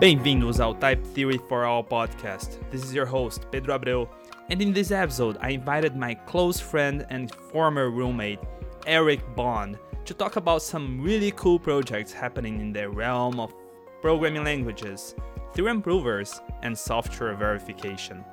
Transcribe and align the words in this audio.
Bem-vindos 0.00 0.60
ao 0.60 0.72
Type 0.72 1.04
Theory 1.14 1.36
for 1.36 1.66
All 1.66 1.84
podcast. 1.84 2.58
This 2.70 2.82
is 2.82 2.94
your 2.94 3.04
host, 3.04 3.44
Pedro 3.52 3.78
Abreu, 3.78 4.08
and 4.48 4.62
in 4.62 4.72
this 4.72 4.92
episode, 4.92 5.36
I 5.42 5.50
invited 5.50 5.94
my 5.94 6.14
close 6.14 6.58
friend 6.58 7.04
and 7.10 7.30
former 7.52 7.90
roommate, 7.90 8.38
Eric 8.86 9.20
Bond, 9.36 9.78
to 10.06 10.14
talk 10.14 10.36
about 10.36 10.62
some 10.62 11.02
really 11.02 11.32
cool 11.32 11.58
projects 11.58 12.14
happening 12.14 12.62
in 12.62 12.72
the 12.72 12.88
realm 12.88 13.38
of 13.38 13.52
programming 14.00 14.42
languages, 14.42 15.14
theorem 15.52 15.82
provers, 15.82 16.40
and 16.62 16.76
software 16.76 17.34
verification. 17.34 18.24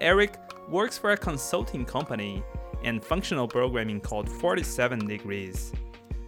Eric 0.00 0.38
works 0.68 0.96
for 0.96 1.10
a 1.10 1.16
consulting 1.16 1.84
company 1.84 2.44
and 2.84 3.04
functional 3.04 3.48
programming 3.48 4.00
called 4.00 4.28
47 4.28 5.04
Degrees. 5.08 5.72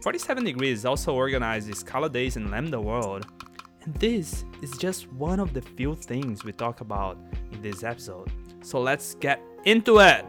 47 0.03 0.43
Degrees 0.43 0.85
also 0.85 1.15
organizes 1.15 1.79
Scala 1.79 2.11
Days 2.11 2.37
in 2.37 2.51
Lambda 2.51 2.81
World, 2.81 3.25
and 3.83 3.95
this 3.95 4.45
is 4.63 4.77
just 4.77 5.11
one 5.13 5.41
of 5.41 5.55
the 5.55 5.63
few 5.63 5.95
things 5.95 6.45
we 6.45 6.53
talk 6.53 6.81
about 6.81 7.17
in 7.53 7.63
this 7.63 7.83
episode. 7.83 8.31
So 8.63 8.81
let's 8.81 9.15
get 9.15 9.41
into 9.65 10.01
it! 10.01 10.25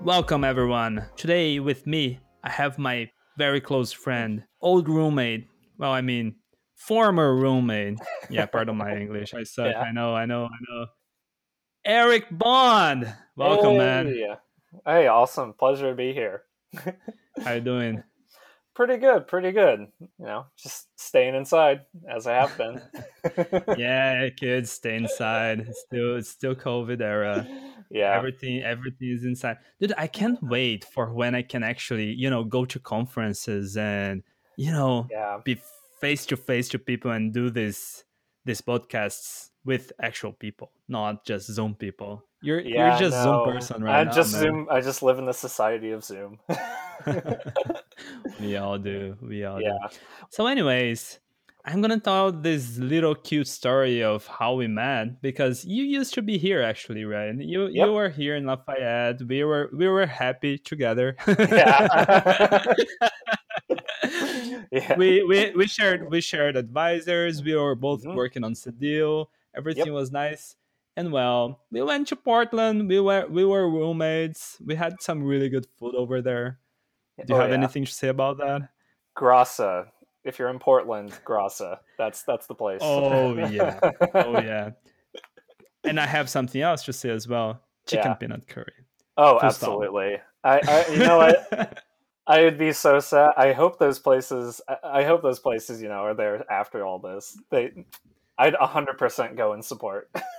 Welcome, 0.00 0.44
everyone. 0.44 1.06
Today, 1.16 1.60
with 1.60 1.86
me, 1.86 2.18
I 2.42 2.50
have 2.50 2.78
my 2.78 3.10
very 3.38 3.60
close 3.60 3.92
friend, 3.92 4.42
old 4.60 4.88
roommate. 4.88 5.48
Well, 5.78 5.92
I 5.92 6.02
mean, 6.02 6.36
former 6.74 7.34
roommate. 7.34 7.98
Yeah, 8.28 8.46
pardon 8.46 8.76
my 8.76 8.96
English. 8.96 9.32
I 9.32 9.44
suck. 9.44 9.72
Yeah. 9.72 9.80
I 9.80 9.92
know, 9.92 10.14
I 10.14 10.26
know, 10.26 10.44
I 10.44 10.58
know. 10.68 10.86
Eric 11.86 12.26
Bond. 12.30 13.12
Welcome, 13.36 13.78
man. 13.78 14.06
Hey, 14.06 14.34
hey, 14.84 15.06
awesome. 15.06 15.54
Pleasure 15.54 15.90
to 15.90 15.96
be 15.96 16.12
here. 16.12 16.42
How 17.44 17.52
you 17.52 17.60
doing? 17.60 18.02
Pretty 18.74 18.96
good, 18.98 19.26
pretty 19.26 19.52
good. 19.52 19.86
You 20.00 20.26
know, 20.26 20.46
just 20.56 20.88
staying 21.00 21.34
inside 21.34 21.82
as 22.08 22.26
I 22.26 22.34
have 22.34 22.56
been. 22.58 22.80
yeah, 23.78 24.28
kids, 24.30 24.70
stay 24.72 24.96
inside. 24.96 25.60
It's 25.60 25.80
still, 25.86 26.16
it's 26.16 26.28
still 26.28 26.54
COVID 26.54 27.00
era. 27.00 27.46
yeah. 27.90 28.14
Everything, 28.16 28.62
everything 28.62 29.10
is 29.10 29.24
inside. 29.24 29.58
Dude, 29.80 29.92
I 29.96 30.06
can't 30.06 30.42
wait 30.42 30.84
for 30.84 31.12
when 31.12 31.34
I 31.34 31.42
can 31.42 31.62
actually, 31.62 32.12
you 32.12 32.30
know, 32.30 32.44
go 32.44 32.64
to 32.64 32.78
conferences 32.78 33.76
and, 33.76 34.22
you 34.56 34.72
know, 34.72 35.06
Yeah. 35.10 35.40
be 35.44 35.58
face 36.00 36.26
to 36.26 36.36
face 36.36 36.68
to 36.70 36.78
people 36.78 37.10
and 37.12 37.32
do 37.32 37.50
this, 37.50 38.04
these 38.44 38.60
podcasts 38.60 39.50
with 39.64 39.92
actual 40.00 40.32
people, 40.32 40.70
not 40.88 41.24
just 41.24 41.46
Zoom 41.50 41.74
people. 41.74 42.24
You're, 42.44 42.60
Yeah, 42.60 42.90
you're 42.90 42.98
just 43.10 43.24
no, 43.24 43.44
Zoom 43.44 43.54
person 43.56 43.82
right 43.82 44.00
I 44.00 44.04
now. 44.04 44.12
just 44.12 44.32
man. 44.34 44.42
Zoom. 44.42 44.68
I 44.70 44.80
just 44.80 45.02
live 45.02 45.18
in 45.18 45.24
the 45.26 45.32
society 45.32 45.90
of 45.92 46.04
Zoom. 46.04 46.38
we 48.40 48.56
all 48.56 48.78
do. 48.78 49.16
We 49.22 49.44
all 49.44 49.58
do. 49.58 49.64
yeah. 49.64 49.88
So, 50.30 50.46
anyways, 50.46 51.20
I'm 51.64 51.80
gonna 51.80 51.98
tell 52.00 52.30
this 52.32 52.76
little 52.76 53.14
cute 53.14 53.48
story 53.48 54.02
of 54.04 54.26
how 54.26 54.54
we 54.54 54.66
met 54.68 55.22
because 55.22 55.64
you 55.64 55.84
used 55.84 56.12
to 56.14 56.22
be 56.22 56.36
here 56.36 56.60
actually, 56.62 57.04
right? 57.06 57.34
You 57.34 57.66
Yep. 57.68 57.86
you 57.86 57.92
were 57.92 58.08
here 58.10 58.36
in 58.36 58.44
Lafayette. 58.44 59.22
We 59.22 59.44
were 59.44 59.70
we 59.72 59.88
were 59.88 60.04
happy 60.06 60.58
together. 60.58 61.16
Yeah. 61.26 62.64
yeah. 64.70 64.96
we, 64.96 65.22
we 65.24 65.52
we 65.56 65.66
shared 65.66 66.10
we 66.10 66.20
shared 66.20 66.56
advisors. 66.56 67.42
We 67.42 67.54
were 67.56 67.74
both 67.74 68.04
Mhm. 68.04 68.14
working 68.14 68.44
on 68.44 68.52
Cedille. 68.54 69.26
Everything 69.56 69.92
was 69.92 70.10
nice. 70.12 70.56
And 70.96 71.10
well, 71.12 71.60
we 71.72 71.82
went 71.82 72.08
to 72.08 72.16
Portland. 72.16 72.88
We 72.88 73.00
were 73.00 73.26
we 73.28 73.44
were 73.44 73.68
roommates. 73.68 74.58
We 74.64 74.74
had 74.76 75.02
some 75.02 75.22
really 75.24 75.48
good 75.48 75.66
food 75.78 75.94
over 75.96 76.22
there. 76.22 76.58
Do 77.18 77.24
you 77.28 77.34
Oh, 77.36 77.40
have 77.40 77.50
yeah. 77.50 77.56
anything 77.56 77.84
to 77.84 77.92
say 77.92 78.08
about 78.08 78.38
that? 78.38 78.68
Grassa. 79.16 79.86
If 80.24 80.38
you're 80.38 80.48
in 80.48 80.58
Portland, 80.58 81.12
Grassa. 81.26 81.78
That's 81.98 82.22
that's 82.22 82.46
the 82.46 82.54
place. 82.54 82.80
Oh, 82.82 83.34
yeah. 83.48 83.78
Oh 84.14 84.40
yeah. 84.40 84.70
And 85.84 86.00
I 86.00 86.06
have 86.06 86.30
something 86.30 86.60
else 86.62 86.84
to 86.84 86.92
say 86.92 87.10
as 87.10 87.28
well. 87.28 87.60
Chicken 87.86 88.12
Yeah. 88.12 88.14
peanut 88.14 88.46
curry. 88.48 88.72
Oh, 89.16 89.36
stop. 89.38 89.44
absolutely. 89.44 90.16
I, 90.42 90.60
I 90.66 90.92
you 90.92 90.98
know 90.98 91.18
what? 91.18 91.82
I 92.26 92.42
would 92.44 92.56
be 92.58 92.72
so 92.72 93.00
sad. 93.00 93.32
I 93.36 93.52
hope 93.52 93.78
those 93.78 93.98
places. 93.98 94.60
I- 94.68 95.00
I 95.00 95.04
hope 95.04 95.22
those 95.22 95.40
places, 95.40 95.82
you 95.82 95.88
know, 95.88 96.04
are 96.04 96.14
there 96.14 96.50
after 96.50 96.84
all 96.86 96.98
this. 96.98 97.36
They, 97.50 97.84
I'd 98.38 98.54
hundred 98.54 98.96
percent 98.98 99.36
go 99.36 99.52
and 99.52 99.64
support. 99.64 100.10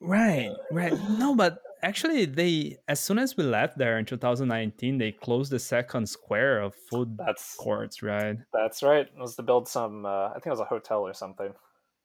right, 0.00 0.50
right. 0.70 0.92
No, 1.18 1.34
but 1.36 1.60
actually, 1.82 2.24
they 2.24 2.78
as 2.88 3.00
soon 3.00 3.18
as 3.18 3.36
we 3.36 3.44
left 3.44 3.78
there 3.78 3.98
in 3.98 4.04
2019, 4.04 4.98
they 4.98 5.12
closed 5.12 5.50
the 5.50 5.58
second 5.58 6.08
square 6.08 6.60
of 6.60 6.74
food 6.74 7.16
That's 7.16 7.54
courts. 7.56 8.02
Right. 8.02 8.36
that's 8.52 8.82
right. 8.82 9.06
It 9.06 9.18
was 9.18 9.36
to 9.36 9.42
build 9.42 9.68
some. 9.68 10.06
Uh, 10.06 10.28
I 10.28 10.34
think 10.34 10.46
it 10.46 10.50
was 10.50 10.60
a 10.60 10.64
hotel 10.64 11.00
or 11.00 11.14
something, 11.14 11.52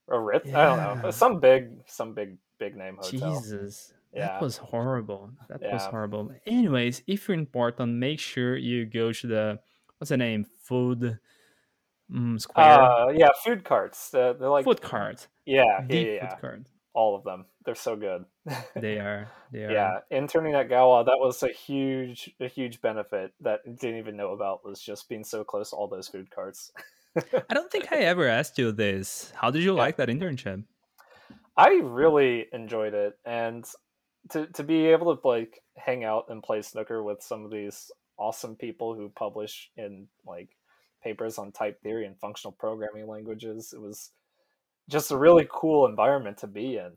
a 0.09 0.19
Ritz. 0.19 0.53
I 0.53 0.75
don't 0.75 1.01
know. 1.01 1.11
Some 1.11 1.39
big, 1.39 1.69
some 1.87 2.13
big, 2.13 2.37
big 2.59 2.75
name 2.75 2.97
hotel. 3.01 3.41
Jesus. 3.41 3.93
Yeah. 4.13 4.27
That 4.27 4.41
was 4.41 4.57
horrible. 4.57 5.31
That 5.49 5.61
was 5.61 5.83
horrible. 5.83 6.31
Anyways, 6.47 7.03
if 7.05 7.27
you're 7.27 7.37
in 7.37 7.45
Portland, 7.45 7.99
make 7.99 8.19
sure 8.19 8.55
you 8.55 8.85
go 8.85 9.11
to 9.11 9.27
the 9.27 9.59
what's 9.97 10.09
the 10.09 10.17
name? 10.17 10.45
Food 10.63 11.19
mm, 12.09 12.39
square. 12.39 12.81
Uh, 12.81 13.09
yeah, 13.09 13.29
food 13.43 13.65
carts. 13.65 14.13
Uh, 14.13 14.33
they're 14.39 14.49
like 14.49 14.63
food 14.63 14.81
cart. 14.81 15.27
Yeah, 15.45 15.63
yeah, 15.63 15.71
yeah, 15.79 15.85
food 15.89 16.07
yeah. 16.15 16.35
cart. 16.37 16.61
All 16.95 17.15
of 17.15 17.23
them. 17.25 17.45
They're 17.65 17.75
so 17.75 17.95
good. 17.97 18.23
They 18.75 18.97
are. 19.07 19.27
They 19.51 19.65
are. 19.65 19.71
yeah, 19.71 19.99
interning 20.09 20.55
at 20.55 20.69
Galois, 20.69 21.05
that 21.05 21.19
was 21.19 21.43
a 21.43 21.49
huge, 21.49 22.31
a 22.39 22.47
huge 22.47 22.81
benefit 22.81 23.33
that 23.41 23.59
I 23.67 23.71
didn't 23.71 23.97
even 23.99 24.15
know 24.15 24.31
about 24.31 24.63
was 24.65 24.81
just 24.81 25.09
being 25.09 25.25
so 25.25 25.43
close 25.43 25.71
to 25.71 25.75
all 25.75 25.87
those 25.89 26.07
food 26.07 26.31
carts. 26.31 26.71
I 27.49 27.53
don't 27.53 27.69
think 27.71 27.91
I 27.91 27.97
ever 27.97 28.27
asked 28.27 28.57
you 28.57 28.71
this. 28.71 29.31
How 29.35 29.51
did 29.51 29.61
you 29.61 29.73
Yeah. 29.75 29.81
like 29.83 29.97
that 29.97 30.09
internship? 30.09 30.63
I 31.57 31.79
really 31.83 32.47
enjoyed 32.51 32.93
it, 32.93 33.17
and 33.25 33.65
to 34.31 34.47
to 34.47 34.63
be 34.63 34.87
able 34.87 35.15
to 35.15 35.27
like 35.27 35.61
hang 35.77 36.03
out 36.03 36.25
and 36.29 36.41
play 36.43 36.61
snooker 36.61 37.03
with 37.03 37.21
some 37.21 37.45
of 37.45 37.51
these 37.51 37.91
awesome 38.17 38.55
people 38.55 38.95
who 38.95 39.09
publish 39.09 39.69
in 39.77 40.07
like 40.25 40.49
papers 41.03 41.37
on 41.37 41.51
type 41.51 41.81
theory 41.83 42.05
and 42.05 42.17
functional 42.19 42.51
programming 42.53 43.07
languages, 43.07 43.73
it 43.73 43.81
was 43.81 44.11
just 44.89 45.11
a 45.11 45.17
really 45.17 45.47
cool 45.51 45.87
environment 45.87 46.37
to 46.39 46.47
be 46.47 46.77
in. 46.77 46.93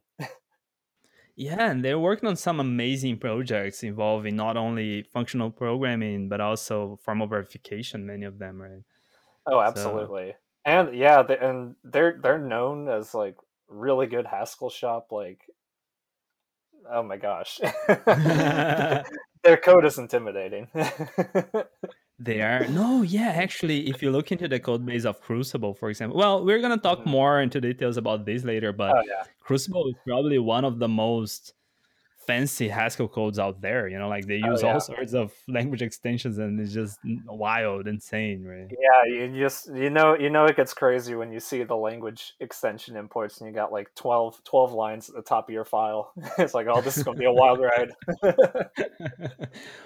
Yeah, 1.38 1.70
and 1.70 1.84
they're 1.84 2.00
working 2.00 2.28
on 2.28 2.34
some 2.34 2.58
amazing 2.58 3.18
projects 3.18 3.84
involving 3.84 4.34
not 4.34 4.56
only 4.56 5.04
functional 5.04 5.52
programming 5.52 6.28
but 6.28 6.40
also 6.40 6.98
formal 7.04 7.28
verification. 7.28 8.04
Many 8.04 8.26
of 8.26 8.40
them, 8.40 8.60
right? 8.60 8.82
Oh, 9.46 9.60
absolutely. 9.60 10.34
And 10.64 10.96
yeah, 10.96 11.22
they, 11.22 11.38
and 11.38 11.76
they're 11.84 12.18
they're 12.20 12.38
known 12.40 12.88
as 12.88 13.14
like 13.14 13.36
really 13.68 14.08
good 14.08 14.26
Haskell 14.26 14.68
shop. 14.68 15.12
Like, 15.12 15.42
oh 16.90 17.04
my 17.04 17.16
gosh, 17.16 17.60
their 19.44 19.56
code 19.62 19.84
is 19.84 19.96
intimidating. 19.96 20.66
They 22.18 22.40
are 22.42 22.66
no, 22.68 23.02
yeah. 23.02 23.28
Actually, 23.30 23.88
if 23.88 24.02
you 24.02 24.10
look 24.10 24.32
into 24.32 24.48
the 24.48 24.58
code 24.58 24.84
base 24.84 25.04
of 25.04 25.20
Crucible, 25.20 25.74
for 25.74 25.88
example, 25.90 26.18
well, 26.18 26.44
we're 26.44 26.60
gonna 26.60 26.76
talk 26.78 27.00
Mhm. 27.00 27.06
more 27.06 27.40
into 27.40 27.60
details 27.60 27.96
about 27.96 28.24
this 28.26 28.44
later. 28.44 28.72
But 28.72 28.96
oh 28.96 29.02
yeah, 29.06 29.22
Crucible 29.40 29.86
is 29.88 29.94
probably 30.06 30.38
one 30.38 30.64
of 30.64 30.78
the 30.80 30.88
most 30.88 31.54
fancy 32.28 32.68
Haskell 32.68 33.08
codes 33.08 33.38
out 33.38 33.62
there. 33.62 33.88
You 33.88 33.98
know, 33.98 34.08
like 34.08 34.26
they 34.26 34.40
Oh, 34.44 34.50
use 34.50 34.62
yeah. 34.62 34.74
all 34.74 34.80
sorts 34.80 35.14
of 35.14 35.32
language 35.48 35.80
extensions, 35.80 36.36
and 36.36 36.60
it's 36.60 36.74
just 36.74 36.98
wild, 37.26 37.88
insane, 37.88 38.44
right? 38.44 38.68
yeah. 38.86 39.02
You 39.12 39.40
just 39.40 39.74
you 39.74 39.88
know 39.96 40.14
you 40.14 40.28
know 40.28 40.44
it 40.44 40.54
gets 40.54 40.74
crazy 40.74 41.14
when 41.14 41.32
you 41.32 41.40
see 41.40 41.64
the 41.64 41.74
language 41.88 42.34
extension 42.40 42.96
imports 42.96 43.40
and 43.40 43.48
you 43.48 43.54
got 43.54 43.72
like 43.72 43.88
12, 43.94 44.44
12 44.44 44.72
lines 44.72 45.08
at 45.08 45.14
the 45.16 45.22
top 45.22 45.48
of 45.48 45.52
your 45.54 45.64
file. 45.64 46.12
it's 46.38 46.52
like, 46.52 46.66
oh, 46.68 46.82
this 46.82 46.98
is 46.98 47.02
gonna 47.02 47.18
be 47.18 47.24
a 47.24 47.32
wild 47.32 47.60
ride. 47.60 47.90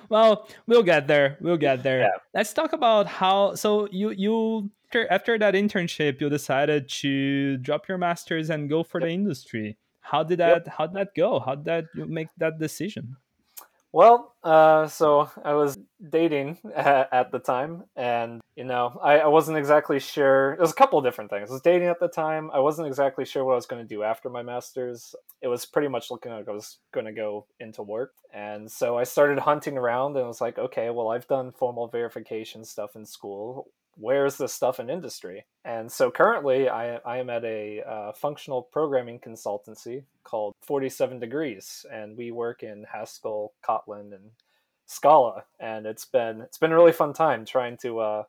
well, 0.08 0.48
we'll 0.66 0.82
get 0.82 1.06
there. 1.06 1.38
We'll 1.40 1.56
get 1.68 1.82
there. 1.84 2.00
Yeah. 2.00 2.16
Let's 2.34 2.52
talk 2.52 2.72
about 2.72 3.06
how. 3.06 3.54
So 3.54 3.88
you 3.92 4.10
you 4.10 4.70
after, 4.86 5.10
after 5.10 5.38
that 5.38 5.54
internship, 5.54 6.20
you 6.20 6.28
decided 6.28 6.88
to 7.02 7.56
drop 7.58 7.88
your 7.88 7.98
masters 7.98 8.50
and 8.50 8.68
go 8.68 8.82
for 8.82 9.00
the 9.00 9.08
industry. 9.08 9.78
How 10.02 10.22
did 10.22 10.38
that? 10.38 10.66
Yep. 10.66 10.74
How 10.76 10.86
did 10.86 10.96
that 10.96 11.14
go? 11.16 11.40
How 11.40 11.54
did 11.54 11.64
that 11.64 11.84
you 11.94 12.06
make 12.06 12.28
that 12.36 12.58
decision? 12.58 13.16
Well, 13.92 14.34
uh, 14.42 14.88
so 14.88 15.30
I 15.44 15.52
was 15.52 15.78
dating 16.08 16.58
at, 16.74 17.08
at 17.12 17.30
the 17.30 17.38
time, 17.38 17.84
and 17.94 18.40
you 18.56 18.64
know, 18.64 18.98
I, 19.02 19.20
I 19.20 19.26
wasn't 19.26 19.58
exactly 19.58 20.00
sure. 20.00 20.56
Was 20.58 20.70
a 20.72 20.74
couple 20.74 20.98
of 20.98 21.04
different 21.04 21.30
things. 21.30 21.50
I 21.50 21.52
was 21.52 21.62
dating 21.62 21.88
at 21.88 22.00
the 22.00 22.08
time. 22.08 22.50
I 22.52 22.58
wasn't 22.60 22.88
exactly 22.88 23.26
sure 23.26 23.44
what 23.44 23.52
I 23.52 23.56
was 23.56 23.66
going 23.66 23.86
to 23.86 23.88
do 23.88 24.02
after 24.02 24.30
my 24.30 24.42
master's. 24.42 25.14
It 25.42 25.48
was 25.48 25.66
pretty 25.66 25.88
much 25.88 26.10
looking 26.10 26.32
like 26.32 26.48
I 26.48 26.52
was 26.52 26.78
going 26.92 27.06
to 27.06 27.12
go 27.12 27.46
into 27.60 27.82
work, 27.82 28.14
and 28.32 28.70
so 28.70 28.96
I 28.96 29.04
started 29.04 29.38
hunting 29.38 29.76
around, 29.76 30.16
and 30.16 30.26
was 30.26 30.40
like, 30.40 30.58
okay, 30.58 30.88
well, 30.88 31.08
I've 31.08 31.28
done 31.28 31.52
formal 31.52 31.88
verification 31.88 32.64
stuff 32.64 32.96
in 32.96 33.04
school. 33.04 33.68
Where's 33.96 34.36
this 34.36 34.54
stuff 34.54 34.80
in 34.80 34.88
industry? 34.88 35.44
And 35.64 35.90
so 35.90 36.10
currently, 36.10 36.68
I, 36.68 36.96
I 36.96 37.18
am 37.18 37.30
at 37.30 37.44
a 37.44 37.82
uh, 37.82 38.12
functional 38.12 38.62
programming 38.62 39.20
consultancy 39.20 40.04
called 40.24 40.54
47 40.62 41.20
Degrees, 41.20 41.84
and 41.92 42.16
we 42.16 42.30
work 42.30 42.62
in 42.62 42.86
Haskell, 42.92 43.52
Kotlin, 43.66 44.14
and 44.14 44.30
Scala. 44.86 45.44
And 45.60 45.86
it's 45.86 46.04
been 46.04 46.40
it's 46.40 46.58
been 46.58 46.72
a 46.72 46.76
really 46.76 46.92
fun 46.92 47.12
time 47.12 47.44
trying 47.44 47.76
to 47.78 48.00
uh, 48.00 48.22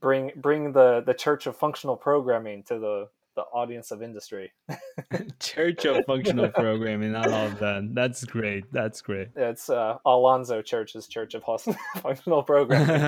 bring 0.00 0.32
bring 0.36 0.72
the 0.72 1.02
the 1.04 1.14
Church 1.14 1.46
of 1.46 1.56
Functional 1.56 1.96
Programming 1.96 2.62
to 2.64 2.78
the 2.78 3.08
the 3.38 3.44
audience 3.56 3.92
of 3.92 4.02
industry. 4.02 4.52
Church 5.38 5.84
of 5.84 6.04
Functional 6.06 6.48
Programming. 6.48 7.14
I 7.14 7.24
love 7.24 7.60
that. 7.60 7.88
That's 7.92 8.24
great. 8.24 8.64
That's 8.72 9.00
great. 9.00 9.28
It's 9.36 9.70
uh, 9.70 9.98
Alonzo 10.04 10.60
Church's 10.60 11.06
Church 11.06 11.34
of 11.34 11.44
Functional 12.02 12.42
Programming. 12.42 13.00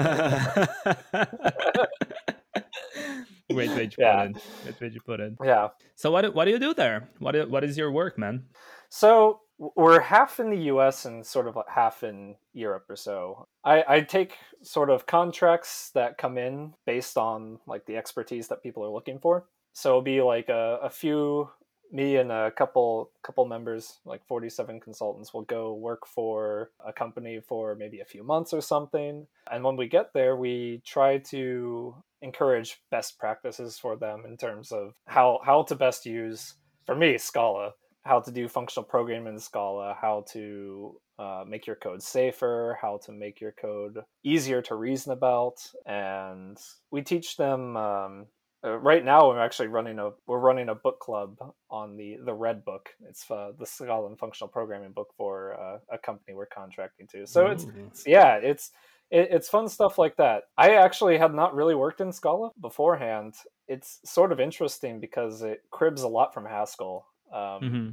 great 3.52 3.70
way 3.70 3.88
to 3.88 3.96
yeah. 3.98 4.28
put 4.28 4.36
it. 4.36 4.42
Great 4.62 4.80
way 4.80 4.90
to 4.90 5.00
put 5.00 5.18
it. 5.18 5.32
Yeah. 5.42 5.68
So 5.96 6.12
what 6.12 6.32
what 6.32 6.44
do 6.44 6.52
you 6.52 6.60
do 6.60 6.74
there? 6.74 7.08
What 7.18 7.50
what 7.50 7.64
is 7.64 7.76
your 7.76 7.90
work, 7.90 8.16
man? 8.16 8.44
So 8.88 9.40
we're 9.58 10.00
half 10.00 10.38
in 10.38 10.50
the 10.50 10.70
US 10.74 11.06
and 11.06 11.26
sort 11.26 11.48
of 11.48 11.58
half 11.68 12.04
in 12.04 12.36
Europe 12.52 12.84
or 12.88 12.96
so. 12.96 13.48
I, 13.64 13.84
I 13.88 14.00
take 14.00 14.36
sort 14.62 14.90
of 14.90 15.06
contracts 15.06 15.90
that 15.94 16.18
come 16.18 16.38
in 16.38 16.74
based 16.86 17.18
on 17.18 17.58
like 17.66 17.84
the 17.84 17.96
expertise 17.96 18.48
that 18.48 18.62
people 18.62 18.84
are 18.84 18.90
looking 18.90 19.18
for. 19.18 19.44
So 19.72 19.90
it'll 19.90 20.02
be 20.02 20.22
like 20.22 20.48
a, 20.48 20.78
a 20.82 20.90
few 20.90 21.50
me 21.92 22.16
and 22.16 22.30
a 22.30 22.50
couple 22.52 23.10
couple 23.22 23.44
members 23.46 23.98
like 24.04 24.24
47 24.26 24.80
consultants 24.80 25.34
will 25.34 25.42
go 25.42 25.74
work 25.74 26.06
for 26.06 26.70
a 26.86 26.92
company 26.92 27.40
for 27.40 27.74
maybe 27.74 28.00
a 28.00 28.04
few 28.04 28.22
months 28.22 28.52
or 28.52 28.60
something. 28.60 29.26
And 29.50 29.64
when 29.64 29.76
we 29.76 29.88
get 29.88 30.12
there 30.14 30.36
we 30.36 30.82
try 30.86 31.18
to 31.30 31.96
encourage 32.22 32.80
best 32.90 33.18
practices 33.18 33.78
for 33.78 33.96
them 33.96 34.24
in 34.26 34.36
terms 34.36 34.72
of 34.72 34.94
how 35.06 35.40
how 35.44 35.62
to 35.64 35.74
best 35.74 36.06
use 36.06 36.54
for 36.86 36.94
me 36.94 37.18
scala 37.18 37.72
how 38.04 38.20
to 38.20 38.30
do 38.30 38.48
functional 38.48 38.84
programming 38.84 39.34
in 39.34 39.40
scala 39.40 39.96
how 40.00 40.24
to 40.32 40.96
uh, 41.18 41.44
make 41.46 41.66
your 41.66 41.76
code 41.76 42.02
safer 42.02 42.78
how 42.80 42.98
to 43.04 43.12
make 43.12 43.40
your 43.40 43.52
code 43.52 43.98
easier 44.24 44.62
to 44.62 44.74
reason 44.74 45.12
about. 45.12 45.56
And 45.86 46.56
we 46.90 47.02
teach 47.02 47.36
them 47.36 47.76
um, 47.76 48.26
uh, 48.64 48.76
right 48.78 49.04
now 49.04 49.28
we're 49.28 49.40
actually 49.40 49.68
running 49.68 49.98
a 49.98 50.10
we're 50.26 50.38
running 50.38 50.68
a 50.68 50.74
book 50.74 51.00
club 51.00 51.36
on 51.70 51.96
the 51.96 52.18
the 52.24 52.34
red 52.34 52.64
book. 52.64 52.90
It's 53.08 53.30
uh, 53.30 53.52
the 53.58 53.66
scala 53.66 54.06
and 54.06 54.18
functional 54.18 54.48
programming 54.48 54.92
book 54.92 55.08
for 55.16 55.58
uh, 55.60 55.78
a 55.92 55.98
company 55.98 56.34
we're 56.34 56.46
contracting 56.46 57.06
to. 57.08 57.26
So 57.26 57.46
it's, 57.46 57.66
it's, 57.76 58.06
yeah 58.06 58.36
it's 58.36 58.70
it, 59.10 59.28
it's 59.30 59.48
fun 59.48 59.68
stuff 59.68 59.98
like 59.98 60.16
that. 60.16 60.44
I 60.58 60.74
actually 60.74 61.18
had 61.18 61.34
not 61.34 61.54
really 61.54 61.74
worked 61.74 62.00
in 62.00 62.12
scala 62.12 62.50
beforehand. 62.60 63.34
It's 63.66 64.00
sort 64.04 64.32
of 64.32 64.40
interesting 64.40 65.00
because 65.00 65.42
it 65.42 65.62
cribs 65.70 66.02
a 66.02 66.08
lot 66.08 66.34
from 66.34 66.44
haskell 66.44 67.06
um, 67.32 67.40
mm-hmm 67.40 67.90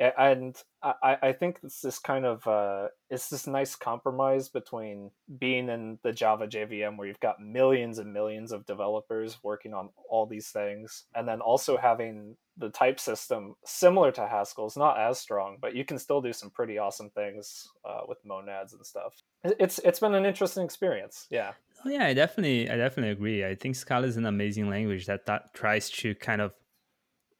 and 0.00 0.56
I, 0.82 1.18
I 1.22 1.32
think 1.32 1.58
it's 1.62 1.82
this 1.82 1.98
kind 1.98 2.24
of 2.24 2.46
uh, 2.46 2.88
it's 3.10 3.28
this 3.28 3.46
nice 3.46 3.76
compromise 3.76 4.48
between 4.48 5.10
being 5.38 5.68
in 5.68 5.98
the 6.02 6.12
Java 6.12 6.46
JVM 6.46 6.96
where 6.96 7.06
you've 7.06 7.20
got 7.20 7.40
millions 7.40 7.98
and 7.98 8.12
millions 8.12 8.50
of 8.50 8.64
developers 8.64 9.38
working 9.42 9.74
on 9.74 9.90
all 10.08 10.26
these 10.26 10.48
things, 10.48 11.04
and 11.14 11.28
then 11.28 11.40
also 11.40 11.76
having 11.76 12.36
the 12.56 12.70
type 12.70 12.98
system 12.98 13.56
similar 13.64 14.10
to 14.12 14.26
Haskell's, 14.26 14.76
not 14.76 14.98
as 14.98 15.18
strong, 15.18 15.58
but 15.60 15.74
you 15.74 15.84
can 15.84 15.98
still 15.98 16.22
do 16.22 16.32
some 16.32 16.50
pretty 16.50 16.78
awesome 16.78 17.10
things 17.10 17.68
uh, 17.84 18.00
with 18.08 18.18
monads 18.24 18.72
and 18.72 18.84
stuff. 18.84 19.14
It's 19.44 19.78
it's 19.80 20.00
been 20.00 20.14
an 20.14 20.24
interesting 20.24 20.64
experience. 20.64 21.26
Yeah. 21.30 21.52
Oh, 21.84 21.90
yeah, 21.90 22.06
I 22.06 22.14
definitely 22.14 22.70
I 22.70 22.76
definitely 22.76 23.12
agree. 23.12 23.44
I 23.44 23.54
think 23.54 23.76
Scala 23.76 24.06
is 24.06 24.16
an 24.16 24.26
amazing 24.26 24.70
language 24.70 25.04
that, 25.06 25.26
that 25.26 25.52
tries 25.52 25.90
to 25.90 26.14
kind 26.14 26.40
of 26.40 26.54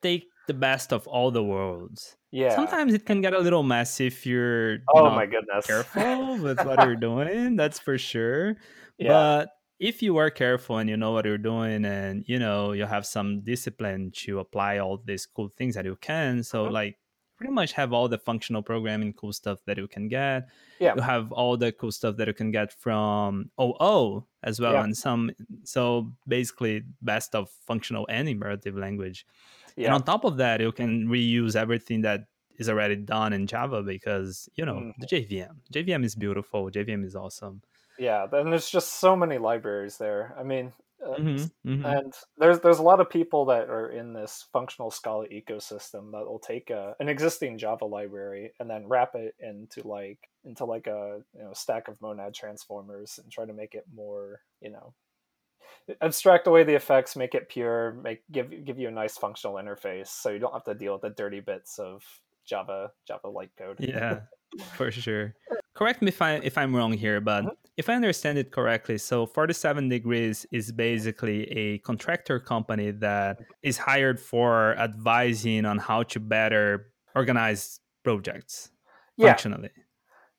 take 0.02 0.29
the 0.46 0.54
best 0.54 0.92
of 0.92 1.06
all 1.06 1.30
the 1.30 1.42
worlds 1.42 2.16
yeah. 2.32 2.54
Sometimes 2.54 2.94
it 2.94 3.06
can 3.06 3.20
get 3.20 3.34
a 3.34 3.38
little 3.38 3.62
messy 3.62 4.06
if 4.06 4.24
you're 4.24 4.78
oh 4.94 5.10
my 5.10 5.26
goodness 5.26 5.66
careful 5.66 6.38
with 6.38 6.64
what 6.64 6.84
you're 6.84 6.96
doing. 7.08 7.56
That's 7.56 7.78
for 7.78 7.98
sure. 7.98 8.56
Yeah. 8.98 9.08
But 9.08 9.48
if 9.80 10.02
you 10.02 10.16
are 10.18 10.30
careful 10.30 10.78
and 10.78 10.88
you 10.88 10.96
know 10.96 11.10
what 11.10 11.24
you're 11.24 11.38
doing 11.38 11.84
and 11.84 12.24
you 12.26 12.38
know 12.38 12.72
you 12.72 12.84
have 12.86 13.06
some 13.06 13.40
discipline 13.40 14.12
to 14.14 14.38
apply 14.38 14.78
all 14.78 15.02
these 15.04 15.26
cool 15.26 15.48
things 15.56 15.74
that 15.74 15.84
you 15.84 15.96
can, 16.00 16.44
so 16.44 16.64
mm-hmm. 16.64 16.74
like 16.74 16.98
pretty 17.36 17.52
much 17.52 17.72
have 17.72 17.92
all 17.92 18.06
the 18.06 18.18
functional 18.18 18.62
programming 18.62 19.14
cool 19.14 19.32
stuff 19.32 19.58
that 19.66 19.78
you 19.78 19.88
can 19.88 20.08
get. 20.08 20.48
Yeah. 20.78 20.94
You 20.94 21.00
have 21.00 21.32
all 21.32 21.56
the 21.56 21.72
cool 21.72 21.90
stuff 21.90 22.16
that 22.18 22.28
you 22.28 22.34
can 22.34 22.52
get 22.52 22.70
from 22.70 23.50
OO 23.60 24.24
as 24.44 24.60
well, 24.60 24.74
yeah. 24.74 24.84
and 24.84 24.96
some. 24.96 25.32
So 25.64 26.12
basically, 26.28 26.82
best 27.02 27.34
of 27.34 27.50
functional 27.66 28.06
and 28.08 28.28
imperative 28.28 28.76
language. 28.76 29.26
Yeah. 29.80 29.86
And 29.86 29.94
on 29.94 30.02
top 30.02 30.24
of 30.24 30.36
that, 30.36 30.60
you 30.60 30.72
can 30.72 31.08
reuse 31.08 31.56
everything 31.56 32.02
that 32.02 32.20
is 32.58 32.68
already 32.68 32.96
done 32.96 33.32
in 33.32 33.46
Java 33.46 33.82
because 33.82 34.48
you 34.54 34.66
know 34.66 34.74
mm-hmm. 34.74 35.00
the 35.00 35.06
JVM. 35.06 35.56
JVM 35.72 36.04
is 36.04 36.14
beautiful. 36.14 36.70
JVM 36.70 37.04
is 37.04 37.16
awesome. 37.16 37.62
Yeah, 37.98 38.26
and 38.32 38.52
there's 38.52 38.70
just 38.70 39.00
so 39.00 39.16
many 39.16 39.38
libraries 39.38 39.98
there. 39.98 40.34
I 40.38 40.42
mean, 40.42 40.72
uh, 41.04 41.16
mm-hmm, 41.16 41.70
mm-hmm. 41.70 41.86
and 41.86 42.14
there's 42.36 42.60
there's 42.60 42.78
a 42.78 42.82
lot 42.82 43.00
of 43.00 43.08
people 43.08 43.46
that 43.46 43.70
are 43.70 43.88
in 43.88 44.12
this 44.12 44.46
functional 44.52 44.90
Scala 44.90 45.26
ecosystem 45.28 46.12
that 46.12 46.26
will 46.26 46.38
take 46.38 46.68
a, 46.68 46.94
an 47.00 47.08
existing 47.08 47.56
Java 47.56 47.86
library 47.86 48.52
and 48.60 48.68
then 48.68 48.86
wrap 48.86 49.14
it 49.14 49.34
into 49.40 49.86
like 49.88 50.18
into 50.44 50.66
like 50.66 50.86
a 50.86 51.20
you 51.34 51.42
know 51.42 51.54
stack 51.54 51.88
of 51.88 52.00
monad 52.02 52.34
transformers 52.34 53.18
and 53.22 53.32
try 53.32 53.46
to 53.46 53.54
make 53.54 53.74
it 53.74 53.84
more 53.94 54.40
you 54.60 54.70
know 54.70 54.92
abstract 56.00 56.46
away 56.46 56.64
the 56.64 56.74
effects, 56.74 57.16
make 57.16 57.34
it 57.34 57.48
pure, 57.48 57.92
make 58.02 58.22
give 58.30 58.64
give 58.64 58.78
you 58.78 58.88
a 58.88 58.90
nice 58.90 59.16
functional 59.16 59.56
interface, 59.56 60.08
so 60.08 60.30
you 60.30 60.38
don't 60.38 60.52
have 60.52 60.64
to 60.64 60.74
deal 60.74 60.94
with 60.94 61.02
the 61.02 61.10
dirty 61.10 61.40
bits 61.40 61.78
of 61.78 62.02
Java 62.44 62.90
Java 63.06 63.28
light 63.28 63.50
code. 63.56 63.76
Yeah, 63.80 64.20
for 64.76 64.90
sure. 64.90 65.34
Correct 65.74 66.02
me 66.02 66.08
if 66.08 66.20
I 66.20 66.34
if 66.34 66.58
I'm 66.58 66.74
wrong 66.74 66.92
here, 66.92 67.20
but 67.20 67.44
mm-hmm. 67.44 67.54
if 67.76 67.88
I 67.88 67.94
understand 67.94 68.38
it 68.38 68.50
correctly, 68.50 68.98
so 68.98 69.26
47 69.26 69.88
Degrees 69.88 70.46
is 70.50 70.72
basically 70.72 71.44
a 71.52 71.78
contractor 71.78 72.38
company 72.40 72.90
that 72.90 73.38
is 73.62 73.78
hired 73.78 74.20
for 74.20 74.76
advising 74.76 75.64
on 75.64 75.78
how 75.78 76.02
to 76.04 76.20
better 76.20 76.92
organize 77.14 77.80
projects 78.04 78.70
yeah. 79.16 79.28
functionally. 79.28 79.70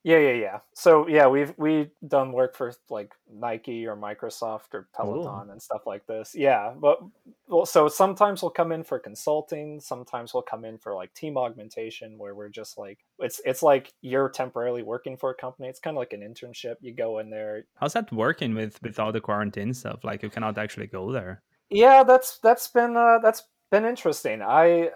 Yeah, 0.04 0.18
yeah, 0.18 0.34
yeah. 0.34 0.60
So 0.74 1.08
yeah, 1.08 1.28
we've 1.28 1.54
we 1.58 1.90
done 2.08 2.32
work 2.32 2.56
for 2.56 2.74
like 2.90 3.14
Nike 3.32 3.86
or 3.86 3.96
Microsoft 3.96 4.74
or 4.74 4.88
Peloton 4.96 5.50
Ooh. 5.50 5.52
and 5.52 5.62
stuff 5.62 5.86
like 5.86 6.08
this. 6.08 6.34
Yeah, 6.34 6.74
but 6.76 7.00
well, 7.48 7.68
so 7.68 7.88
sometimes 7.88 8.42
we'll 8.42 8.50
come 8.50 8.72
in 8.72 8.84
for 8.84 8.98
consulting. 8.98 9.80
Sometimes 9.80 10.34
we'll 10.34 10.42
come 10.42 10.66
in 10.66 10.80
for 10.80 10.96
like 10.96 11.14
team 11.14 11.38
augmentation, 11.38 12.18
where 12.18 12.34
we're 12.34 12.50
just 12.50 12.80
like 12.80 13.00
it's 13.20 13.42
it's 13.46 13.62
like 13.62 13.94
you're 14.02 14.30
temporarily 14.30 14.82
working 14.82 15.18
for 15.18 15.30
a 15.30 15.36
company. 15.36 15.68
It's 15.70 15.80
kind 15.80 15.96
of 15.96 16.00
like 16.00 16.14
an 16.14 16.22
internship. 16.22 16.76
You 16.82 16.94
go 16.94 17.20
in 17.20 17.30
there. 17.30 17.66
How's 17.76 17.94
that 17.94 18.12
working 18.12 18.56
with 18.56 18.82
with 18.82 19.00
all 19.00 19.12
the 19.12 19.22
quarantine 19.22 19.74
stuff? 19.74 20.04
Like 20.04 20.24
you 20.24 20.32
cannot 20.32 20.58
actually 20.58 20.88
go 20.88 21.12
there. 21.12 21.44
Yeah, 21.70 22.04
that's 22.04 22.40
that's 22.40 22.68
been 22.68 22.98
uh, 22.98 23.20
that's 23.22 23.44
been 23.70 23.86
interesting. 23.86 24.42
I 24.42 24.90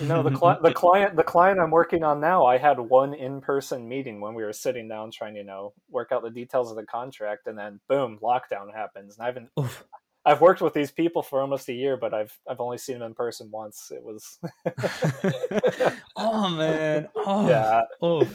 no, 0.00 0.22
the 0.22 0.30
cli- 0.30 0.56
the 0.62 0.72
client 0.72 1.16
the 1.16 1.22
client 1.22 1.58
I'm 1.60 1.70
working 1.70 2.04
on 2.04 2.20
now, 2.20 2.46
I 2.46 2.58
had 2.58 2.78
one 2.78 3.14
in 3.14 3.40
person 3.40 3.88
meeting 3.88 4.20
when 4.20 4.34
we 4.34 4.42
were 4.42 4.52
sitting 4.52 4.88
down 4.88 5.10
trying 5.10 5.34
to 5.34 5.40
you 5.40 5.46
know 5.46 5.72
work 5.88 6.12
out 6.12 6.22
the 6.22 6.30
details 6.30 6.70
of 6.70 6.76
the 6.76 6.86
contract, 6.86 7.46
and 7.46 7.58
then 7.58 7.80
boom, 7.88 8.18
lockdown 8.22 8.72
happens, 8.74 9.16
and 9.16 9.22
I 9.24 9.26
haven't. 9.26 9.50
Oof. 9.58 9.84
I've 10.24 10.42
worked 10.42 10.60
with 10.60 10.74
these 10.74 10.90
people 10.90 11.22
for 11.22 11.40
almost 11.40 11.68
a 11.68 11.72
year, 11.72 11.96
but 11.96 12.12
I've 12.12 12.38
I've 12.48 12.60
only 12.60 12.78
seen 12.78 12.98
them 12.98 13.08
in 13.08 13.14
person 13.14 13.50
once. 13.50 13.90
It 13.90 14.02
was. 14.02 14.38
oh 16.16 16.48
man! 16.50 17.08
Oh 17.16 17.48
yeah. 17.48 17.82
Oh 18.02 18.28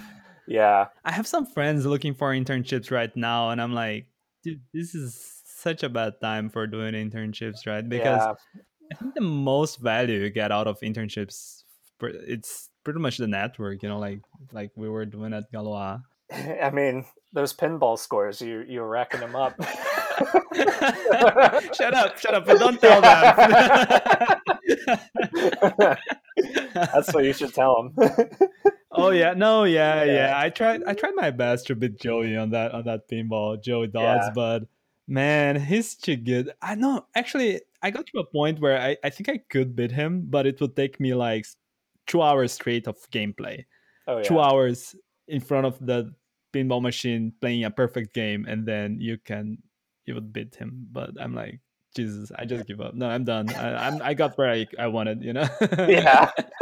yeah. 0.47 0.87
I 1.03 1.11
have 1.11 1.27
some 1.27 1.45
friends 1.45 1.85
looking 1.85 2.13
for 2.13 2.31
internships 2.31 2.91
right 2.91 3.15
now, 3.15 3.51
and 3.51 3.61
I'm 3.61 3.73
like, 3.73 4.07
dude, 4.43 4.61
this 4.73 4.95
is 4.95 5.41
such 5.45 5.83
a 5.83 5.89
bad 5.89 6.13
time 6.21 6.49
for 6.49 6.67
doing 6.67 6.93
internships, 6.93 7.65
right? 7.67 7.87
Because 7.87 8.21
yeah. 8.21 8.61
I 8.91 8.95
think 8.95 9.15
the 9.15 9.21
most 9.21 9.79
value 9.79 10.19
you 10.19 10.29
get 10.29 10.51
out 10.51 10.67
of 10.67 10.79
internships, 10.81 11.63
it's 12.01 12.69
pretty 12.83 12.99
much 12.99 13.17
the 13.17 13.27
network. 13.27 13.81
You 13.83 13.89
know, 13.89 13.99
like 13.99 14.21
like 14.51 14.71
we 14.75 14.89
were 14.89 15.05
doing 15.05 15.33
at 15.33 15.51
Galois. 15.51 16.01
I 16.31 16.69
mean, 16.71 17.05
those 17.33 17.53
pinball 17.53 17.97
scores, 17.99 18.41
you 18.41 18.63
you're 18.67 18.87
racking 18.87 19.19
them 19.19 19.35
up. 19.35 19.55
shut 21.73 21.93
up! 21.93 22.17
Shut 22.17 22.33
up! 22.33 22.45
But 22.45 22.59
don't 22.59 22.79
tell 22.79 23.01
them. 23.01 23.35
That's 26.73 27.13
what 27.13 27.25
you 27.25 27.33
should 27.33 27.53
tell 27.53 27.91
them. 27.95 28.29
oh 28.91 29.09
yeah, 29.09 29.33
no, 29.33 29.63
yeah, 29.65 30.03
yeah, 30.03 30.13
yeah, 30.13 30.39
I 30.39 30.49
tried. 30.49 30.83
I 30.85 30.93
tried 30.93 31.15
my 31.15 31.31
best 31.31 31.67
to 31.67 31.75
beat 31.75 31.99
Joey 31.99 32.35
on 32.37 32.51
that 32.51 32.73
on 32.73 32.85
that 32.85 33.09
pinball, 33.09 33.61
Joey 33.61 33.87
Dodds, 33.87 34.27
yeah. 34.27 34.33
but 34.33 34.63
man, 35.07 35.59
he's 35.59 35.95
too 35.95 36.15
good. 36.15 36.51
I 36.61 36.75
know. 36.75 37.05
Actually, 37.15 37.61
I 37.81 37.91
got 37.91 38.07
to 38.07 38.19
a 38.19 38.25
point 38.25 38.59
where 38.59 38.79
I, 38.79 38.97
I 39.03 39.09
think 39.09 39.29
I 39.29 39.39
could 39.49 39.75
beat 39.75 39.91
him, 39.91 40.25
but 40.29 40.45
it 40.45 40.59
would 40.61 40.75
take 40.75 40.99
me 40.99 41.13
like 41.13 41.45
two 42.07 42.21
hours 42.21 42.53
straight 42.53 42.87
of 42.87 42.97
gameplay. 43.11 43.65
Oh, 44.07 44.17
yeah. 44.17 44.23
Two 44.23 44.39
hours 44.39 44.95
in 45.27 45.41
front 45.41 45.65
of 45.65 45.83
the 45.85 46.13
pinball 46.53 46.81
machine 46.81 47.33
playing 47.41 47.63
a 47.63 47.71
perfect 47.71 48.13
game, 48.13 48.45
and 48.47 48.65
then 48.65 48.99
you 48.99 49.17
can 49.17 49.57
you 50.05 50.13
would 50.13 50.31
beat 50.31 50.55
him. 50.55 50.87
But 50.91 51.11
I'm 51.19 51.33
like, 51.33 51.59
Jesus, 51.95 52.31
I 52.35 52.45
just 52.45 52.67
give 52.67 52.81
up. 52.81 52.93
No, 52.93 53.07
I'm 53.07 53.23
done. 53.23 53.49
I, 53.53 53.87
I'm 53.87 54.01
I 54.01 54.13
got 54.13 54.37
where 54.37 54.51
I, 54.51 54.67
I 54.77 54.87
wanted, 54.87 55.23
you 55.23 55.33
know. 55.33 55.47
yeah. 55.87 56.31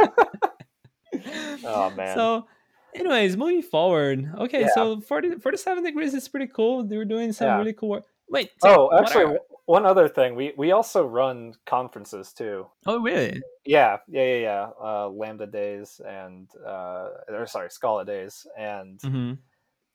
oh 1.64 1.90
man. 1.90 2.14
So 2.16 2.46
anyways 2.94 3.36
moving 3.36 3.60
forward 3.60 4.30
okay 4.38 4.60
yeah. 4.60 4.68
so 4.72 5.00
40 5.00 5.38
47 5.40 5.82
degrees 5.82 6.14
is 6.14 6.28
pretty 6.28 6.46
cool 6.46 6.84
they 6.84 6.96
were 6.96 7.04
doing 7.04 7.32
some 7.32 7.48
yeah. 7.48 7.58
really 7.58 7.72
cool 7.72 7.88
work 7.88 8.04
wait 8.28 8.50
so 8.58 8.90
oh 8.90 8.98
actually 8.98 9.38
one 9.66 9.86
other 9.86 10.08
thing, 10.08 10.34
we 10.34 10.52
we 10.56 10.72
also 10.72 11.06
run 11.06 11.54
conferences 11.66 12.32
too. 12.32 12.66
Oh, 12.86 13.00
really? 13.00 13.42
Yeah, 13.64 13.98
yeah, 14.08 14.24
yeah, 14.24 14.36
yeah. 14.36 14.68
Uh, 14.80 15.08
Lambda 15.08 15.46
days 15.46 16.00
and 16.06 16.48
uh, 16.66 17.08
or 17.28 17.46
sorry, 17.46 17.70
Scala 17.70 18.04
days, 18.04 18.46
and 18.58 19.00
hmm 19.00 19.32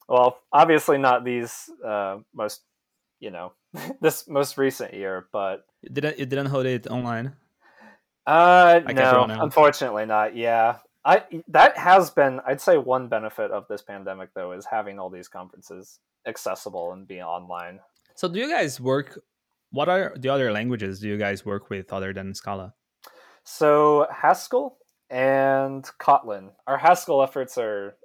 well, 0.07 0.39
obviously 0.51 0.97
not 0.97 1.23
these 1.23 1.69
uh, 1.85 2.17
most, 2.33 2.63
you 3.19 3.29
know, 3.29 3.53
this 4.01 4.27
most 4.27 4.57
recent 4.57 4.93
year, 4.93 5.27
but 5.31 5.65
You 5.83 5.89
didn't 5.89 6.17
you 6.17 6.25
didn't 6.25 6.47
hold 6.47 6.65
it 6.65 6.87
online? 6.87 7.33
uh, 8.25 8.81
Like 8.85 8.95
no, 8.95 9.27
unfortunately 9.39 10.07
not. 10.07 10.35
Yeah, 10.35 10.77
I 11.05 11.23
that 11.49 11.77
has 11.77 12.09
been, 12.09 12.41
I'd 12.45 12.61
say, 12.61 12.77
one 12.77 13.07
benefit 13.07 13.51
of 13.51 13.67
this 13.69 13.83
pandemic 13.83 14.33
though 14.33 14.53
is 14.53 14.65
having 14.65 14.97
all 14.97 15.11
these 15.11 15.27
conferences 15.27 15.99
accessible 16.25 16.91
and 16.91 17.07
being 17.07 17.21
online. 17.21 17.81
So 18.19 18.27
do 18.27 18.37
you 18.37 18.49
guys 18.49 18.81
work? 18.81 19.17
What 19.71 19.87
are 19.87 20.11
the 20.19 20.27
other 20.27 20.51
languages 20.51 20.99
do 20.99 21.07
you 21.07 21.15
guys 21.15 21.45
work 21.45 21.69
with 21.69 21.93
other 21.93 22.11
than 22.11 22.33
Scala? 22.33 22.73
So 23.45 24.07
Haskell 24.11 24.77
and 25.09 25.85
Kotlin. 26.01 26.51
Our 26.67 26.77
Haskell 26.77 27.23
efforts 27.23 27.57
are 27.57 27.95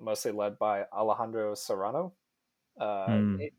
mostly 0.00 0.30
led 0.30 0.60
by 0.60 0.84
Alejandro 0.92 1.56
Serrano. 1.56 2.14
Uh, 2.80 3.18
he- 3.40 3.50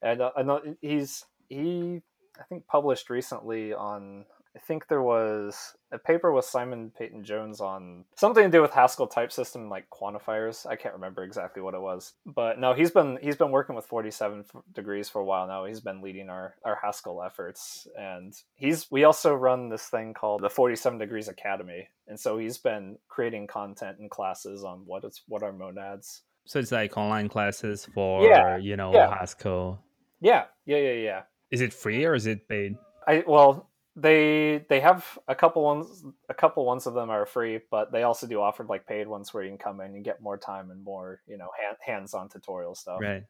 and 0.00 0.22
uh, 0.22 0.30
I 0.36 0.44
know 0.44 0.62
he's 0.80 1.24
he 1.48 2.02
I 2.38 2.44
think 2.44 2.68
published 2.68 3.10
recently 3.10 3.74
on 3.74 4.26
I 4.56 4.60
think 4.60 4.86
there 4.86 5.02
was 5.02 5.74
a 5.90 5.98
paper 5.98 6.32
with 6.32 6.44
Simon 6.44 6.92
Peyton 6.96 7.24
Jones 7.24 7.60
on 7.60 8.04
something 8.16 8.44
to 8.44 8.50
do 8.50 8.62
with 8.62 8.70
Haskell 8.70 9.08
type 9.08 9.32
system 9.32 9.68
like 9.68 9.90
quantifiers. 9.90 10.64
I 10.64 10.76
can't 10.76 10.94
remember 10.94 11.24
exactly 11.24 11.60
what 11.60 11.74
it 11.74 11.80
was, 11.80 12.12
but 12.24 12.60
no, 12.60 12.72
he's 12.72 12.92
been 12.92 13.18
he's 13.20 13.36
been 13.36 13.50
working 13.50 13.74
with 13.74 13.86
47 13.86 14.44
degrees 14.72 15.08
for 15.08 15.20
a 15.20 15.24
while 15.24 15.48
now. 15.48 15.64
He's 15.64 15.80
been 15.80 16.02
leading 16.02 16.30
our 16.30 16.54
our 16.64 16.78
Haskell 16.80 17.22
efforts, 17.22 17.88
and 17.98 18.32
he's 18.54 18.90
we 18.90 19.04
also 19.04 19.34
run 19.34 19.70
this 19.70 19.86
thing 19.88 20.14
called 20.14 20.42
the 20.42 20.50
47 20.50 20.98
Degrees 20.98 21.28
Academy, 21.28 21.88
and 22.06 22.18
so 22.18 22.38
he's 22.38 22.58
been 22.58 22.98
creating 23.08 23.48
content 23.48 23.98
and 23.98 24.10
classes 24.10 24.62
on 24.62 24.82
what 24.86 25.02
it's 25.02 25.22
what 25.26 25.42
are 25.42 25.52
monads. 25.52 26.22
So 26.46 26.58
it's 26.60 26.72
like 26.72 26.96
online 26.96 27.28
classes 27.28 27.88
for 27.94 28.22
Yeah, 28.24 28.56
you 28.58 28.76
know 28.76 28.92
yeah. 28.92 29.12
Haskell. 29.12 29.82
Yeah, 30.20 30.44
yeah, 30.64 30.78
yeah, 30.78 30.92
yeah. 30.92 31.22
Is 31.50 31.60
it 31.60 31.72
free 31.72 32.04
or 32.04 32.14
is 32.14 32.26
it 32.26 32.48
paid? 32.48 32.76
I 33.06 33.24
well, 33.26 33.70
they 33.96 34.64
they 34.68 34.80
have 34.80 35.18
a 35.28 35.34
couple 35.34 35.62
ones. 35.62 36.04
A 36.28 36.34
couple 36.34 36.64
ones 36.64 36.86
of 36.86 36.94
them 36.94 37.10
are 37.10 37.26
free, 37.26 37.60
but 37.70 37.92
they 37.92 38.02
also 38.02 38.26
do 38.26 38.40
offer 38.40 38.64
like 38.64 38.86
paid 38.86 39.06
ones 39.06 39.32
where 39.32 39.42
you 39.44 39.50
can 39.50 39.58
come 39.58 39.80
in 39.80 39.94
and 39.94 40.04
get 40.04 40.20
more 40.20 40.36
time 40.36 40.70
and 40.70 40.82
more 40.82 41.20
you 41.26 41.36
know 41.38 41.48
hand, 41.60 41.76
hands-on 41.80 42.28
tutorial 42.28 42.74
stuff. 42.74 43.00
Right. 43.00 43.22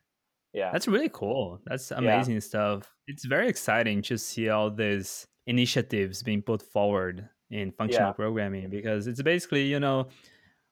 Yeah, 0.52 0.71
That's 0.71 0.87
really 0.87 1.11
cool. 1.12 1.61
That's 1.66 1.90
amazing 1.90 2.40
stuff. 2.40 2.94
It's 3.09 3.25
very 3.25 3.49
exciting 3.49 4.02
to 4.02 4.16
see 4.16 4.49
all 4.50 4.71
these 4.71 5.26
initiatives 5.49 6.23
being 6.23 6.42
put 6.42 6.62
forward 6.62 7.28
in 7.50 7.73
functional 7.73 8.11
Yeah. 8.11 8.12
programming 8.12 8.71
because 8.71 9.09
it's 9.09 9.21
basically, 9.21 9.64
you 9.64 9.80
know, 9.80 10.06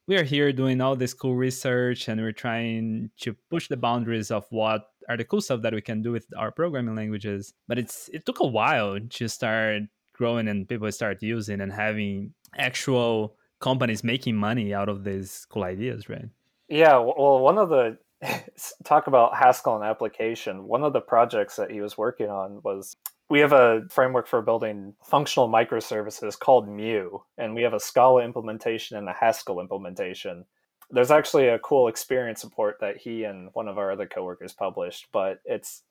we 0.06 0.16
are 0.16 0.22
here 0.22 0.52
doing 0.52 0.80
all 0.80 0.94
this 0.94 1.12
cool 1.14 1.34
research 1.34 2.06
and 2.06 2.20
we're 2.20 2.30
trying 2.30 3.10
to 3.22 3.34
push 3.50 3.66
the 3.66 3.76
boundaries 3.76 4.30
of 4.30 4.46
what 4.50 4.91
are 5.08 5.16
the 5.16 5.24
cool 5.24 5.40
stuff 5.40 5.62
that 5.62 5.74
we 5.74 5.80
can 5.80 6.02
do 6.02 6.12
with 6.12 6.26
our 6.36 6.50
programming 6.50 6.94
languages. 6.94 7.52
But 7.68 7.78
it's 7.78 8.08
it 8.12 8.26
took 8.26 8.40
a 8.40 8.46
while 8.46 8.98
to 9.00 9.28
start 9.28 9.82
growing 10.14 10.48
and 10.48 10.68
people 10.68 10.90
start 10.92 11.22
using 11.22 11.60
and 11.60 11.72
having 11.72 12.34
actual 12.56 13.36
companies 13.60 14.04
making 14.04 14.36
money 14.36 14.74
out 14.74 14.88
of 14.88 15.04
these 15.04 15.46
cool 15.48 15.64
ideas, 15.64 16.08
right? 16.08 16.28
yeah. 16.68 16.96
Well, 16.96 17.40
one 17.40 17.58
of 17.58 17.68
the 17.68 17.98
talk 18.84 19.06
about 19.06 19.36
Haskell 19.36 19.76
and 19.76 19.84
application. 19.84 20.64
One 20.64 20.84
of 20.84 20.92
the 20.92 21.00
projects 21.00 21.56
that 21.56 21.70
he 21.70 21.80
was 21.80 21.98
working 21.98 22.28
on 22.28 22.60
was 22.62 22.96
we 23.28 23.40
have 23.40 23.52
a 23.52 23.82
framework 23.90 24.26
for 24.26 24.42
building 24.42 24.94
functional 25.02 25.48
microservices 25.48 26.38
called 26.38 26.68
Mu, 26.68 27.18
and 27.38 27.54
we 27.54 27.62
have 27.62 27.74
a 27.74 27.80
Scala 27.80 28.24
implementation 28.24 28.96
and 28.96 29.08
a 29.08 29.12
Haskell 29.12 29.60
implementation. 29.60 30.44
There's 30.92 31.10
actually 31.10 31.48
a 31.48 31.58
cool 31.58 31.88
experience 31.88 32.44
report 32.44 32.76
that 32.80 32.98
he 32.98 33.24
and 33.24 33.48
one 33.54 33.66
of 33.66 33.78
our 33.78 33.90
other 33.90 34.06
coworkers 34.06 34.52
published, 34.52 35.08
but 35.12 35.40
it's 35.44 35.82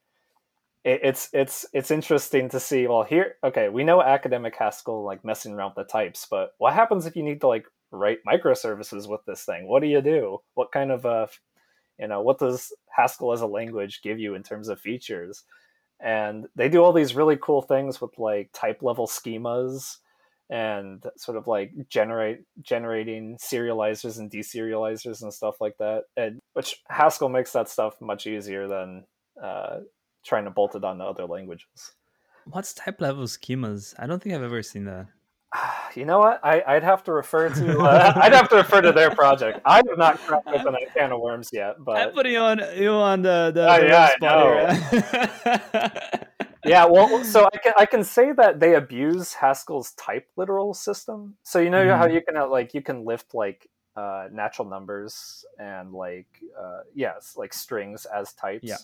it, 0.84 1.01
it's 1.03 1.29
it's 1.34 1.65
it's 1.74 1.91
interesting 1.91 2.50
to 2.50 2.60
see. 2.60 2.88
Well, 2.88 3.03
here, 3.03 3.36
okay, 3.43 3.70
we 3.70 3.84
know 3.84 4.01
academic 4.01 4.55
Haskell 4.55 5.03
like 5.03 5.25
messing 5.25 5.53
around 5.53 5.74
with 5.75 5.88
the 5.88 5.91
types, 5.91 6.27
but 6.29 6.51
what 6.60 6.74
happens 6.74 7.05
if 7.05 7.15
you 7.15 7.24
need 7.24 7.41
to 7.41 7.48
like 7.48 7.65
write 7.91 8.20
microservices 8.27 9.10
with 9.10 9.22
this 9.25 9.43
thing? 9.43 9.67
What 9.67 9.81
do 9.81 9.88
you 9.88 10.01
do? 10.01 10.39
What 10.53 10.72
kind 10.72 10.91
of 10.91 11.05
uh, 11.05 11.27
you 12.00 12.08
know, 12.08 12.22
what 12.22 12.39
does 12.39 12.74
Haskell 12.96 13.34
as 13.34 13.41
a 13.41 13.48
language 13.48 14.01
give 14.01 14.20
you 14.20 14.36
in 14.36 14.43
terms 14.43 14.70
of 14.70 14.79
features? 14.79 15.43
And 16.00 16.48
they 16.55 16.67
do 16.67 16.84
all 16.84 16.93
these 16.93 17.15
really 17.15 17.38
cool 17.39 17.62
things 17.62 18.01
with 18.01 18.17
like 18.17 18.50
type 18.53 18.81
level 18.81 19.05
schemas 19.05 19.98
and 20.51 21.01
sort 21.15 21.38
of 21.38 21.48
like 21.48 21.72
generate 21.88 22.41
generating 22.62 23.38
serializers 23.41 24.20
and 24.20 24.29
deserializers 24.29 25.22
and 25.24 25.34
stuff 25.34 25.55
like 25.62 25.77
that. 25.79 26.03
And 26.17 26.39
which 26.53 26.84
Haskell 26.89 27.29
makes 27.29 27.53
that 27.53 27.70
stuff 27.70 27.96
much 28.01 28.27
easier 28.27 28.67
than 28.67 29.05
uh, 29.41 29.77
trying 30.25 30.43
to 30.43 30.51
bolt 30.51 30.75
it 30.75 30.84
onto 30.84 31.03
other 31.03 31.25
languages. 31.25 31.93
What's 32.46 32.74
type 32.74 33.00
level 33.00 33.24
schemas? 33.25 33.93
I 33.98 34.08
don't 34.08 34.22
think 34.22 34.36
I've 34.36 34.43
ever 34.43 34.62
seen 34.62 34.86
that. 34.86 35.08
You 35.93 36.05
know 36.05 36.20
what? 36.20 36.39
I, 36.41 36.63
I'd 36.65 36.84
have 36.84 37.03
to 37.03 37.12
refer 37.12 37.50
to 37.50 37.79
uh, 37.79 38.13
I'd 38.22 38.31
have 38.31 38.48
to 38.48 38.55
refer 38.55 38.79
to 38.79 38.93
their 38.93 39.12
project. 39.12 39.60
I 39.65 39.81
have 39.86 39.98
not 39.98 40.17
cracked 40.20 40.48
open 40.48 40.74
a 40.74 40.86
can 40.98 41.12
of 41.12 41.20
worms 41.20 41.50
yet, 41.51 41.75
but 41.79 41.98
I'm 41.98 42.12
putting 42.12 42.31
you 42.31 42.39
on 42.39 42.62
you 42.77 42.91
on 42.91 43.22
the 43.22 43.51
the, 43.53 43.70
Oh, 43.70 43.81
the 43.81 43.88
yeah, 43.88 44.10
spot 44.15 45.91
here. 45.91 46.27
yeah. 46.65 46.86
Well, 46.86 47.24
so 47.24 47.48
I 47.53 47.58
can 47.58 47.74
I 47.77 47.86
can 47.86 48.03
say 48.03 48.32
that 48.34 48.60
they 48.60 48.75
abuse 48.75 49.34
Haskell's 49.34 49.91
type 49.94 50.27
literal 50.36 50.74
system. 50.74 51.36
So 51.44 51.60
you 51.60 51.70
know 51.70 51.96
how 51.96 52.08
Mhm. 52.08 52.13
you 52.13 52.22
can 52.22 52.38
uh, 52.38 52.48
like 52.48 52.74
you 52.74 52.82
can 52.82 53.06
lift 53.06 53.34
like 53.34 53.68
uh, 53.96 54.27
natural 54.32 54.68
numbers 54.70 55.44
and 55.60 55.91
like 55.94 56.27
uh, 56.58 56.82
yes 56.94 57.36
like 57.38 57.53
strings 57.53 58.06
as 58.06 58.34
types. 58.34 58.63
Yeah. 58.68 58.77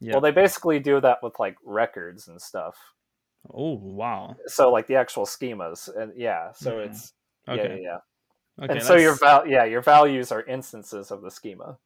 Yeah. 0.00 0.12
Well, 0.14 0.20
they 0.20 0.30
basically 0.32 0.80
do 0.80 1.00
that 1.00 1.22
with 1.22 1.38
like 1.38 1.56
records 1.64 2.28
and 2.28 2.40
stuff. 2.40 2.76
oh 3.52 3.74
wow. 3.74 4.36
So 4.46 4.70
like 4.70 4.86
the 4.86 4.96
actual 4.96 5.26
schemas 5.26 5.88
and 5.94 6.12
yeah. 6.16 6.52
So 6.52 6.72
Mhm. 6.72 6.86
it's 6.86 7.12
Okay. 7.48 7.62
yeah 7.62 7.74
yeah. 7.74 7.80
yeah. 7.80 8.64
Okay. 8.64 8.72
and 8.74 8.82
so 8.82 8.96
your 8.96 9.14
val 9.16 9.46
yeah 9.46 9.64
your 9.64 9.80
values 9.80 10.30
are 10.30 10.42
instances 10.42 11.10
of 11.10 11.22
the 11.22 11.30
schema. 11.30 11.78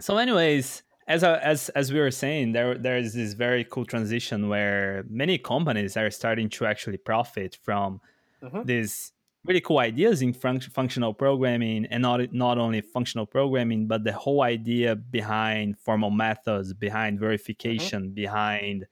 So, 0.00 0.16
anyways, 0.16 0.82
as 1.08 1.24
I, 1.24 1.38
as 1.38 1.68
as 1.70 1.92
we 1.92 1.98
were 1.98 2.10
saying, 2.12 2.52
there 2.52 2.76
there 2.78 2.96
is 2.98 3.14
this 3.14 3.32
very 3.34 3.64
cool 3.64 3.84
transition 3.84 4.48
where 4.48 5.04
many 5.08 5.38
companies 5.38 5.96
are 5.96 6.10
starting 6.10 6.48
to 6.50 6.66
actually 6.66 6.98
profit 6.98 7.58
from 7.62 8.00
Mhm. 8.42 8.64
these 8.66 9.12
really 9.44 9.60
cool 9.60 9.78
ideas 9.78 10.20
in 10.22 10.32
func- 10.34 10.70
functional 10.70 11.12
programming, 11.14 11.86
and 11.86 12.02
not 12.02 12.32
not 12.32 12.58
only 12.58 12.80
functional 12.82 13.26
programming, 13.26 13.86
but 13.88 14.04
the 14.04 14.12
whole 14.12 14.42
idea 14.42 14.94
behind 14.94 15.78
formal 15.78 16.10
methods, 16.10 16.72
behind 16.74 17.18
verification, 17.18 18.10
behind 18.10 18.86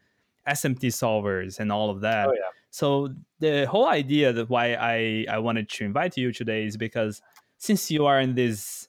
SMT 0.47 0.89
solvers, 0.89 1.61
and 1.61 1.71
all 1.71 1.91
of 1.91 2.01
that. 2.01 2.29
Oh 2.29 2.33
yeah. 2.33 2.51
So 2.71 3.15
the 3.41 3.67
whole 3.67 3.89
idea 3.89 4.33
that 4.33 4.49
why 4.49 4.75
I 4.75 5.27
I 5.29 5.39
wanted 5.39 5.69
to 5.77 5.85
invite 5.85 6.17
you 6.17 6.33
today 6.33 6.65
is 6.65 6.77
because 6.77 7.21
since 7.59 7.91
you 7.91 8.07
are 8.07 8.21
in 8.21 8.35
this 8.35 8.89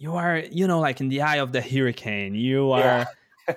you 0.00 0.16
are 0.16 0.38
you 0.50 0.66
know 0.66 0.80
like 0.80 1.00
in 1.00 1.08
the 1.08 1.20
eye 1.20 1.36
of 1.36 1.52
the 1.52 1.60
hurricane 1.60 2.34
you 2.34 2.72
are 2.72 2.80
Yeah. 2.82 3.04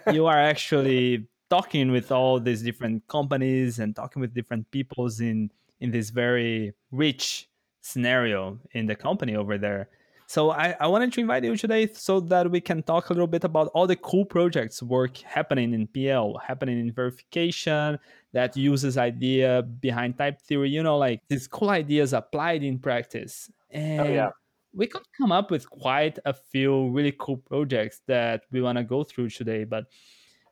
you 0.12 0.26
are 0.26 0.38
actually 0.38 1.28
talking 1.50 1.92
with 1.92 2.12
all 2.12 2.40
these 2.40 2.62
different 2.62 3.08
companies 3.08 3.80
and 3.80 3.96
talking 3.96 4.20
with 4.22 4.34
different 4.34 4.70
peoples 4.72 5.20
in 5.20 5.50
in 5.80 5.92
this 5.92 6.10
very 6.10 6.74
rich 6.92 7.48
scenario 7.82 8.60
in 8.72 8.86
the 8.88 8.96
company 8.96 9.36
over 9.36 9.58
there 9.58 9.88
so 10.26 10.52
I, 10.52 10.76
I 10.80 10.88
wanted 10.88 11.14
to 11.14 11.20
invite 11.20 11.44
you 11.44 11.56
today 11.56 11.88
so 11.94 12.20
that 12.22 12.50
we 12.50 12.60
can 12.62 12.82
talk 12.82 13.10
a 13.10 13.14
little 13.14 13.28
bit 13.28 13.44
about 13.44 13.68
all 13.76 13.86
the 13.86 13.98
cool 13.98 14.26
projects 14.26 14.82
work 14.82 15.18
happening 15.18 15.74
in 15.74 15.88
pl 15.88 16.40
happening 16.50 16.80
in 16.80 16.92
verification 16.92 18.00
that 18.32 18.58
uses 18.58 18.98
idea 18.98 19.62
behind 19.62 20.18
type 20.18 20.42
theory 20.42 20.70
you 20.70 20.82
know 20.82 20.98
like 20.98 21.22
these 21.30 21.48
cool 21.48 21.70
ideas 21.70 22.14
applied 22.14 22.64
in 22.64 22.80
practice 22.80 23.52
and 23.70 24.02
Oh, 24.02 24.12
yeah. 24.20 24.30
We 24.76 24.88
could 24.88 25.04
come 25.18 25.32
up 25.32 25.52
with 25.52 25.70
quite 25.70 26.18
a 26.26 26.34
few 26.34 26.90
really 26.90 27.14
cool 27.20 27.38
projects 27.38 28.02
that 28.08 28.44
we 28.52 28.62
want 28.62 28.78
to 28.78 28.84
go 28.84 29.04
through 29.04 29.30
today 29.30 29.64
but 29.64 29.86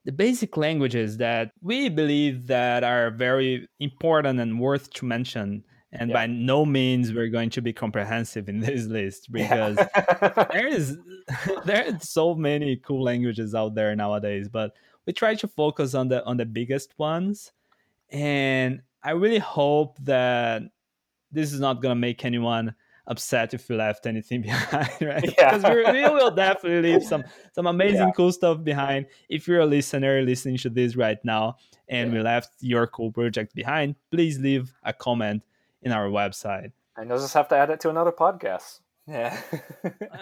the 0.05 0.11
basic 0.11 0.57
languages 0.57 1.17
that 1.17 1.51
we 1.61 1.87
believe 1.89 2.47
that 2.47 2.83
are 2.83 3.11
very 3.11 3.67
important 3.79 4.39
and 4.39 4.59
worth 4.59 4.89
to 4.93 5.05
mention 5.05 5.63
and 5.93 6.09
Yeah. 6.09 6.13
by 6.15 6.25
no 6.27 6.65
means 6.65 7.13
we're 7.13 7.27
going 7.29 7.49
to 7.51 7.61
be 7.61 7.73
comprehensive 7.73 8.47
in 8.49 8.59
this 8.67 8.85
list 8.85 9.31
because 9.31 9.77
Yeah. 9.77 10.45
there 10.51 10.67
is 10.67 10.97
there 11.65 11.85
are 11.87 11.99
so 11.99 12.33
many 12.35 12.77
cool 12.77 13.03
languages 13.03 13.53
out 13.55 13.75
there 13.75 13.95
nowadays 13.95 14.47
but 14.49 14.73
we 15.05 15.13
try 15.13 15.35
to 15.35 15.47
focus 15.47 15.93
on 15.95 16.07
the 16.09 16.23
on 16.25 16.37
the 16.37 16.45
biggest 16.45 16.97
ones 16.97 17.51
and 18.11 18.81
i 19.03 19.11
really 19.11 19.39
hope 19.39 19.97
that 20.03 20.61
this 21.31 21.53
is 21.53 21.59
not 21.59 21.81
going 21.81 21.91
to 21.91 21.99
make 21.99 22.25
anyone 22.25 22.73
upset 23.11 23.53
if 23.53 23.67
we 23.69 23.75
left 23.75 24.05
anything 24.07 24.41
behind, 24.47 24.89
right? 25.01 25.33
Yeah. 25.37 25.57
Because 25.57 25.63
we, 25.75 26.01
we 26.01 26.09
will 26.09 26.31
definitely 26.31 26.81
leave 26.93 27.03
some 27.03 27.23
some 27.55 27.67
amazing 27.67 28.07
Yeah. 28.09 28.15
cool 28.15 28.31
stuff 28.31 28.63
behind. 28.63 29.05
If 29.29 29.47
you're 29.47 29.59
a 29.59 29.65
listener 29.77 30.21
listening 30.23 30.57
to 30.63 30.69
this 30.69 30.95
right 30.95 31.19
now 31.23 31.57
and 31.87 32.11
Yeah. 32.11 32.17
we 32.17 32.23
left 32.23 32.51
your 32.61 32.87
cool 32.87 33.11
project 33.11 33.53
behind, 33.53 33.95
please 34.11 34.39
leave 34.39 34.73
a 34.83 34.93
comment 34.93 35.43
in 35.83 35.91
our 35.91 36.07
website. 36.09 36.71
And 36.97 37.09
you'll 37.09 37.19
just 37.19 37.33
have 37.33 37.47
to 37.49 37.55
add 37.55 37.69
it 37.69 37.79
to 37.81 37.89
another 37.89 38.11
podcast. 38.11 38.79
Yeah. 39.07 39.35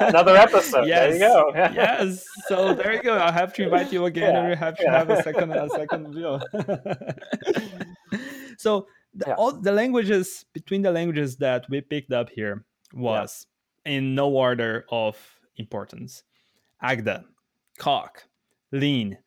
another 0.00 0.36
episode. 0.36 0.86
There 0.86 1.12
you 1.14 1.18
go. 1.18 1.50
yes. 1.54 2.24
So 2.46 2.74
there 2.74 2.92
you 2.94 3.02
go. 3.02 3.16
I'll 3.16 3.32
have 3.32 3.52
to 3.54 3.64
invite 3.64 3.90
you 3.92 4.04
again, 4.04 4.36
and 4.36 4.48
we 4.50 4.56
have 4.56 4.76
to 4.76 4.84
yeah. 4.84 4.98
have 4.98 5.10
a 5.10 5.22
second 5.22 5.50
a 5.50 5.68
second 5.70 6.12
view. 6.14 6.38
so 8.58 8.86
the, 9.14 9.24
Yeah. 9.28 9.34
all 9.34 9.52
the 9.52 9.72
languages 9.72 10.44
between 10.52 10.82
the 10.82 10.90
languages 10.92 11.36
that 11.36 11.68
we 11.68 11.80
picked 11.80 12.12
up 12.12 12.30
here 12.30 12.64
was 12.94 13.46
in 13.84 14.14
no 14.14 14.30
order 14.30 14.84
of 14.90 15.16
importance. 15.56 16.24
Agda, 16.80 17.24
Coq, 17.78 18.24
Lean, 18.70 19.18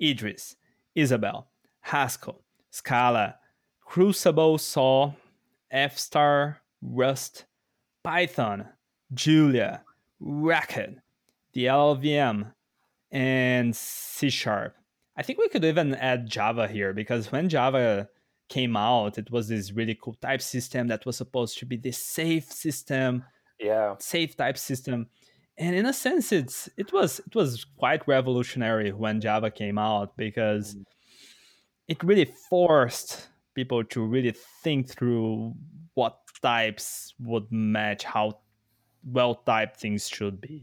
Idris, 0.00 0.56
Isabelle, 0.94 1.48
Haskell, 1.80 2.42
Scala, 2.70 3.36
Crucible, 3.80 4.58
Saw, 4.58 5.12
F 5.70 5.98
star, 5.98 6.60
Rust, 6.80 7.46
Python, 8.02 8.68
Julia, 9.12 9.82
Racket, 10.20 10.98
the 11.52 11.66
LLVM, 11.66 12.52
and 13.10 13.76
C 13.76 14.30
Sharp. 14.30 14.74
I 15.16 15.22
think 15.22 15.38
we 15.38 15.48
could 15.48 15.64
even 15.64 15.94
add 15.94 16.26
Java 16.26 16.66
here 16.66 16.94
because 16.94 17.30
when 17.30 17.48
Java 17.48 18.08
came 18.56 18.74
out, 18.76 19.12
it 19.22 19.28
was 19.34 19.44
this 19.48 19.72
really 19.78 19.96
cool 20.02 20.16
type 20.28 20.42
system 20.42 20.82
that 20.88 21.04
was 21.06 21.16
supposed 21.22 21.54
to 21.58 21.64
be 21.70 21.76
this 21.76 21.98
safe 22.18 22.46
system, 22.64 23.24
Yeah. 23.58 23.96
safe 23.98 24.32
type 24.42 24.58
system. 24.58 24.98
And 25.64 25.72
in 25.80 25.86
a 25.86 25.92
sense, 25.92 26.26
it's 26.40 26.56
it 26.82 26.88
was 26.96 27.10
it 27.28 27.34
was 27.40 27.50
quite 27.82 28.02
revolutionary 28.16 28.90
when 29.02 29.20
Java 29.20 29.50
came 29.50 29.78
out 29.90 30.08
because 30.16 30.66
Mm. 30.74 30.84
it 31.92 31.98
really 32.10 32.28
forced 32.50 33.10
people 33.54 33.80
to 33.94 34.00
really 34.14 34.34
think 34.62 34.88
through 34.94 35.54
what 35.94 36.14
types 36.42 37.14
would 37.20 37.46
match 37.52 38.02
how 38.14 38.26
well 39.16 39.34
typed 39.50 39.76
things 39.82 40.02
should 40.16 40.36
be 40.40 40.56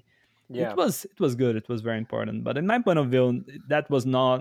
Yeah. 0.49 0.71
it 0.71 0.77
was 0.77 1.05
it 1.13 1.19
was 1.25 1.33
good 1.43 1.55
it 1.61 1.67
was 1.69 1.81
very 1.87 1.99
important 2.05 2.43
but 2.47 2.57
in 2.57 2.65
my 2.73 2.79
point 2.85 2.99
of 2.99 3.07
view 3.13 3.25
that 3.73 3.85
was 3.95 4.05
not 4.05 4.37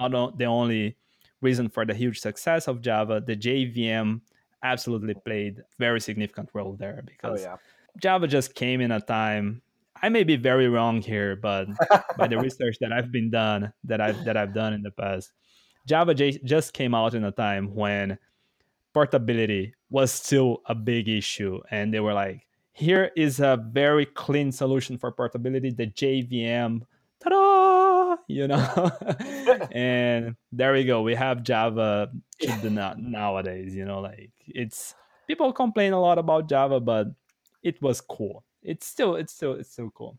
not 0.00 0.10
the 0.38 0.44
only 0.60 0.96
reason 1.40 1.68
for 1.68 1.84
the 1.86 1.94
huge 1.94 2.20
success 2.20 2.68
of 2.68 2.80
java 2.80 3.22
the 3.24 3.36
jvm 3.36 4.20
absolutely 4.62 5.14
played 5.24 5.62
very 5.78 6.00
significant 6.00 6.48
role 6.52 6.74
there 6.78 6.98
Oh 7.02 7.06
because 7.06 7.42
yeah. 7.42 7.56
java 8.00 8.26
just 8.26 8.54
came 8.54 8.80
in 8.80 8.90
a 8.90 9.00
time 9.00 9.62
i 10.02 10.08
may 10.08 10.24
be 10.24 10.36
very 10.36 10.68
wrong 10.68 11.00
here 11.00 11.36
but 11.36 11.68
by 12.16 12.26
the 12.26 12.38
research 12.46 12.76
that 12.80 12.92
i've 12.92 13.12
been 13.12 13.30
done 13.30 13.72
that 13.84 14.00
i've 14.00 14.24
that 14.24 14.36
i've 14.36 14.54
done 14.54 14.72
in 14.72 14.82
the 14.82 14.90
past 14.90 15.32
java 15.86 16.14
J- 16.14 16.40
just 16.44 16.72
came 16.72 16.94
out 16.94 17.14
in 17.14 17.24
a 17.24 17.30
time 17.32 17.74
when 17.74 18.18
portability 18.92 19.74
was 19.90 20.10
still 20.10 20.62
a 20.66 20.74
big 20.74 21.08
issue 21.08 21.60
and 21.70 21.94
they 21.94 22.00
were 22.00 22.14
like 22.14 22.46
here 22.72 23.10
is 23.16 23.38
a 23.40 23.62
very 23.70 24.06
clean 24.06 24.50
solution 24.50 24.98
for 24.98 25.12
portability 25.12 25.70
the 25.70 25.86
jvm 25.86 26.80
ta-da 27.22 27.87
you 28.28 28.48
know? 28.48 28.90
And 29.72 30.36
there 30.52 30.72
we 30.72 30.84
go. 30.84 31.02
We 31.02 31.14
have 31.14 31.42
java 31.42 32.10
nowadays 32.98 33.74
you 33.74 33.84
know 33.84 34.00
like 34.00 34.30
it's 34.46 34.94
people 35.26 35.52
complain 35.52 35.92
a 35.92 36.00
lot 36.00 36.18
about 36.18 36.48
java 36.48 36.80
but 36.80 37.08
it 37.62 37.80
was 37.82 38.00
cool. 38.00 38.44
It's 38.62 38.86
still 38.86 39.16
it's 39.16 39.32
still 39.32 39.54
it's 39.54 39.70
still 39.70 39.90
cool. 39.90 40.18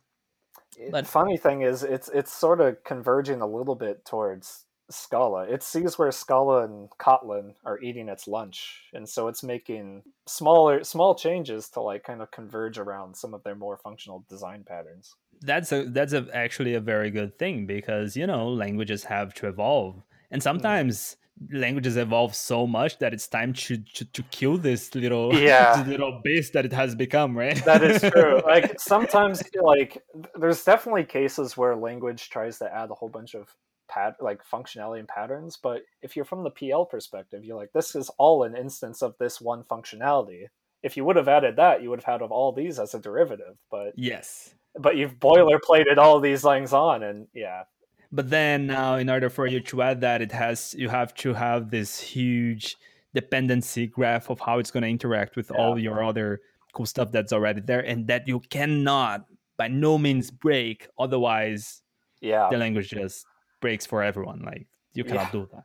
But- 0.92 1.08
funny 1.08 1.38
thing 1.38 1.62
is, 1.62 1.84
it's 1.84 2.10
it's 2.10 2.32
sort 2.32 2.62
of 2.62 2.84
converging 2.84 3.42
a 3.42 3.48
little 3.48 3.76
bit 3.76 4.06
towards 4.06 4.66
Scala. 4.90 5.44
It 5.44 5.64
sees 5.64 5.98
where 5.98 6.12
Scala 6.12 6.64
and 6.66 6.90
Kotlin 7.00 7.54
are 7.66 7.80
eating 7.80 8.10
its 8.10 8.28
lunch, 8.28 8.90
and 8.94 9.08
so 9.08 9.28
it's 9.28 9.44
making 9.44 10.04
smaller 10.28 10.84
small 10.84 11.16
changes 11.16 11.70
to 11.70 11.82
like 11.82 12.04
kind 12.04 12.22
of 12.22 12.32
converge 12.32 12.78
around 12.78 13.16
some 13.16 13.34
of 13.34 13.44
their 13.44 13.56
more 13.56 13.78
functional 13.78 14.26
design 14.30 14.64
patterns. 14.68 15.16
that's 15.42 15.72
a 15.72 15.86
that's 15.86 16.14
a, 16.14 16.28
actually 16.34 16.74
a 16.76 16.82
very 16.82 17.10
good 17.12 17.38
thing 17.40 17.66
because 17.66 18.18
you 18.18 18.28
know 18.28 18.50
languages 18.50 19.06
have 19.06 19.34
to 19.34 19.48
evolve 19.48 19.96
and 20.32 20.42
mm-hmm. 20.42 20.50
sometimes 20.50 21.16
languages 21.54 21.96
evolve 21.96 22.36
so 22.36 22.68
much 22.68 22.98
that 23.00 23.14
it's 23.14 23.28
time 23.28 23.54
to 23.54 23.78
to, 23.78 24.04
to 24.12 24.22
kill 24.24 24.58
this 24.58 24.94
little 24.96 25.34
Yeah. 25.50 25.78
this 25.78 25.88
little 25.88 26.20
beast 26.24 26.52
that 26.54 26.66
it 26.66 26.74
has 26.74 26.94
become 26.96 27.38
right 27.38 27.64
That 27.64 27.82
is 27.84 28.02
true. 28.12 28.42
like 28.46 28.78
sometimes, 28.94 29.42
like 29.62 30.04
there's 30.36 30.64
definitely 30.66 31.06
cases 31.06 31.56
where 31.56 31.74
language 31.78 32.30
tries 32.30 32.60
to 32.60 32.68
add 32.74 32.90
a 32.92 32.94
whole 32.94 33.10
bunch 33.10 33.34
of 33.36 33.48
pat 33.90 34.16
like 34.22 34.42
functionality 34.46 35.00
and 35.00 35.08
patterns, 35.08 35.58
but 35.62 35.82
if 36.02 36.16
you're 36.16 36.26
from 36.26 36.44
the 36.44 36.52
PL 36.52 36.86
perspective, 36.86 37.44
you're 37.44 37.58
like, 37.58 37.74
this 37.74 37.96
is 37.96 38.10
all 38.18 38.44
an 38.44 38.56
instance 38.56 39.02
of 39.02 39.16
this 39.20 39.42
one 39.42 39.64
functionality. 39.64 40.46
If 40.82 40.96
you 40.96 41.04
would 41.04 41.18
have 41.18 41.28
added 41.28 41.58
that, 41.58 41.82
you 41.82 41.90
would 41.90 42.00
have 42.00 42.14
had 42.14 42.22
of 42.22 42.32
all 42.32 42.54
these 42.54 42.80
as 42.80 42.94
a 42.94 43.00
derivative, 43.00 43.58
but 43.70 43.94
yes. 43.98 44.54
but 44.80 44.96
you've 44.96 45.20
boilerplated 45.20 45.98
all 45.98 46.22
these 46.22 46.44
things 46.44 46.72
on, 46.72 47.04
and 47.04 47.28
yeah, 47.34 47.64
but 48.12 48.30
then 48.30 48.68
now 48.68 48.96
in 48.96 49.10
order 49.10 49.30
for 49.30 49.46
you 49.48 49.60
to 49.60 49.82
add 49.82 50.02
that 50.02 50.22
it 50.22 50.32
has 50.32 50.74
you 50.78 50.90
have 50.90 51.14
to 51.16 51.34
have 51.34 51.70
this 51.70 52.00
huge 52.00 52.78
dependency 53.14 53.88
graph 53.88 54.30
of 54.30 54.40
how 54.40 54.60
it's 54.60 54.72
going 54.72 54.84
to 54.84 54.90
interact 54.90 55.36
with 55.36 55.52
all 55.52 55.78
your 55.78 56.04
other 56.04 56.40
cool 56.74 56.86
stuff 56.86 57.12
that's 57.12 57.34
already 57.34 57.62
there 57.62 57.80
and 57.82 58.08
that 58.08 58.28
you 58.28 58.40
cannot 58.52 59.26
by 59.58 59.68
no 59.68 59.98
means 59.98 60.30
break 60.30 60.88
otherwise 61.00 61.82
yeah, 62.22 62.48
the 62.52 62.58
language 62.58 62.90
just 62.90 63.26
breaks 63.60 63.86
for 63.86 64.02
everyone 64.04 64.42
like 64.46 64.68
you 64.94 65.04
cannot 65.04 65.26
Yeah. 65.28 65.32
do 65.32 65.50
that 65.54 65.64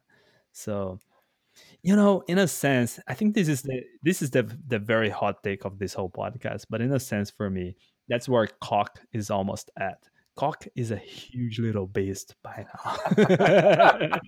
so 0.52 0.98
you 1.82 1.94
know 1.96 2.22
in 2.28 2.38
a 2.38 2.48
sense 2.48 2.98
i 3.06 3.14
think 3.14 3.34
this 3.34 3.48
is 3.48 3.62
the 3.62 3.82
this 4.02 4.22
is 4.22 4.30
the 4.30 4.42
the 4.66 4.78
very 4.78 5.08
hot 5.10 5.42
take 5.42 5.64
of 5.64 5.78
this 5.78 5.94
whole 5.94 6.10
podcast 6.10 6.66
but 6.70 6.80
in 6.80 6.92
a 6.92 7.00
sense 7.00 7.30
for 7.30 7.48
me 7.50 7.76
that's 8.08 8.28
where 8.28 8.46
Coq 8.60 8.98
is 9.12 9.30
almost 9.30 9.70
at 9.78 9.98
Coq 10.36 10.66
is 10.74 10.90
a 10.90 10.96
huge 10.96 11.58
little 11.60 11.86
beast 11.86 12.34
by 12.42 12.66
now 12.74 12.96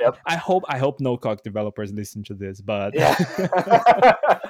Yep. 0.00 0.18
i 0.26 0.36
hope 0.36 0.64
i 0.68 0.78
hope 0.78 1.00
no 1.00 1.16
Coq 1.16 1.42
developers 1.42 1.92
listen 1.92 2.22
to 2.24 2.34
this 2.34 2.60
but 2.60 2.94
yeah. 2.94 3.14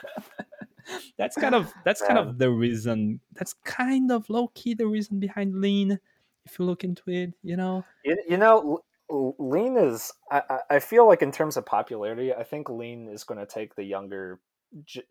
that's 1.18 1.36
kind 1.36 1.54
of 1.54 1.72
that's 1.84 2.00
kind 2.00 2.18
of 2.18 2.38
the 2.38 2.50
reason 2.50 3.20
that's 3.34 3.54
kind 3.64 4.12
of 4.12 4.28
low 4.30 4.48
key 4.54 4.74
the 4.74 4.86
reason 4.86 5.18
behind 5.18 5.60
lean 5.60 5.98
if 6.46 6.58
you 6.58 6.64
look 6.64 6.84
into 6.84 7.02
it 7.10 7.32
you 7.42 7.56
know 7.56 7.84
You, 8.04 8.16
you 8.28 8.36
know, 8.36 8.80
Lean 9.10 9.76
is. 9.76 10.12
I, 10.30 10.60
I- 10.70 10.78
feel 10.80 11.06
like 11.06 11.22
in 11.22 11.30
terms 11.32 11.56
of 11.56 11.64
popularity, 11.66 12.32
I 12.32 12.42
think 12.44 12.68
Lean 12.68 13.08
is 13.08 13.24
going 13.24 13.38
to 13.38 13.46
take 13.46 13.74
the 13.74 13.84
younger 13.84 14.40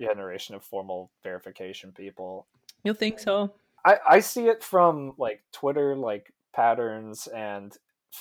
generation 0.01 0.55
of 0.55 0.63
formal 0.63 1.11
verification 1.23 1.91
people. 1.93 2.47
you 2.83 2.93
think 2.93 3.19
so 3.19 3.53
I, 3.85 3.97
I 4.09 4.19
see 4.19 4.47
it 4.47 4.63
from 4.63 5.13
like 5.17 5.43
Twitter, 5.53 5.95
like 5.95 6.33
patterns, 6.53 7.27
and 7.27 7.71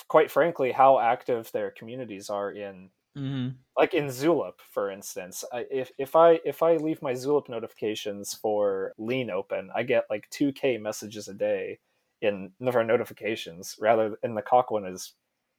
quite 0.07 0.29
frankly, 0.31 0.71
how 0.71 0.99
active 0.99 1.51
their 1.51 1.71
communities 1.71 2.29
are 2.29 2.51
in. 2.51 2.89
mm-hmm. 3.17 3.49
Like 3.77 3.93
in 3.93 4.05
Zulip, 4.07 4.59
for 4.71 4.91
instance, 4.91 5.43
I, 5.51 5.65
if 5.71 5.91
if 5.97 6.15
I 6.15 6.39
if 6.45 6.61
I 6.63 6.77
leave 6.77 7.01
my 7.01 7.13
Zulip 7.13 7.49
notifications 7.49 8.33
for 8.33 8.93
Lean 8.97 9.29
open, 9.29 9.69
I 9.75 9.83
get 9.83 10.05
like 10.09 10.29
two 10.29 10.51
k 10.53 10.77
messages 10.77 11.27
a 11.27 11.33
day 11.33 11.79
in 12.21 12.51
of 12.61 12.75
our 12.75 12.83
notifications. 12.83 13.75
Rather, 13.79 14.17
in 14.23 14.35
the 14.35 14.41
Coq 14.41 14.71
one 14.71 14.85
is 14.85 15.13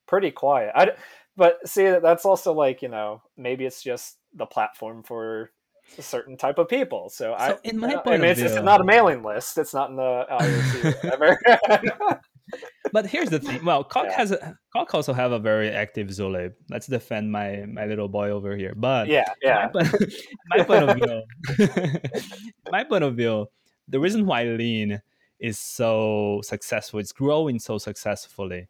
pretty 0.07 0.31
quiet. 0.31 0.73
I, 0.75 0.93
but 1.37 1.67
see, 1.69 1.85
that's 2.03 2.25
also 2.25 2.53
like 2.53 2.83
you 2.83 2.89
know 2.89 3.23
maybe 3.37 3.65
it's 3.67 3.83
just 3.83 4.17
the 4.35 4.47
platform 4.47 5.03
for 5.03 5.51
a 5.99 6.03
certain 6.03 6.37
type 6.37 6.59
of 6.59 6.69
people. 6.69 7.09
So, 7.11 7.33
I, 7.35 7.57
in 7.63 7.79
my 7.79 7.89
I, 7.89 7.91
I 7.93 8.03
point 8.03 8.21
mean, 8.23 8.31
of 8.31 8.39
it's, 8.39 8.41
it's 8.41 8.55
view- 8.55 8.63
not 8.63 8.81
a 8.81 8.85
mailing 8.85 9.23
list. 9.23 9.57
It's 9.59 9.73
not 9.75 9.91
in 9.91 9.97
the 9.97 10.27
IRC 10.31 11.03
whatever. 11.05 12.21
But 12.93 13.07
here's 13.07 13.29
the 13.29 13.41
thing. 13.41 13.65
Well, 13.65 13.83
Coq 13.83 14.05
Yeah. 14.07 14.17
has 14.17 14.31
a, 14.31 14.57
Coq 14.73 14.95
also 14.95 15.13
have 15.13 15.33
a 15.33 15.39
very 15.39 15.69
active 15.69 16.07
Zulip. 16.09 16.53
Let's 16.71 16.87
defend 16.87 17.31
my 17.33 17.65
my 17.67 17.87
little 17.87 18.07
boy 18.07 18.31
over 18.31 18.57
here. 18.57 18.73
But 18.77 19.09
yeah, 19.09 19.25
yeah, 19.43 19.69
my, 19.75 19.83
my 20.57 20.63
point 20.65 20.89
of 20.89 20.97
view, 20.97 21.23
my 22.71 22.85
point 22.85 23.03
of 23.03 23.17
view, 23.17 23.49
the 23.89 23.99
reason 23.99 24.27
why 24.27 24.45
Lean 24.45 25.03
is 25.39 25.59
so 25.59 26.41
successful, 26.45 27.01
it's 27.01 27.13
growing 27.13 27.59
so 27.59 27.79
successfully, 27.79 28.69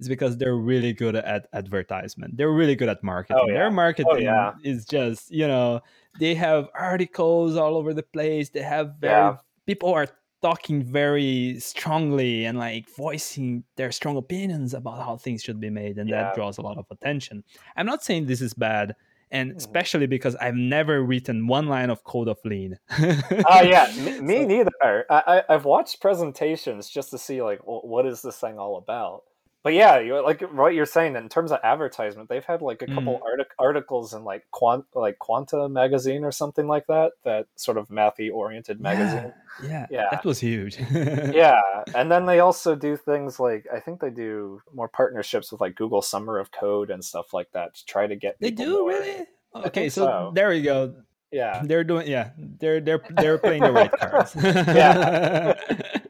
is 0.00 0.08
because 0.08 0.36
they're 0.36 0.56
really 0.56 0.92
good 0.92 1.16
at 1.16 1.46
advertisement. 1.52 2.36
They're 2.36 2.52
really 2.52 2.76
good 2.76 2.88
at 2.88 2.98
oh, 3.02 3.06
marketing. 3.06 3.42
Oh, 3.42 3.46
yeah. 3.48 3.54
Their 3.54 3.70
marketing 3.70 4.22
yeah. 4.22 4.52
is 4.62 4.84
just 4.84 5.30
you 5.30 5.46
know 5.46 5.80
they 6.18 6.34
have 6.34 6.68
articles 6.74 7.56
all 7.56 7.76
over 7.76 7.94
the 7.94 8.02
place. 8.02 8.50
They 8.50 8.62
have 8.62 8.94
very 9.00 9.12
Yeah. 9.12 9.36
people 9.66 9.92
are 9.92 10.08
talking 10.42 10.82
very 10.82 11.56
strongly 11.60 12.44
and 12.44 12.58
like 12.58 12.88
voicing 12.96 13.62
their 13.76 13.92
strong 13.92 14.16
opinions 14.16 14.74
about 14.74 14.98
how 14.98 15.16
things 15.16 15.40
should 15.42 15.60
be 15.60 15.70
made 15.70 15.98
and 15.98 16.10
that 16.10 16.34
draws 16.34 16.58
a 16.58 16.60
lot 16.60 16.76
of 16.76 16.84
attention 16.90 17.44
i'm 17.76 17.86
not 17.86 18.02
saying 18.02 18.26
this 18.26 18.40
is 18.40 18.52
bad 18.52 18.96
and 19.32 19.50
Mhm. 19.52 19.56
especially 19.56 20.06
because 20.06 20.36
I've 20.36 20.54
never 20.54 21.02
written 21.02 21.48
one 21.48 21.66
line 21.66 21.90
of 21.90 22.04
code 22.04 22.28
of 22.28 22.38
Lean. 22.44 22.78
Oh 22.90 23.62
yeah, 23.62 23.90
me, 24.20 24.44
neither. 24.46 24.70
I, 25.10 25.22
I 25.26 25.54
I've 25.54 25.64
watched 25.64 26.00
presentations 26.00 26.88
just 26.88 27.10
to 27.10 27.18
see 27.18 27.42
like 27.42 27.58
what 27.64 28.06
is 28.06 28.22
this 28.22 28.38
thing 28.38 28.58
all 28.58 28.76
about. 28.76 29.22
But 29.64 29.74
yeah, 29.74 30.00
you 30.00 30.20
like 30.24 30.40
what 30.40 30.74
you're 30.74 30.86
saying 30.86 31.14
in 31.14 31.28
terms 31.28 31.52
of 31.52 31.60
advertisement, 31.62 32.28
they've 32.28 32.44
had 32.44 32.62
like 32.62 32.82
a 32.82 32.86
couple 32.86 33.18
Mm. 33.18 33.22
artic- 33.22 33.54
articles 33.60 34.12
in 34.12 34.24
like 34.24 34.44
quant 34.50 34.84
like 34.94 35.18
Quanta 35.20 35.68
magazine 35.68 36.24
or 36.24 36.32
something 36.32 36.66
like 36.66 36.86
that, 36.88 37.12
that 37.24 37.46
sort 37.54 37.78
of 37.78 37.86
mathy 37.88 38.28
oriented 38.32 38.80
magazine. 38.80 39.32
Yeah, 39.62 39.68
yeah, 39.70 39.86
Yeah. 39.90 40.08
that 40.10 40.24
was 40.24 40.40
huge. 40.40 40.78
yeah 40.90 41.60
and 41.94 42.10
then 42.10 42.26
they 42.26 42.40
also 42.40 42.74
do 42.74 42.96
things 42.96 43.38
like 43.38 43.66
i 43.72 43.78
think 43.78 44.00
they 44.00 44.08
do 44.10 44.60
more 44.74 44.88
partnerships 44.88 45.52
with 45.52 45.60
like 45.60 45.74
google 45.76 46.00
summer 46.00 46.38
of 46.38 46.50
code 46.50 46.90
and 46.90 47.04
stuff 47.04 47.34
like 47.34 47.50
that 47.52 47.74
to 47.74 47.84
try 47.84 48.06
to 48.06 48.16
get 48.16 48.36
They 48.40 48.50
do 48.50 48.78
more- 48.80 48.88
really? 48.88 49.26
Okay, 49.54 49.90
so, 49.90 50.06
so. 50.06 50.32
there 50.34 50.48
we 50.48 50.62
go. 50.62 50.94
yeah 51.30 51.62
They're 51.64 51.84
doing 51.84 52.08
yeah. 52.08 52.30
They're 52.38 52.80
they're 52.80 53.02
they're 53.10 53.38
playing 53.38 53.62
the 53.62 53.72
right 53.72 53.92
cards. 54.00 54.34
Yeah. 54.34 55.54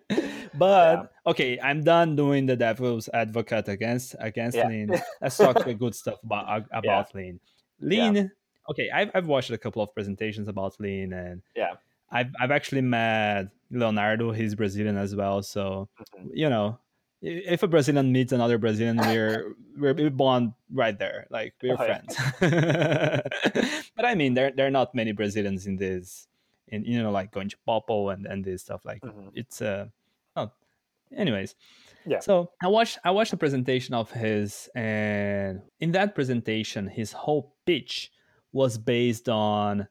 but 0.62 1.12
okay, 1.30 1.58
I'm 1.60 1.82
done 1.82 2.14
doing 2.16 2.46
the 2.46 2.56
devil's 2.56 3.08
advocate 3.12 3.68
against 3.68 4.14
against 4.18 4.56
Yeah. 4.56 4.68
Lean. 4.68 4.88
Let's 5.22 5.36
talk 5.36 5.64
the 5.64 5.74
good 5.74 5.94
stuff 5.94 6.18
about 6.22 6.66
about 6.72 7.14
Lean. 7.14 7.40
Lean. 7.80 8.30
Okay, 8.70 8.86
I've 8.90 9.10
I've 9.14 9.26
watched 9.26 9.50
a 9.50 9.58
couple 9.58 9.82
of 9.82 9.90
presentations 9.94 10.46
about 10.48 10.78
Lean, 10.78 11.12
and 11.12 11.42
Yeah. 11.56 11.74
I've 12.10 12.30
I've 12.40 12.50
actually 12.58 12.82
met 12.82 13.48
Leonardo. 13.70 14.32
He's 14.32 14.54
Brazilian 14.54 14.96
as 14.96 15.14
well, 15.16 15.42
so 15.42 15.88
Mhm. 15.98 16.30
you 16.34 16.48
know. 16.48 16.78
If 17.24 17.62
a 17.62 17.68
Brazilian 17.70 18.10
meets 18.10 18.32
another 18.34 18.58
Brazilian, 18.58 18.98
we're 18.98 19.54
we're 19.78 20.10
bond 20.10 20.54
right 20.74 20.98
there, 20.98 21.26
like 21.30 21.54
we're 21.62 21.78
Oh, 21.78 21.86
yeah. 21.86 22.02
friends. 22.02 22.12
but 23.96 24.04
I 24.04 24.14
mean, 24.18 24.34
there 24.34 24.50
there 24.50 24.66
are 24.66 24.74
not 24.74 24.90
many 24.94 25.12
Brazilians 25.14 25.66
in 25.70 25.76
this, 25.78 26.26
in 26.66 26.82
you 26.84 26.98
know, 27.02 27.12
like 27.14 27.30
going 27.30 27.48
to 27.50 27.56
POPL 27.62 28.10
and 28.12 28.26
and 28.26 28.42
this 28.44 28.62
stuff. 28.66 28.82
Like 28.84 29.02
Mhm. 29.06 29.30
it's 29.38 29.62
uh, 29.62 29.86
oh, 30.36 30.50
anyways. 31.16 31.54
Yeah. 32.06 32.20
So 32.20 32.50
I 32.62 32.68
watched 32.68 32.98
I 33.04 33.10
watched 33.10 33.32
a 33.32 33.36
presentation 33.36 33.94
of 33.94 34.10
his, 34.10 34.68
and 34.74 35.62
in 35.80 35.92
that 35.92 36.14
presentation, 36.14 36.88
his 36.88 37.12
whole 37.12 37.54
pitch 37.64 38.10
was 38.52 38.76
based 38.76 39.28
on 39.28 39.86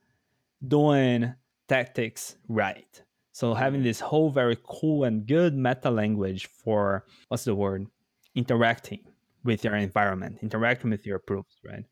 doing 0.67 1.33
tactics 1.67 2.35
right. 2.47 3.01
So 3.31 3.53
having 3.53 3.81
this 3.81 3.99
whole 3.99 4.29
very 4.29 4.57
cool 4.67 5.05
and 5.05 5.25
good 5.25 5.55
meta 5.55 5.89
language 5.89 6.47
for 6.47 7.05
what's 7.29 7.45
the 7.45 7.55
word? 7.55 7.87
Interacting 8.35 8.99
with 9.43 9.63
your 9.63 9.75
environment, 9.75 10.39
interacting 10.41 10.91
with 10.91 11.05
your 11.05 11.19
proofs, 11.19 11.59
right? 11.65 11.85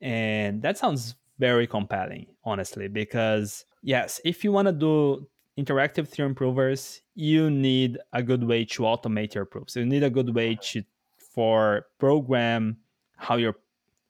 And 0.00 0.62
that 0.62 0.78
sounds 0.78 1.16
very 1.38 1.66
compelling, 1.66 2.26
honestly, 2.44 2.88
because 2.88 3.64
yes, 3.82 4.20
if 4.24 4.44
you 4.44 4.52
want 4.52 4.68
to 4.68 4.72
do 4.72 5.26
interactive 5.58 6.08
theorem 6.08 6.34
provers, 6.34 7.02
you 7.14 7.50
need 7.50 7.98
a 8.12 8.22
good 8.22 8.44
way 8.44 8.64
to 8.64 8.82
automate 8.82 9.34
your 9.34 9.44
proofs. 9.44 9.76
You 9.76 9.86
need 9.86 10.02
a 10.02 10.10
good 10.10 10.34
way 10.34 10.58
to 10.62 10.82
for 11.34 11.86
program 11.98 12.76
how 13.16 13.36
your 13.36 13.54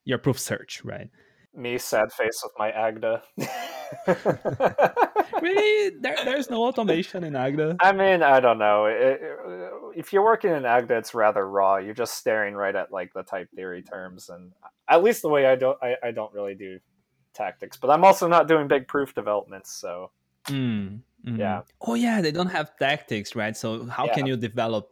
your 0.04 0.18
proof 0.18 0.38
search, 0.38 0.84
right? 0.84 1.08
me 1.54 1.76
sad 1.76 2.10
face 2.12 2.42
with 2.42 2.52
my 2.58 2.70
agda. 2.70 3.22
Really? 5.42 5.96
There, 6.00 6.16
there's 6.24 6.48
no 6.48 6.62
automation 6.64 7.24
in 7.24 7.34
agda? 7.36 7.76
I 7.80 7.92
mean 7.92 8.22
i 8.22 8.38
don't 8.40 8.58
know. 8.58 8.86
It- 8.86 9.20
if 9.94 10.12
you're 10.12 10.24
working 10.24 10.50
in 10.52 10.64
agda 10.64 10.96
it's 10.96 11.14
rather 11.14 11.46
raw. 11.46 11.76
You're 11.76 11.94
just 11.94 12.14
staring 12.14 12.54
right 12.54 12.74
at 12.74 12.92
like 12.92 13.12
the 13.12 13.22
type 13.22 13.48
theory 13.54 13.82
terms 13.82 14.28
and 14.28 14.52
at 14.88 15.02
least 15.02 15.22
the 15.22 15.28
way 15.28 15.46
i 15.46 15.56
don't 15.56 15.76
i, 15.82 15.96
I 16.02 16.10
don't 16.12 16.32
really 16.32 16.54
do 16.54 16.78
tactics 17.34 17.76
but 17.76 17.90
i'm 17.90 18.04
also 18.04 18.28
not 18.28 18.46
doing 18.48 18.68
big 18.68 18.86
proof 18.88 19.14
developments 19.14 19.72
so. 19.72 20.10
Mm, 20.46 21.00
mhm. 21.24 21.38
Yeah. 21.38 21.62
oh 21.80 21.94
yeah 21.94 22.20
they 22.20 22.32
don't 22.32 22.48
have 22.48 22.76
tactics 22.78 23.34
right? 23.34 23.56
So 23.56 23.86
how 23.86 24.08
can 24.08 24.26
you 24.26 24.36
develop 24.36 24.90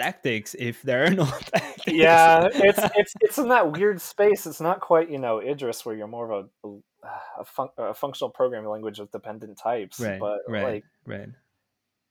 tactics 0.00 0.54
if 0.58 0.82
there 0.82 1.04
are 1.04 1.10
no 1.10 1.24
tactics? 1.54 1.86
Yeah 1.86 2.48
it's 2.52 2.80
it's 2.96 3.14
it's 3.20 3.38
in 3.38 3.48
that 3.48 3.72
weird 3.72 4.00
space. 4.00 4.46
It's 4.46 4.60
not 4.60 4.80
quite 4.80 5.10
you 5.10 5.18
know 5.18 5.40
idris 5.40 5.84
where 5.84 5.94
you're 5.94 6.06
more 6.06 6.30
of 6.32 6.48
a 6.64 6.68
a, 7.40 7.44
fun, 7.44 7.68
a 7.78 7.94
functional 7.94 8.30
programming 8.30 8.70
language 8.70 9.00
with 9.00 9.10
dependent 9.10 9.58
types 9.58 9.98
right 9.98 10.20
but 10.20 10.40
right 10.48 10.64
like 10.64 10.84
right. 11.06 11.28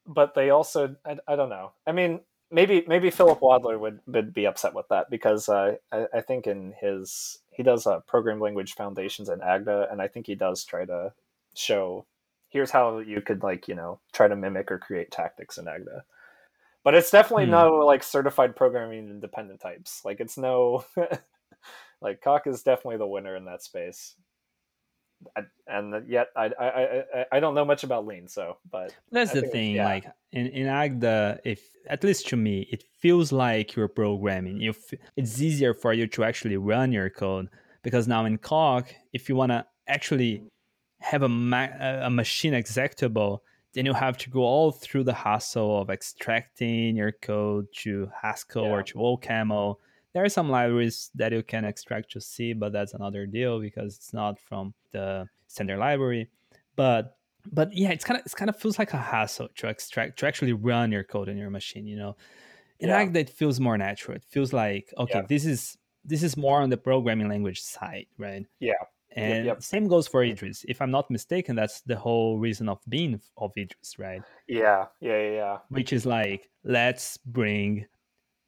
But 0.07 0.33
they 0.33 0.49
also 0.49 0.95
I, 1.05 1.17
I 1.27 1.35
don't 1.35 1.49
know. 1.49 1.73
I 1.85 1.91
mean 1.91 2.21
maybe 2.51 2.83
maybe 2.87 3.09
philip 3.09 3.39
wadler 3.39 3.79
would, 3.79 3.99
would 4.07 4.33
be 4.33 4.45
upset 4.45 4.73
with 4.73 4.87
that 4.89 5.09
because 5.09 5.49
uh, 5.49 5.75
I, 5.91 6.05
I 6.13 6.21
think 6.21 6.45
in 6.45 6.73
his 6.79 7.39
he 7.49 7.63
does 7.63 7.87
uh, 7.87 7.99
program 8.01 8.39
language 8.39 8.73
foundations 8.73 9.29
in 9.29 9.41
agda 9.41 9.87
and 9.89 10.01
i 10.01 10.07
think 10.07 10.27
he 10.27 10.35
does 10.35 10.63
try 10.63 10.85
to 10.85 11.13
show 11.55 12.05
here's 12.51 12.71
how 12.71 12.99
you 12.99 13.21
could 13.21 13.41
like 13.43 13.67
you 13.67 13.75
know 13.75 13.99
try 14.13 14.27
to 14.27 14.35
mimic 14.35 14.71
or 14.71 14.77
create 14.77 15.09
tactics 15.11 15.57
in 15.57 15.67
agda 15.67 16.03
but 16.83 16.93
it's 16.93 17.11
definitely 17.11 17.45
Hmm. 17.45 17.51
no 17.51 17.71
like 17.85 18.03
certified 18.03 18.55
programming 18.55 19.09
independent 19.09 19.59
types 19.59 20.01
like 20.05 20.19
it's 20.19 20.37
no 20.37 20.85
like 22.01 22.21
Coq 22.21 22.47
is 22.47 22.63
definitely 22.63 22.97
the 22.97 23.07
winner 23.07 23.35
in 23.35 23.45
that 23.45 23.63
space 23.63 24.15
and 25.67 26.09
yet 26.09 26.27
I, 26.35 26.45
I 26.59 26.67
I 26.67 27.25
I- 27.33 27.39
don't 27.39 27.53
know 27.53 27.65
much 27.65 27.83
about 27.83 28.07
lean 28.07 28.27
so 28.27 28.57
but 28.71 28.93
that's 29.11 29.31
the 29.31 29.43
thing 29.43 29.75
yeah. 29.75 29.85
like 29.85 30.05
in, 30.31 30.47
in 30.47 30.65
agda 30.67 31.39
if 31.45 31.61
at 31.87 32.03
least 32.03 32.27
to 32.29 32.37
me 32.37 32.67
it 32.71 32.83
feels 32.99 33.31
like 33.31 33.75
you're 33.75 33.87
programming 33.87 34.59
you 34.59 34.71
f- 34.71 34.99
it's 35.15 35.39
easier 35.39 35.75
for 35.75 35.93
you 35.93 36.07
to 36.07 36.23
actually 36.23 36.57
run 36.57 36.91
your 36.91 37.09
code 37.09 37.49
because 37.83 38.07
now 38.07 38.25
in 38.25 38.37
coq 38.39 38.93
if 39.13 39.29
you 39.29 39.35
want 39.35 39.51
to 39.51 39.63
actually 39.87 40.43
have 41.01 41.23
a, 41.23 41.29
ma- 41.29 41.67
a 41.79 42.09
machine 42.09 42.53
executable 42.53 43.39
then 43.73 43.85
you 43.85 43.93
have 43.93 44.17
to 44.17 44.29
go 44.29 44.41
all 44.41 44.69
through 44.71 45.03
the 45.03 45.13
hassle 45.13 45.81
of 45.81 45.89
extracting 45.89 46.95
your 46.95 47.11
code 47.13 47.65
to 47.73 48.09
haskell 48.21 48.65
or 48.65 48.77
Yeah. 48.79 48.83
to 48.83 48.95
ocaml 48.97 49.75
there 50.13 50.23
are 50.25 50.29
some 50.29 50.49
libraries 50.49 51.09
that 51.15 51.31
you 51.31 51.41
can 51.41 51.63
extract 51.65 52.11
to 52.11 52.21
c 52.21 52.53
but 52.53 52.71
that's 52.73 52.93
another 52.93 53.25
deal 53.25 53.59
because 53.59 53.95
it's 53.95 54.13
not 54.13 54.39
from 54.39 54.73
the 54.91 55.25
standard 55.47 55.77
library 55.79 56.29
but 56.75 57.17
but 57.51 57.73
yeah 57.73 57.89
it's 57.89 58.03
kind 58.03 58.19
of 58.19 58.25
it's 58.25 58.35
kind 58.35 58.49
of 58.49 58.55
feels 58.59 58.77
like 58.77 58.93
a 58.93 58.97
hassle 58.97 59.47
to 59.55 59.67
extract 59.67 60.19
to 60.19 60.27
actually 60.27 60.53
run 60.53 60.91
your 60.91 61.03
code 61.03 61.29
in 61.29 61.37
your 61.37 61.49
machine 61.49 61.87
you 61.87 61.95
know 61.97 62.15
in 62.79 62.89
Yeah. 62.89 63.09
It 63.13 63.29
feels 63.29 63.59
more 63.59 63.77
natural 63.77 64.15
it 64.17 64.23
feels 64.23 64.51
like 64.53 64.93
okay 64.97 65.19
Yeah. 65.19 65.25
this 65.27 65.45
is 65.45 65.77
this 66.03 66.23
is 66.23 66.35
more 66.35 66.61
on 66.61 66.69
the 66.69 66.77
programming 66.77 67.29
language 67.29 67.61
side 67.61 68.07
right 68.17 68.45
Yeah. 68.59 68.73
And 69.15 69.45
yep. 69.45 69.61
same 69.63 69.87
goes 69.87 70.07
for 70.07 70.23
idris 70.23 70.63
if 70.69 70.81
i'm 70.81 70.91
not 70.91 71.11
mistaken 71.11 71.55
that's 71.55 71.81
the 71.81 71.95
whole 71.97 72.39
reason 72.39 72.69
of 72.69 72.79
being 72.87 73.19
of 73.37 73.51
idris 73.57 73.99
right 73.99 74.21
Yeah, 74.47 74.85
yeah, 75.01 75.21
yeah, 75.21 75.31
yeah. 75.31 75.57
which 75.69 75.91
is 75.91 76.05
like 76.05 76.49
let's 76.63 77.17
bring 77.17 77.85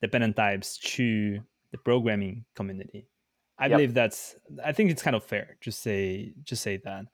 dependent 0.02 0.36
types 0.38 0.78
to 0.96 1.40
the 1.72 1.78
programming 1.80 2.46
community 2.56 3.08
i 3.60 3.66
Yep. 3.66 3.72
believe 3.72 3.94
that's 3.94 4.36
i 4.64 4.72
think 4.72 4.90
it's 4.92 5.02
kind 5.04 5.16
of 5.16 5.24
fair 5.24 5.58
to 5.62 5.72
say 5.72 6.34
to 6.46 6.56
say 6.56 6.78
that 6.86 7.06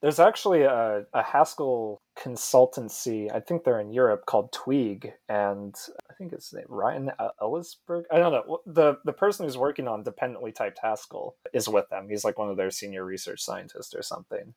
There's 0.00 0.20
actually 0.20 0.62
a, 0.62 1.06
a 1.12 1.22
Haskell 1.24 2.00
consultancy. 2.16 3.26
I 3.34 3.40
think 3.40 3.64
they're 3.64 3.80
in 3.80 3.90
Europe 3.92 4.26
called 4.26 4.52
Tweag, 4.52 5.12
and 5.28 5.74
think 6.18 6.32
it's 6.32 6.52
Ryan 6.68 7.12
Ellisberg. 7.40 8.04
I 8.12 8.18
don't 8.18 8.32
know. 8.32 8.58
the 8.66 8.98
The 9.04 9.12
person 9.12 9.46
who's 9.46 9.56
working 9.56 9.88
on 9.88 10.02
dependently 10.02 10.52
typed 10.52 10.80
Haskell 10.82 11.36
is 11.52 11.68
with 11.68 11.88
them. 11.88 12.08
He's 12.10 12.24
like 12.24 12.38
one 12.38 12.50
of 12.50 12.56
their 12.56 12.70
senior 12.70 13.04
research 13.04 13.40
scientists 13.40 13.94
or 13.94 14.02
something. 14.02 14.54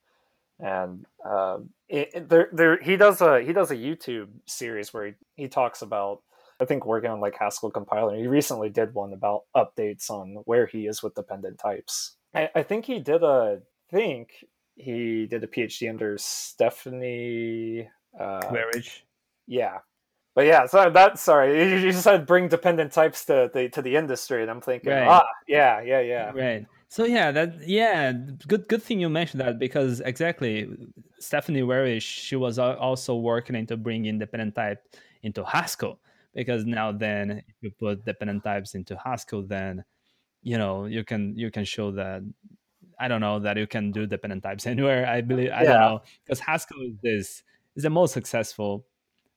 And 0.60 1.06
um, 1.26 1.70
it, 1.90 2.10
it- 2.14 2.30
there, 2.30 2.50
there, 2.52 2.78
he 2.82 2.98
does 2.98 3.22
a 3.22 3.42
he 3.42 3.54
does 3.54 3.72
a 3.72 3.76
YouTube 3.76 4.30
series 4.48 4.94
where 4.94 5.08
he, 5.08 5.14
he 5.36 5.48
talks 5.48 5.82
about 5.82 6.22
I 6.60 6.66
think 6.66 6.86
working 6.86 7.10
on 7.10 7.20
like 7.22 7.36
Haskell 7.40 7.72
compiler. 7.72 8.16
He 8.16 8.28
recently 8.28 8.70
did 8.70 8.94
one 8.94 9.14
about 9.14 9.44
updates 9.56 10.10
on 10.12 10.36
where 10.46 10.68
he 10.68 10.86
is 10.86 11.02
with 11.02 11.16
dependent 11.16 11.58
types. 11.58 12.16
I, 12.36 12.50
I 12.56 12.64
think 12.64 12.86
he 12.86 13.00
did 13.00 13.24
a 13.24 13.62
think 13.90 14.46
he 14.76 15.26
did 15.26 15.44
a 15.44 15.48
PhD 15.48 15.90
under 15.90 16.18
Stephanie. 16.20 17.90
Uh, 18.20 18.42
Marriage. 18.52 19.06
yeah, 19.48 19.80
but 20.36 20.46
yeah. 20.46 20.66
So 20.66 20.90
that 20.90 21.20
sorry, 21.20 21.58
you 21.58 21.76
you 21.78 21.92
just 21.92 22.04
said 22.04 22.26
bring 22.26 22.48
dependent 22.48 22.92
types 22.92 23.26
to 23.26 23.50
the 23.54 23.70
to 23.70 23.82
the 23.82 23.96
industry, 23.96 24.42
and 24.42 24.52
I'm 24.52 24.62
thinking, 24.62 24.92
Right. 24.92 25.08
ah, 25.08 25.26
yeah, 25.48 25.82
yeah, 25.82 26.02
yeah, 26.02 26.32
Right. 26.32 26.66
So 26.88 27.06
yeah, 27.06 27.32
that 27.32 27.68
yeah, 27.68 28.12
good 28.48 28.68
good 28.68 28.84
thing 28.84 29.00
you 29.00 29.10
mentioned 29.10 29.42
that 29.42 29.60
because 29.60 30.02
exactly 30.02 30.68
Stephanie 31.20 31.62
Weirich, 31.62 32.02
she 32.02 32.36
was 32.36 32.60
also 32.60 33.16
working 33.16 33.56
into 33.56 33.78
bringing 33.78 34.20
dependent 34.20 34.56
type 34.56 34.84
into 35.24 35.44
Haskell 35.44 36.00
because 36.34 36.66
now 36.66 36.92
then 36.92 37.44
if 37.48 37.56
you 37.62 37.72
put 37.72 38.04
dependent 38.04 38.44
types 38.44 38.76
into 38.76 38.98
Haskell, 38.98 39.44
then 39.44 39.84
you 40.42 40.58
know 40.58 40.86
you 40.86 41.04
can 41.04 41.34
you 41.38 41.50
can 41.50 41.64
show 41.64 41.92
that 41.92 42.24
I 43.00 43.08
don't 43.08 43.22
know 43.22 43.40
that 43.40 43.58
you 43.58 43.68
can 43.68 43.92
do 43.92 44.06
dependent 44.06 44.44
types 44.44 44.68
anywhere. 44.74 45.08
I 45.08 45.22
believe 45.22 45.52
I 45.52 45.64
don't 45.64 45.80
know 45.80 46.02
because 46.26 46.40
Haskell 46.40 46.82
is 46.82 46.96
this 47.02 47.44
is 47.76 47.84
the 47.84 47.90
most 47.90 48.14
successful 48.14 48.86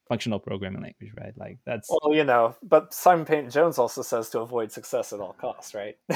functional 0.09 0.39
programming 0.39 0.83
language, 0.83 1.13
right? 1.19 1.33
Like 1.37 1.59
that's 1.65 1.91
well, 1.91 2.15
you 2.15 2.25
know, 2.25 2.55
but 2.63 2.93
Simon 2.93 3.25
Peyton 3.25 3.49
Jones 3.51 3.79
also 3.79 4.03
says 4.03 4.29
to 4.31 4.41
avoid 4.41 4.73
success 4.73 5.13
at 5.13 5.21
all 5.21 5.35
costs, 5.35 5.75
right? 5.75 5.97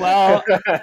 well, 0.00 0.42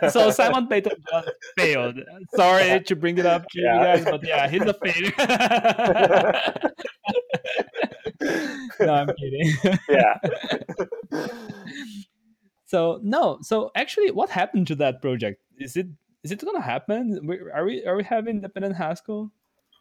so 0.09 0.29
Simon 0.31 0.67
Peyton 0.67 0.93
Jones 1.11 1.27
failed. 1.57 1.99
Sorry 2.35 2.79
to 2.81 2.95
bring 2.95 3.17
it 3.17 3.25
up 3.25 3.47
to 3.49 3.61
yeah. 3.61 3.77
you 3.77 3.83
guys, 3.83 4.05
but 4.05 4.25
yeah, 4.25 4.47
he's 4.47 4.61
a 4.61 4.73
failure. 4.73 5.11
no, 8.79 8.93
I'm 8.93 9.09
kidding. 9.17 9.51
yeah. 9.89 10.17
so 12.65 13.01
no, 13.03 13.39
so 13.41 13.71
actually, 13.75 14.11
what 14.11 14.29
happened 14.29 14.67
to 14.67 14.75
that 14.75 15.01
project? 15.01 15.41
Is 15.57 15.75
it 15.75 15.87
is 16.23 16.31
it 16.31 16.43
gonna 16.43 16.61
happen? 16.61 17.19
Are 17.53 17.65
we 17.65 17.85
are 17.85 17.95
we 17.95 18.03
having 18.03 18.35
independent 18.35 18.75
Haskell? 18.75 19.31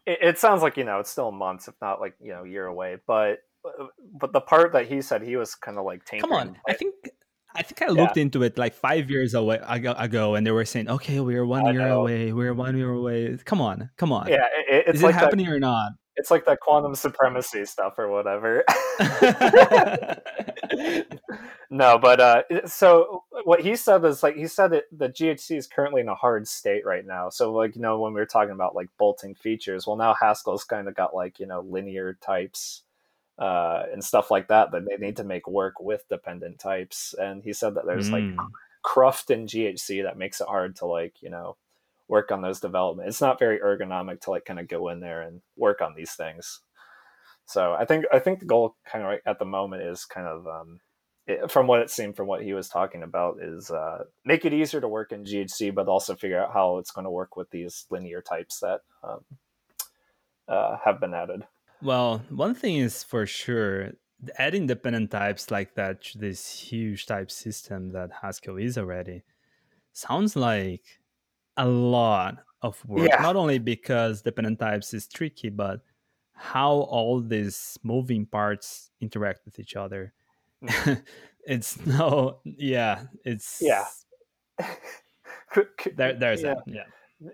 It, 0.05 0.19
it 0.21 0.39
sounds 0.39 0.61
like 0.61 0.77
you 0.77 0.83
know 0.83 0.99
it's 0.99 1.09
still 1.09 1.31
months, 1.31 1.67
if 1.67 1.75
not 1.81 1.99
like 1.99 2.15
you 2.19 2.31
know 2.33 2.43
year 2.43 2.65
away. 2.65 2.97
But 3.05 3.39
uh, 3.65 3.85
but 4.19 4.33
the 4.33 4.41
part 4.41 4.73
that 4.73 4.87
he 4.87 5.01
said 5.01 5.21
he 5.21 5.35
was 5.35 5.55
kind 5.55 5.77
of 5.77 5.85
like 5.85 6.05
Come 6.05 6.31
on, 6.31 6.57
I 6.67 6.73
think 6.73 6.95
I 7.55 7.63
think 7.63 7.81
I 7.81 7.87
looked 7.87 8.17
yeah. 8.17 8.23
into 8.23 8.43
it 8.43 8.57
like 8.57 8.73
five 8.73 9.09
years 9.09 9.33
away 9.33 9.59
ago, 9.67 10.35
and 10.35 10.45
they 10.45 10.51
were 10.51 10.65
saying, 10.65 10.89
"Okay, 10.89 11.19
we're 11.19 11.45
one 11.45 11.67
I 11.67 11.71
year 11.71 11.87
know. 11.87 12.01
away. 12.01 12.31
We're 12.33 12.53
one 12.53 12.77
year 12.77 12.91
away." 12.91 13.37
Come 13.43 13.61
on, 13.61 13.89
come 13.97 14.11
on. 14.11 14.27
Yeah, 14.27 14.45
it, 14.69 14.85
it's 14.87 14.97
is 14.97 15.03
like 15.03 15.15
it 15.15 15.19
happening 15.19 15.47
that, 15.47 15.55
or 15.55 15.59
not? 15.59 15.91
It's 16.15 16.29
like 16.29 16.45
that 16.45 16.59
quantum 16.59 16.95
supremacy 16.95 17.65
stuff 17.65 17.97
or 17.97 18.09
whatever. 18.09 18.63
no, 21.69 21.97
but 21.97 22.19
uh, 22.19 22.43
so 22.65 23.23
what 23.43 23.61
he 23.61 23.75
said 23.75 24.03
is 24.05 24.21
like 24.21 24.35
he 24.35 24.47
said 24.47 24.71
that 24.71 24.83
the 24.91 25.09
GHC 25.09 25.57
is 25.57 25.67
currently 25.67 26.01
in 26.01 26.09
a 26.09 26.15
hard 26.15 26.47
state 26.47 26.85
right 26.85 27.05
now. 27.05 27.29
So 27.29 27.53
like 27.53 27.75
you 27.75 27.81
know 27.81 27.99
when 27.99 28.13
we 28.13 28.19
were 28.19 28.25
talking 28.25 28.51
about 28.51 28.75
like 28.75 28.89
bolting 28.97 29.35
features, 29.35 29.87
well 29.87 29.95
now 29.95 30.13
Haskell's 30.13 30.63
kind 30.63 30.87
of 30.87 30.95
got 30.95 31.15
like 31.15 31.39
you 31.39 31.45
know 31.45 31.61
linear 31.61 32.17
types 32.21 32.83
uh, 33.39 33.83
and 33.91 34.03
stuff 34.03 34.29
like 34.29 34.49
that 34.49 34.71
that 34.71 34.85
they 34.85 34.97
need 34.97 35.17
to 35.17 35.23
make 35.23 35.47
work 35.47 35.79
with 35.79 36.07
dependent 36.09 36.59
types. 36.59 37.15
And 37.19 37.43
he 37.43 37.53
said 37.53 37.75
that 37.75 37.85
there's 37.85 38.09
mm. 38.09 38.35
like 38.37 38.47
cruft 38.83 39.31
in 39.31 39.47
GHC 39.47 40.03
that 40.03 40.17
makes 40.17 40.41
it 40.41 40.47
hard 40.47 40.75
to 40.77 40.85
like 40.85 41.15
you 41.21 41.29
know 41.29 41.57
work 42.11 42.29
on 42.29 42.41
those 42.41 42.59
development. 42.59 43.07
It's 43.07 43.21
not 43.21 43.39
very 43.39 43.59
ergonomic 43.59 44.19
to 44.21 44.31
like 44.31 44.43
kind 44.43 44.59
of 44.59 44.67
go 44.67 44.89
in 44.89 44.99
there 44.99 45.21
and 45.21 45.41
work 45.55 45.81
on 45.81 45.95
these 45.95 46.11
things. 46.11 46.59
So 47.45 47.73
I 47.73 47.85
think 47.85 48.05
I 48.13 48.19
think 48.19 48.39
the 48.39 48.45
goal 48.45 48.75
kind 48.85 49.03
of 49.03 49.19
at 49.25 49.39
the 49.39 49.45
moment 49.45 49.83
is 49.83 50.03
kind 50.03 50.27
of 50.27 50.45
um, 50.45 50.81
it, 51.25 51.49
from 51.49 51.67
what 51.67 51.79
it 51.79 51.89
seemed 51.89 52.17
from 52.17 52.27
what 52.27 52.43
he 52.43 52.53
was 52.53 52.67
talking 52.67 53.01
about 53.01 53.37
is 53.41 53.71
uh, 53.71 54.03
make 54.25 54.43
it 54.43 54.53
easier 54.53 54.81
to 54.81 54.89
work 54.89 55.13
in 55.13 55.23
GHC, 55.23 55.73
but 55.73 55.87
also 55.87 56.13
figure 56.13 56.39
out 56.39 56.53
how 56.53 56.77
it's 56.77 56.91
going 56.91 57.05
to 57.05 57.11
work 57.11 57.37
with 57.37 57.49
these 57.49 57.85
linear 57.89 58.21
types 58.21 58.59
that 58.59 58.81
um, 59.03 59.23
uh, 60.49 60.77
have 60.83 60.99
been 60.99 61.13
added. 61.13 61.47
Well, 61.81 62.21
one 62.29 62.55
thing 62.55 62.75
is 62.75 63.03
for 63.03 63.25
sure 63.25 63.91
adding 64.37 64.67
dependent 64.67 65.11
types 65.11 65.49
like 65.49 65.75
that 65.75 66.03
to 66.03 66.17
this 66.17 66.59
huge 66.59 67.05
type 67.05 67.31
system 67.31 67.91
that 67.93 68.11
Haskell 68.21 68.57
is 68.57 68.77
already 68.77 69.23
sounds 69.93 70.35
like 70.35 71.00
a 71.57 71.67
lot 71.67 72.37
of 72.61 72.83
work. 72.87 73.09
Yeah. 73.09 73.21
Not 73.21 73.35
only 73.35 73.59
because 73.59 74.21
dependent 74.21 74.59
types 74.59 74.93
is 74.93 75.07
tricky, 75.07 75.49
but 75.49 75.81
how 76.33 76.71
all 76.71 77.21
these 77.21 77.77
moving 77.83 78.25
parts 78.25 78.89
interact 78.99 79.41
with 79.45 79.59
each 79.59 79.75
other. 79.75 80.13
Mm. 80.63 81.03
it's 81.45 81.83
no, 81.85 82.39
yeah, 82.43 83.03
it's 83.23 83.59
yeah. 83.61 83.85
there, 85.95 86.13
there's 86.19 86.41
yeah. 86.43 86.55
yeah. 86.65 86.83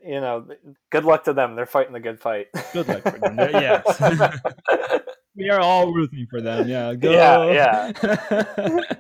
You 0.04 0.20
know, 0.20 0.46
good 0.90 1.06
luck 1.06 1.24
to 1.26 1.34
them. 1.34 1.56
They're 1.56 1.66
fighting 1.66 1.94
the 1.94 2.02
good 2.02 2.20
fight. 2.20 2.48
Good 2.74 2.90
luck 2.90 3.04
for 3.04 3.20
them. 3.20 3.38
yes. 3.38 5.02
we 5.36 5.50
are 5.50 5.62
all 5.62 5.94
rooting 5.94 6.28
for 6.30 6.42
them. 6.42 6.68
Yeah. 6.68 6.94
Go. 6.94 7.10
Yeah. 7.10 7.94
Yeah. 7.94 8.94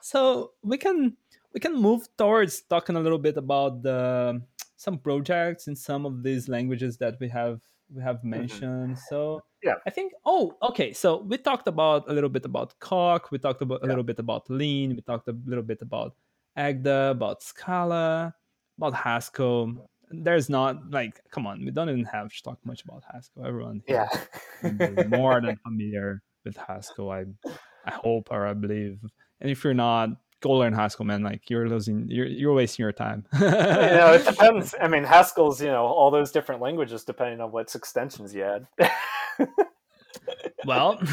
so 0.00 0.50
we 0.64 0.78
can 0.78 1.16
we 1.54 1.60
can 1.60 1.74
move 1.76 2.08
towards 2.16 2.62
talking 2.62 2.96
a 2.96 3.00
little 3.00 3.18
bit 3.18 3.36
about 3.36 3.82
the 3.82 4.42
some 4.76 4.98
projects 4.98 5.68
in 5.68 5.76
some 5.76 6.04
of 6.04 6.22
these 6.22 6.48
languages 6.48 6.96
that 6.98 7.16
we 7.20 7.28
have 7.28 7.60
we 7.94 8.02
have 8.02 8.16
mm-hmm. 8.16 8.30
mentioned. 8.30 8.96
Mm-hmm. 8.96 9.08
So 9.08 9.42
yeah, 9.62 9.74
I 9.86 9.90
think. 9.90 10.12
Oh, 10.24 10.56
okay. 10.62 10.92
So 10.92 11.22
we 11.22 11.38
talked 11.38 11.68
about 11.68 12.08
a 12.08 12.12
little 12.12 12.30
bit 12.30 12.44
about 12.44 12.78
Coq. 12.80 13.30
We 13.30 13.38
talked 13.38 13.62
about 13.62 13.80
a 13.82 13.86
yeah. 13.86 13.90
little 13.90 14.04
bit 14.04 14.18
about 14.18 14.48
Lean. 14.50 14.96
We 14.96 15.02
talked 15.02 15.28
a 15.28 15.36
little 15.46 15.64
bit 15.64 15.82
about 15.82 16.14
Agda, 16.56 17.10
about 17.10 17.42
Scala, 17.42 18.34
about 18.78 18.94
Haskell. 18.94 19.88
There's 20.10 20.50
not 20.50 20.90
like, 20.90 21.20
come 21.30 21.46
on, 21.46 21.64
we 21.64 21.70
don't 21.70 21.88
even 21.88 22.04
have 22.04 22.30
to 22.30 22.42
talk 22.42 22.58
much 22.64 22.84
about 22.84 23.02
Haskell. 23.10 23.46
Everyone, 23.46 23.82
yeah, 23.88 24.08
more 25.08 25.40
than 25.40 25.56
familiar 25.56 26.22
with 26.44 26.56
Haskell. 26.56 27.10
I, 27.10 27.24
I 27.86 27.92
hope 27.92 28.28
or 28.30 28.46
I 28.46 28.52
believe. 28.52 28.98
And 29.40 29.50
if 29.50 29.64
you're 29.64 29.74
not, 29.74 30.10
go 30.42 30.50
learn 30.50 30.74
Haskell, 30.74 31.06
man. 31.06 31.22
Like 31.22 31.48
you're 31.48 31.68
losing, 31.68 32.06
you're 32.10 32.26
you're 32.26 32.52
wasting 32.52 32.82
your 32.82 32.92
time. 32.92 33.24
you 33.32 33.48
know, 33.48 34.12
it 34.12 34.26
depends. 34.26 34.74
I 34.80 34.88
mean, 34.88 35.04
Haskell's 35.04 35.60
you 35.60 35.68
know 35.68 35.86
all 35.86 36.10
those 36.10 36.30
different 36.30 36.60
languages 36.60 37.04
depending 37.04 37.40
on 37.40 37.50
what 37.52 37.74
extensions 37.74 38.34
you 38.34 38.44
add. 38.44 38.66
well, 40.66 40.98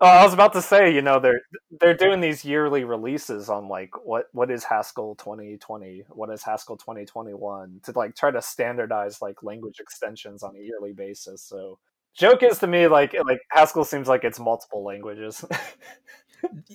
oh, 0.00 0.06
I 0.06 0.24
was 0.24 0.34
about 0.34 0.52
to 0.52 0.62
say, 0.62 0.94
you 0.94 1.02
know, 1.02 1.18
they're 1.18 1.40
they're 1.80 1.96
doing 1.96 2.20
these 2.20 2.44
yearly 2.44 2.84
releases 2.84 3.48
on 3.48 3.68
like 3.68 3.90
what 4.04 4.26
what 4.32 4.50
is 4.50 4.64
Haskell 4.64 5.16
2020, 5.16 6.04
what 6.10 6.30
is 6.30 6.42
Haskell 6.42 6.76
2021 6.76 7.80
to 7.84 7.92
like 7.92 8.14
try 8.14 8.30
to 8.30 8.42
standardize 8.42 9.20
like 9.20 9.42
language 9.42 9.80
extensions 9.80 10.42
on 10.42 10.54
a 10.54 10.60
yearly 10.60 10.92
basis. 10.92 11.42
So 11.42 11.78
joke 12.14 12.42
is 12.42 12.58
to 12.58 12.66
me 12.66 12.86
like 12.88 13.14
like 13.24 13.40
Haskell 13.50 13.84
seems 13.84 14.08
like 14.08 14.24
it's 14.24 14.40
multiple 14.40 14.84
languages 14.84 15.44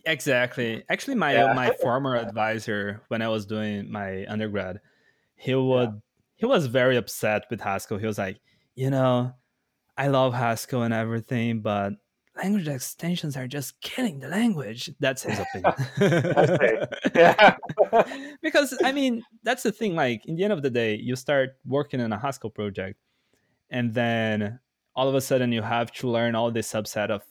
exactly. 0.06 0.84
Actually, 0.90 1.16
my 1.16 1.34
yeah. 1.34 1.54
my 1.54 1.72
former 1.82 2.16
advisor 2.16 3.02
when 3.08 3.22
I 3.22 3.28
was 3.28 3.46
doing 3.46 3.92
my 3.92 4.26
undergrad, 4.28 4.80
he 5.36 5.56
would 5.56 5.90
yeah. 5.90 6.00
he 6.36 6.46
was 6.46 6.68
very 6.68 6.98
upset 6.98 7.44
with 7.50 7.62
Haskell. 7.62 7.98
He 7.98 8.08
was 8.08 8.18
like, 8.18 8.40
you 8.76 8.90
know, 8.90 9.34
I 9.98 10.08
love 10.08 10.34
Haskell 10.34 10.84
and 10.84 10.94
everything, 10.94 11.62
but 11.62 11.94
language 12.36 12.68
extensions 12.68 13.38
are 13.38 13.48
just 13.48 13.80
killing 13.82 14.20
the 14.20 14.28
language. 14.28 14.90
That's 15.00 15.24
his 15.24 15.40
opinion. 15.56 15.74
yeah. 17.16 17.58
because 18.42 18.78
I 18.84 18.92
mean, 18.92 19.24
that's 19.44 19.64
the 19.64 19.72
thing. 19.72 19.96
Like 19.96 20.26
in 20.26 20.36
the 20.36 20.44
end 20.44 20.54
of 20.54 20.62
the 20.62 20.70
day, 20.70 20.96
you 20.96 21.16
start 21.16 21.58
working 21.66 22.00
in 22.00 22.12
a 22.12 22.20
Haskell 22.20 22.50
project, 22.50 23.00
and 23.70 23.94
then 23.94 24.60
all 24.96 25.08
of 25.08 25.16
a 25.16 25.22
sudden 25.22 25.52
you 25.52 25.62
have 25.62 25.92
to 25.92 26.10
learn 26.10 26.36
all 26.36 26.52
this 26.52 26.72
subset 26.72 27.10
of 27.10 27.24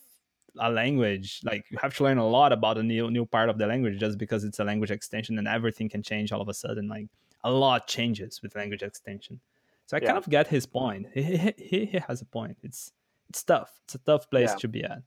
a 0.58 0.70
language 0.70 1.40
like 1.44 1.64
you 1.70 1.78
have 1.78 1.96
to 1.96 2.02
learn 2.02 2.18
a 2.18 2.26
lot 2.26 2.52
about 2.52 2.76
a 2.76 2.82
new 2.82 3.10
new 3.10 3.24
part 3.24 3.48
of 3.48 3.58
the 3.58 3.66
language 3.66 3.98
just 3.98 4.18
because 4.18 4.44
it's 4.44 4.58
a 4.58 4.64
language 4.64 4.90
extension 4.90 5.38
and 5.38 5.48
everything 5.48 5.88
can 5.88 6.02
change 6.02 6.32
all 6.32 6.40
of 6.40 6.48
a 6.48 6.54
sudden 6.54 6.88
like 6.88 7.06
a 7.44 7.50
lot 7.50 7.86
changes 7.86 8.42
with 8.42 8.54
language 8.54 8.82
extension 8.82 9.40
so 9.86 9.96
i 9.96 10.00
yeah. 10.00 10.06
kind 10.06 10.18
of 10.18 10.28
get 10.28 10.46
his 10.46 10.66
point 10.66 11.06
he, 11.14 11.22
he, 11.22 11.86
he 11.86 12.00
has 12.06 12.20
a 12.20 12.24
point 12.26 12.56
it's 12.62 12.92
it's 13.30 13.42
tough 13.42 13.80
it's 13.84 13.94
a 13.94 13.98
tough 13.98 14.28
place 14.30 14.50
yeah. 14.50 14.56
to 14.56 14.68
be 14.68 14.84
at 14.84 15.02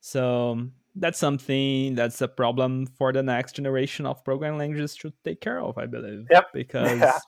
so 0.00 0.52
um, 0.52 0.72
that's 0.96 1.18
something 1.18 1.94
that's 1.96 2.20
a 2.20 2.28
problem 2.28 2.86
for 2.86 3.12
the 3.12 3.22
next 3.22 3.56
generation 3.56 4.06
of 4.06 4.22
programming 4.24 4.58
languages 4.58 4.94
to 4.94 5.12
take 5.24 5.40
care 5.40 5.60
of 5.60 5.76
i 5.78 5.86
believe 5.86 6.26
yep. 6.30 6.46
because 6.54 7.00
yeah. 7.00 7.18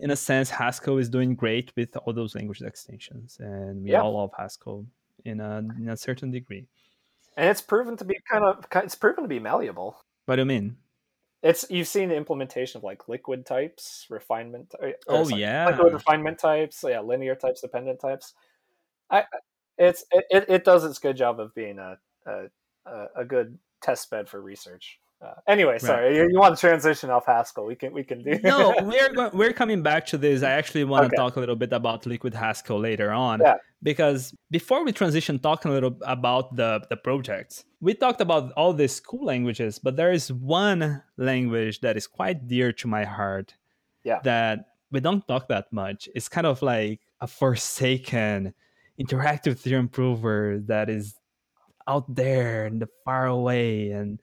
in 0.00 0.10
a 0.10 0.16
sense 0.16 0.50
haskell 0.50 0.98
is 0.98 1.08
doing 1.08 1.34
great 1.34 1.72
with 1.76 1.96
all 1.96 2.12
those 2.12 2.34
language 2.34 2.60
extensions 2.60 3.38
and 3.40 3.82
we 3.82 3.92
yep. 3.92 4.02
all 4.02 4.12
love 4.12 4.30
haskell 4.36 4.84
in 5.26 5.40
a 5.40 5.58
in 5.76 5.88
a 5.88 5.96
certain 5.96 6.30
degree. 6.30 6.66
And 7.36 7.50
it's 7.50 7.60
proven 7.60 7.96
to 7.98 8.04
be 8.04 8.18
kind 8.30 8.44
of 8.44 8.66
it's 8.82 8.94
proven 8.94 9.24
to 9.24 9.28
be 9.28 9.38
malleable. 9.38 9.96
What 10.24 10.36
do 10.36 10.42
you 10.42 10.46
mean? 10.46 10.76
It's 11.42 11.66
you've 11.68 11.88
seen 11.88 12.08
the 12.08 12.16
implementation 12.16 12.78
of 12.78 12.84
like 12.84 13.08
liquid 13.08 13.44
types, 13.44 14.06
refinement. 14.08 14.74
oh 15.06 15.24
sorry, 15.24 15.42
yeah, 15.42 15.66
liquid 15.66 15.92
refinement 15.92 16.38
types. 16.38 16.84
Yeah, 16.86 17.00
linear 17.00 17.34
types, 17.34 17.60
dependent 17.60 18.00
types. 18.00 18.32
I 19.10 19.24
it's 19.76 20.04
it, 20.10 20.46
it 20.48 20.64
does 20.64 20.84
its 20.84 20.98
good 20.98 21.16
job 21.16 21.38
of 21.38 21.54
being 21.54 21.78
a 21.78 21.98
a, 22.26 23.06
a 23.16 23.24
good 23.24 23.58
test 23.82 24.10
bed 24.10 24.28
for 24.28 24.40
research. 24.40 24.98
Uh, 25.22 25.32
anyway, 25.46 25.78
sorry, 25.78 26.08
right. 26.08 26.16
you, 26.16 26.28
you, 26.30 26.38
want 26.38 26.54
to 26.54 26.60
transition 26.60 27.08
off 27.08 27.24
Haskell? 27.24 27.64
We 27.64 27.74
can 27.74 27.92
we 27.92 28.04
can 28.04 28.22
do. 28.22 28.38
no, 28.42 28.74
we're 28.82 29.30
we're 29.30 29.52
coming 29.52 29.82
back 29.82 30.04
to 30.06 30.18
this. 30.18 30.42
I 30.42 30.50
actually 30.50 30.84
want 30.84 31.06
okay. 31.06 31.10
to 31.10 31.16
talk 31.16 31.36
a 31.36 31.40
little 31.40 31.56
bit 31.56 31.72
about 31.72 32.04
Liquid 32.04 32.34
Haskell 32.34 32.78
later 32.78 33.10
on. 33.12 33.40
Yeah. 33.40 33.54
Because 33.82 34.34
before 34.50 34.84
we 34.84 34.92
transition, 34.92 35.38
talking 35.38 35.70
a 35.70 35.74
little 35.74 35.96
about 36.02 36.56
the 36.56 36.84
the 36.88 36.96
projects, 36.96 37.64
we 37.80 37.94
talked 37.94 38.20
about 38.20 38.52
all 38.52 38.72
these 38.72 39.00
cool 39.00 39.26
languages, 39.26 39.78
but 39.78 39.96
there 39.96 40.12
is 40.12 40.32
one 40.32 41.02
language 41.16 41.80
that 41.80 41.96
is 41.96 42.06
quite 42.06 42.48
dear 42.48 42.72
to 42.72 42.88
my 42.88 43.04
heart. 43.04 43.54
Yeah. 44.02 44.20
That 44.24 44.66
we 44.90 45.00
don't 45.00 45.26
talk 45.28 45.48
that 45.48 45.72
much. 45.72 46.08
It's 46.14 46.28
kind 46.28 46.46
of 46.46 46.62
like 46.62 47.00
a 47.20 47.26
forsaken 47.26 48.54
interactive 49.00 49.58
theorem 49.58 49.88
prover 49.88 50.62
that 50.66 50.88
is 50.88 51.14
out 51.86 52.12
there 52.14 52.66
and 52.66 52.80
the 52.80 52.88
far 53.04 53.26
away 53.26 53.90
and 53.90 54.20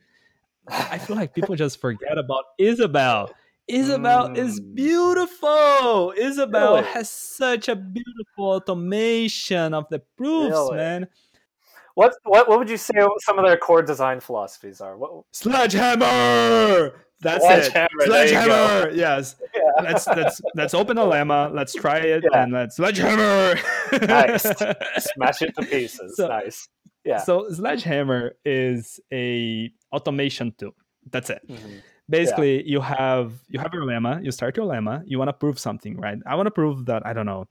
I 0.68 0.98
feel 0.98 1.16
like 1.16 1.34
people 1.34 1.56
just 1.66 1.80
forget 1.80 2.18
about 2.18 2.46
Isabelle. 3.68 4.26
Isabelle 4.32 4.46
is 4.46 4.60
Mm. 4.60 4.76
beautiful. 4.76 6.14
Isabelle 6.18 6.76
Really? 6.76 6.88
has 6.88 7.10
such 7.10 7.70
a 7.70 7.76
beautiful 7.76 8.52
automation 8.60 9.74
of 9.74 9.86
the 9.90 10.00
proofs, 10.18 10.52
Really? 10.52 10.78
man. 10.78 11.08
What 11.96 12.14
what 12.24 12.50
what 12.50 12.58
would 12.60 12.70
you 12.70 12.78
say 12.78 12.96
some 13.20 13.38
of 13.40 13.46
their 13.46 13.58
core 13.58 13.84
design 13.84 14.20
philosophies 14.20 14.82
are? 14.82 14.98
What, 14.98 15.12
Sledgehammer. 15.32 16.94
That's 17.22 17.46
Sledgehammer, 17.46 17.88
it. 18.02 18.10
there 18.10 18.26
you 18.26 18.32
go. 18.34 18.42
Sledgehammer. 18.42 18.92
Yes. 18.96 19.36
yeah. 19.56 19.62
Let's 19.84 20.08
let's 20.08 20.42
let's 20.56 20.74
open 20.74 20.98
a 20.98 21.02
lemma. 21.06 21.54
Let's 21.54 21.74
try 21.74 22.00
it 22.00 22.24
Yeah. 22.32 22.44
and 22.44 22.52
let's 22.52 22.76
sledgehammer. 22.78 23.56
Nice. 24.02 24.44
Smash 25.14 25.42
it 25.44 25.56
to 25.56 25.66
pieces. 25.66 26.18
So- 26.18 26.28
nice. 26.28 26.68
Yeah. 27.06 27.20
So 27.20 27.50
sledgehammer 27.52 28.36
is 28.46 29.00
a 29.12 29.72
automation 29.92 30.54
tool. 30.58 30.72
That's 31.12 31.30
it. 31.30 31.42
Mhm. 31.48 31.82
Basically 32.10 32.68
you 32.68 32.82
have 32.82 33.34
you 33.48 33.60
have 33.60 33.74
your 33.74 33.84
lemma 33.84 34.24
you 34.24 34.32
start 34.32 34.58
your 34.58 34.66
lemma 34.66 35.02
you 35.06 35.18
want 35.18 35.30
to 35.30 35.34
prove 35.34 35.58
something 35.58 35.98
right 35.98 36.18
i 36.26 36.36
want 36.36 36.46
to 36.48 36.52
prove 36.52 36.86
that 36.86 37.06
i 37.06 37.14
don't 37.14 37.26
know 37.26 37.48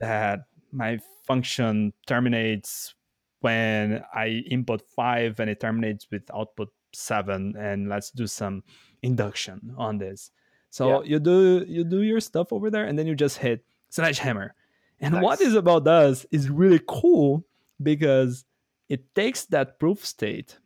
that 0.00 0.40
my 0.72 0.98
function 1.26 1.92
terminates 2.06 2.94
when 3.40 4.02
i 4.14 4.42
input 4.50 4.82
5 4.82 5.38
and 5.40 5.48
it 5.50 5.60
terminates 5.60 6.08
with 6.10 6.22
output 6.34 6.70
7 6.92 7.54
and 7.56 7.88
let's 7.88 8.10
do 8.10 8.26
some 8.26 8.62
induction 9.02 9.74
on 9.78 9.98
this 9.98 10.30
so 10.70 11.02
Yeah. 11.02 11.10
you 11.10 11.18
do 11.20 11.64
you 11.68 11.84
do 11.84 12.02
your 12.02 12.20
stuff 12.20 12.52
over 12.52 12.70
there 12.70 12.84
and 12.84 12.98
then 12.98 13.06
you 13.06 13.14
just 13.14 13.38
hit 13.38 13.64
sledgehammer 13.90 14.54
and 15.00 15.22
what 15.22 15.38
Nice. 15.38 15.48
isabelle 15.48 15.80
does 15.80 16.26
is 16.32 16.50
really 16.50 16.80
cool 16.88 17.44
because 17.80 18.44
it 18.88 19.14
takes 19.14 19.44
that 19.46 19.78
proof 19.78 20.04
state 20.04 20.58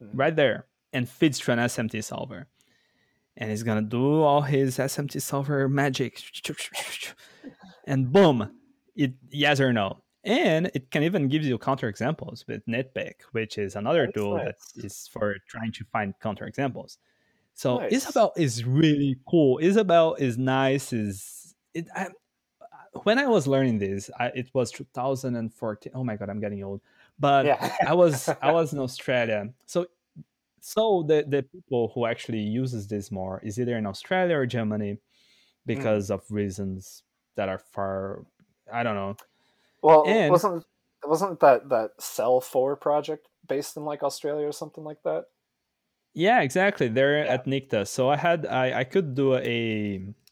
Mhm. 0.00 0.10
right 0.14 0.36
there 0.36 0.66
and 0.92 1.08
feeds 1.08 1.38
to 1.40 1.52
an 1.52 1.58
SMT 1.58 2.02
solver. 2.02 2.46
And 3.36 3.50
he's 3.50 3.62
gonna 3.62 3.82
do 3.82 4.22
all 4.22 4.42
his 4.42 4.78
SMT 4.78 5.20
solver 5.22 5.68
magic. 5.68 6.22
And 7.86 8.12
boom, 8.12 8.50
it 8.94 9.14
yes 9.30 9.60
or 9.60 9.72
no. 9.72 10.02
And 10.24 10.70
it 10.74 10.90
can 10.90 11.02
even 11.02 11.28
give 11.28 11.42
you 11.42 11.58
counterexamples 11.58 12.46
with 12.46 12.64
Nitpick, 12.66 13.22
which 13.32 13.58
is 13.58 13.74
another 13.74 14.06
That's 14.06 14.16
tool 14.16 14.36
nice. 14.36 14.54
that 14.76 14.84
is 14.84 15.08
for 15.08 15.36
trying 15.48 15.72
to 15.72 15.84
find 15.86 16.14
counterexamples. 16.22 16.98
So 17.54 17.78
Nice. 17.78 17.92
Isabelle 17.92 18.32
is 18.36 18.64
really 18.64 19.18
cool. 19.28 19.58
Isabelle 19.58 20.14
is 20.14 20.38
nice. 20.38 20.92
Is 20.92 21.54
it? 21.74 21.88
I, 21.94 22.08
when 23.04 23.18
I 23.18 23.26
was 23.26 23.46
learning 23.46 23.78
this, 23.78 24.10
I, 24.18 24.26
it 24.26 24.50
was 24.52 24.70
2014. 24.70 25.92
Oh 25.94 26.04
my 26.04 26.16
god, 26.16 26.28
I'm 26.28 26.40
getting 26.40 26.62
old. 26.62 26.82
But 27.18 27.46
yeah. 27.46 27.74
I 27.86 27.94
was 27.94 28.28
I 28.42 28.52
was 28.52 28.72
in 28.72 28.78
Australia. 28.78 29.48
So 29.66 29.86
so 30.64 31.02
the 31.06 31.18
the 31.28 31.42
people 31.42 31.90
who 31.94 32.06
actually 32.06 32.40
uses 32.40 32.86
this 32.88 33.10
more 33.10 33.40
is 33.44 33.58
either 33.60 33.76
in 33.76 33.84
Australia 33.86 34.36
or 34.36 34.46
Germany 34.46 34.98
because 35.66 36.10
of 36.10 36.22
reasons 36.30 37.02
that 37.36 37.48
are 37.48 37.58
far 37.74 38.24
I 38.72 38.82
don't 38.84 38.94
know. 38.94 39.16
well, 39.82 40.04
and- 40.06 40.30
wasn't 40.30 40.64
wasn't 41.04 41.40
that 41.40 41.68
that 41.68 41.90
seL4 42.00 42.80
project 42.80 43.26
based 43.48 43.76
in 43.76 43.84
like 43.84 44.02
Australia 44.02 44.46
or 44.46 44.52
something 44.52 44.84
like 44.84 45.02
that? 45.02 45.24
Yeah, 46.14 46.42
exactly. 46.42 46.86
They're 46.88 47.24
Yeah. 47.24 47.32
at 47.34 47.46
NICTA. 47.46 47.86
So 47.88 48.08
I 48.08 48.16
had 48.16 48.46
I, 48.46 48.80
I 48.80 48.84
could 48.84 49.14
do 49.14 49.34
a, 49.34 49.40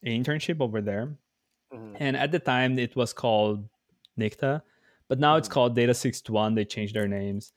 a 0.03 0.11
internship 0.19 0.61
over 0.61 0.79
there. 0.81 1.17
Mhm. 1.73 1.97
And 1.99 2.13
at 2.15 2.31
the 2.31 2.39
time 2.39 2.79
it 2.79 2.95
was 2.95 3.11
called 3.13 3.67
NICTA, 4.17 4.61
but 5.09 5.19
now 5.19 5.35
it's 5.35 5.47
Mhm. 5.49 5.55
called 5.55 5.75
Data 5.75 5.93
61. 5.93 6.55
They 6.55 6.65
changed 6.65 6.95
their 6.95 7.07
names. 7.07 7.51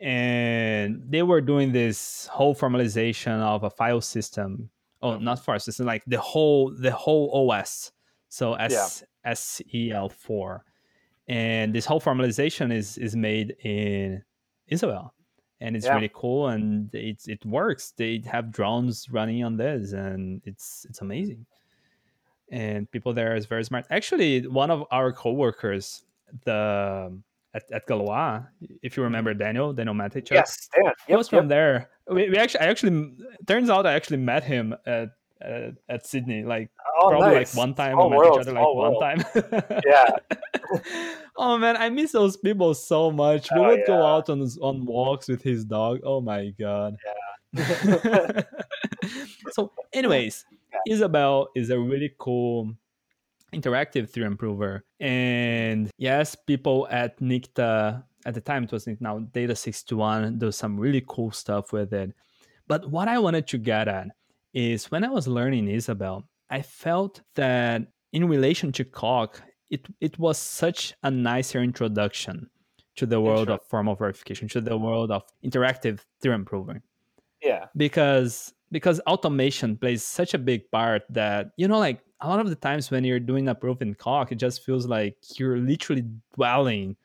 And 0.00 1.02
they 1.10 1.22
were 1.22 1.40
doing 1.40 1.72
this 1.72 2.26
whole 2.28 2.54
formalization 2.54 3.40
of 3.40 3.64
a 3.64 3.70
file 3.70 4.00
system. 4.00 4.70
Oh, 5.02 5.18
not 5.18 5.44
file 5.44 5.60
system, 5.60 5.86
like 5.86 6.04
the 6.06 6.20
whole 6.20 6.72
the 6.74 6.92
whole 6.92 7.30
OS. 7.50 7.92
So 8.28 8.54
Yeah. 8.66 8.90
S 8.94 9.04
SEL4. 9.24 10.60
And 11.28 11.74
this 11.74 11.86
whole 11.86 12.00
formalization 12.00 12.72
is 12.72 12.98
is 12.98 13.16
made 13.16 13.56
in 13.64 14.24
Isabelle, 14.68 15.14
And 15.60 15.76
it's 15.76 15.90
Yeah. 15.90 15.92
really 15.92 16.10
cool 16.14 16.48
and 16.48 16.94
it 16.94 17.26
it 17.28 17.44
works. 17.46 17.92
They 17.92 18.20
have 18.26 18.52
drones 18.52 19.10
running 19.10 19.44
on 19.44 19.56
this 19.58 19.92
and 19.92 20.42
it's 20.44 20.86
it's 20.90 21.00
amazing 21.02 21.46
and 22.50 22.90
people 22.90 23.12
there 23.12 23.36
is 23.36 23.46
very 23.46 23.64
smart. 23.64 23.86
Actually, 23.90 24.46
one 24.46 24.70
of 24.70 24.84
our 24.90 25.12
coworkers, 25.12 26.04
the 26.44 27.20
at, 27.54 27.62
at 27.72 27.86
Galois, 27.88 28.46
if 28.82 28.96
you 28.96 29.02
remember 29.02 29.32
Daniel, 29.34 29.72
Daniel 29.72 29.94
Matic, 29.94 30.30
Yes, 30.30 30.68
Dan. 30.74 30.92
he 31.06 31.12
Yep, 31.12 31.18
was 31.18 31.28
from 31.28 31.48
there. 31.48 31.88
We, 32.06 32.28
we 32.30 32.36
actually, 32.36 32.60
I 32.60 32.66
actually, 32.66 33.12
turns 33.46 33.70
out 33.70 33.86
I 33.86 33.94
actually 33.94 34.18
met 34.18 34.44
him 34.44 34.74
at 34.86 35.08
at, 35.40 35.74
at 35.88 36.04
Sydney, 36.06 36.42
like 36.42 36.68
Oh, 37.00 37.10
probably 37.10 37.36
nice. 37.36 37.54
like 37.54 37.58
one 37.58 37.74
time. 37.74 37.92
Small 37.94 38.10
we 38.10 38.16
met 38.16 38.18
world, 38.18 38.34
each 38.34 38.40
other 38.40 38.52
like 38.52 38.62
small 38.62 38.76
one 38.76 38.90
world. 38.90 39.02
time. 39.02 39.80
Yeah. 39.86 41.14
oh 41.36 41.56
man, 41.58 41.76
I 41.76 41.90
miss 41.90 42.10
those 42.12 42.36
people 42.36 42.74
so 42.74 43.10
much. 43.12 43.48
We 43.54 43.60
Oh, 43.60 43.66
would 43.68 43.86
go 43.86 44.04
out 44.04 44.28
on 44.30 44.42
on 44.60 44.84
walks 44.84 45.28
with 45.28 45.42
his 45.42 45.64
dog. 45.64 46.00
Oh 46.04 46.20
my 46.20 46.50
god. 46.58 46.96
Yeah. 47.54 48.42
so, 49.52 49.72
anyways, 49.92 50.44
Isabelle 50.88 51.48
is 51.54 51.70
a 51.70 51.78
really 51.78 52.12
cool 52.18 52.74
interactive 53.52 54.08
theorem 54.10 54.36
prover. 54.36 54.84
And 55.00 55.90
yes, 55.98 56.34
people 56.34 56.86
at 56.90 57.18
NICTA 57.20 58.02
at 58.26 58.34
the 58.34 58.40
time 58.40 58.64
it 58.64 58.72
was 58.72 58.86
now 59.00 59.20
Data 59.32 59.54
61 59.54 60.38
do 60.38 60.52
some 60.52 60.78
really 60.78 61.02
cool 61.08 61.30
stuff 61.30 61.72
with 61.72 61.92
it. 61.92 62.12
But 62.66 62.90
what 62.90 63.08
I 63.08 63.18
wanted 63.18 63.46
to 63.48 63.58
get 63.58 63.88
at 63.88 64.08
is 64.52 64.90
when 64.90 65.04
I 65.04 65.08
was 65.08 65.26
learning 65.26 65.68
Isabelle, 65.68 66.28
I 66.50 66.62
felt 66.62 67.22
that 67.36 67.82
in 68.12 68.28
relation 68.28 68.72
to 68.72 68.84
Coq, 68.84 69.40
it 69.70 69.86
it 70.00 70.18
was 70.18 70.38
such 70.38 70.94
a 71.02 71.10
nicer 71.10 71.62
introduction 71.62 72.48
to 72.96 73.06
the 73.06 73.20
world 73.20 73.48
of 73.48 73.62
formal 73.62 73.94
verification, 73.94 74.48
to 74.48 74.60
the 74.60 74.76
world 74.76 75.10
of 75.10 75.22
interactive 75.44 76.00
theorem 76.20 76.44
proving 76.44 76.82
Yeah. 77.42 77.66
because 77.76 78.52
because 78.70 79.00
automation 79.00 79.76
plays 79.76 80.04
such 80.04 80.34
a 80.34 80.38
big 80.38 80.70
part 80.70 81.02
that 81.10 81.52
you 81.56 81.68
know 81.68 81.78
like 81.78 82.00
a 82.20 82.28
lot 82.28 82.40
of 82.40 82.48
the 82.48 82.56
times 82.56 82.90
when 82.90 83.04
you're 83.04 83.20
doing 83.20 83.48
a 83.48 83.54
proof 83.54 83.80
in 83.80 83.94
Coq, 83.94 84.32
it 84.32 84.36
just 84.36 84.64
feels 84.64 84.86
like 84.86 85.16
you're 85.38 85.58
literally 85.58 86.04
dwelling 86.34 86.96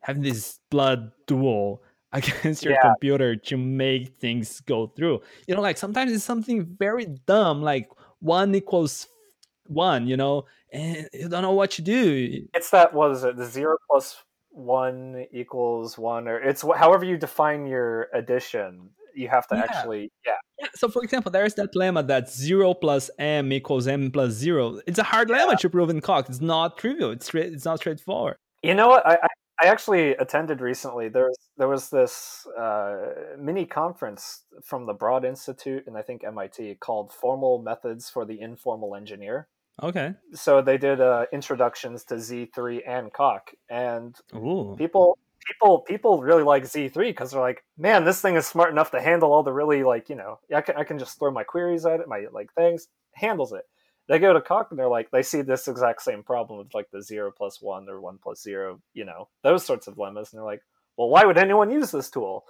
having 0.00 0.22
this 0.22 0.60
blood 0.70 1.12
duel 1.26 1.82
against 2.12 2.64
your 2.64 2.74
Yeah. 2.74 2.82
computer 2.82 3.36
to 3.36 3.56
make 3.56 4.18
things 4.18 4.60
go 4.62 4.88
through 4.88 5.20
you 5.46 5.54
know 5.54 5.60
like 5.60 5.76
sometimes 5.78 6.10
it's 6.10 6.24
something 6.24 6.64
very 6.78 7.06
dumb 7.26 7.62
like 7.62 7.88
one 8.18 8.52
equals 8.54 9.06
one 9.68 10.08
you 10.08 10.16
know 10.16 10.44
and 10.72 11.08
you 11.12 11.28
don't 11.28 11.42
know 11.42 11.52
what 11.52 11.70
to 11.70 11.82
do 11.82 12.46
It's 12.54 12.70
that 12.70 12.92
what 12.94 13.12
is 13.12 13.22
it? 13.22 13.36
The 13.36 13.44
zero 13.46 13.76
plus 13.88 14.16
one 14.50 15.26
equals 15.32 15.96
one, 15.96 16.26
or 16.26 16.38
it's 16.40 16.62
however 16.76 17.04
you 17.04 17.16
define 17.16 17.66
your 17.66 18.08
addition. 18.12 18.90
You 19.14 19.28
have 19.28 19.46
to 19.48 19.56
Yeah. 19.56 19.62
actually, 19.62 20.10
yeah, 20.26 20.32
Yeah, 20.60 20.68
so 20.74 20.88
for 20.88 21.02
example, 21.02 21.30
there's 21.32 21.54
that 21.54 21.74
lemma 21.74 22.06
that 22.06 22.30
zero 22.30 22.74
plus 22.74 23.10
m 23.18 23.52
equals 23.52 23.86
m 23.86 24.10
plus 24.10 24.32
zero. 24.32 24.80
It's 24.86 24.98
a 24.98 25.02
hard 25.02 25.28
lemma 25.28 25.58
to 25.58 25.70
prove 25.70 25.90
in 25.90 26.00
Coq. 26.00 26.28
It's 26.28 26.40
not 26.40 26.78
trivial. 26.78 27.10
It's 27.10 27.26
straight, 27.26 27.52
it's 27.52 27.64
not 27.64 27.78
straightforward. 27.78 28.36
You 28.62 28.74
know 28.74 28.88
what? 28.88 29.06
I, 29.06 29.14
I, 29.14 29.28
I 29.62 29.66
actually 29.66 30.10
attended 30.16 30.60
recently. 30.60 31.08
There 31.08 31.26
was 31.26 31.38
there 31.58 31.68
was 31.68 31.90
this 31.90 32.46
uh, 32.58 32.96
mini 33.38 33.66
conference 33.66 34.44
from 34.64 34.86
the 34.86 34.94
Broad 34.94 35.24
Institute 35.24 35.84
and 35.86 35.96
I 35.96 36.02
think 36.02 36.24
MIT 36.24 36.76
called 36.80 37.12
"Formal 37.12 37.62
Methods 37.62 38.08
for 38.08 38.24
the 38.24 38.40
Informal 38.40 38.94
Engineer." 38.94 39.48
Okay. 39.82 40.14
So 40.34 40.60
they 40.62 40.78
did 40.78 41.00
uh, 41.00 41.26
introductions 41.32 42.04
to 42.04 42.14
Z3 42.16 42.80
and 42.86 43.12
Coq, 43.12 43.50
and 43.70 44.14
Ooh. 44.34 44.74
people 44.76 45.18
people 45.50 45.80
people 45.80 46.22
really 46.22 46.42
like 46.42 46.64
Z3 46.64 46.94
because 46.94 47.30
they're 47.32 47.40
like, 47.40 47.64
man, 47.76 48.04
this 48.04 48.20
thing 48.20 48.36
is 48.36 48.46
smart 48.46 48.70
enough 48.70 48.90
to 48.92 49.00
handle 49.00 49.32
all 49.32 49.42
the 49.42 49.52
really 49.52 49.82
like 49.82 50.08
you 50.08 50.16
know, 50.16 50.38
I 50.54 50.60
can 50.60 50.76
I 50.76 50.84
can 50.84 50.98
just 50.98 51.18
throw 51.18 51.30
my 51.30 51.44
queries 51.44 51.86
at 51.86 52.00
it, 52.00 52.08
my 52.08 52.26
like 52.32 52.52
things 52.54 52.88
handles 53.12 53.52
it. 53.52 53.64
They 54.08 54.18
go 54.18 54.32
to 54.32 54.40
Coq 54.40 54.68
and 54.70 54.78
they're 54.78 54.88
like, 54.88 55.10
they 55.10 55.22
see 55.22 55.42
this 55.42 55.68
exact 55.68 56.02
same 56.02 56.22
problem 56.22 56.58
with 56.58 56.74
like 56.74 56.90
the 56.92 57.02
zero 57.02 57.30
plus 57.36 57.62
one 57.62 57.88
or 57.88 58.00
one 58.00 58.18
plus 58.22 58.42
zero, 58.42 58.80
you 58.92 59.04
know, 59.04 59.28
those 59.42 59.64
sorts 59.64 59.86
of 59.86 59.98
lemmas, 59.98 60.32
and 60.32 60.38
they're 60.38 60.44
like, 60.46 60.62
well, 60.96 61.08
why 61.08 61.24
would 61.24 61.38
anyone 61.38 61.70
use 61.70 61.90
this 61.92 62.10
tool? 62.10 62.44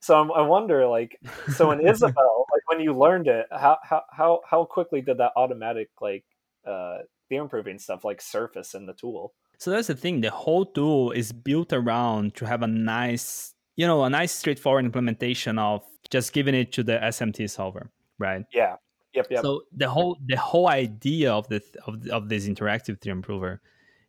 So 0.00 0.18
I'm, 0.18 0.32
I 0.32 0.42
wonder, 0.42 0.86
like, 0.86 1.18
so 1.54 1.70
in 1.70 1.80
Isabelle, 1.86 2.46
like 2.52 2.62
when 2.68 2.80
you 2.80 2.92
learned 2.94 3.28
it, 3.28 3.46
how 3.50 3.78
how 3.82 4.02
how 4.10 4.40
how 4.48 4.64
quickly 4.64 5.00
did 5.00 5.18
that 5.18 5.32
automatic 5.36 5.88
like 6.00 6.24
uh 6.66 6.98
theorem 7.28 7.48
proving 7.48 7.78
stuff 7.78 8.04
like 8.04 8.20
surface 8.20 8.74
in 8.74 8.86
the 8.86 8.94
tool? 8.94 9.32
So 9.60 9.70
that's 9.70 9.88
the 9.88 9.94
thing. 9.94 10.22
The 10.22 10.30
whole 10.30 10.64
tool 10.64 11.10
is 11.10 11.32
built 11.32 11.74
around 11.74 12.34
to 12.36 12.46
have 12.46 12.62
a 12.62 12.66
nice, 12.66 13.54
you 13.76 13.86
know, 13.86 14.02
a 14.04 14.08
nice 14.08 14.32
straightforward 14.32 14.86
implementation 14.86 15.58
of 15.58 15.82
just 16.08 16.32
giving 16.32 16.54
it 16.54 16.72
to 16.72 16.82
the 16.82 16.94
SMT 16.94 17.50
solver, 17.50 17.90
right? 18.18 18.42
Yeah. 18.54 18.76
Yep. 19.12 19.26
Yep. 19.30 19.42
So 19.42 19.62
the 19.76 19.90
whole 19.90 20.16
the 20.24 20.38
whole 20.38 20.68
idea 20.68 21.30
of 21.30 21.46
the 21.48 21.62
of, 21.86 22.08
of 22.08 22.30
this 22.30 22.48
interactive 22.48 23.02
theorem 23.02 23.20
prover 23.20 23.60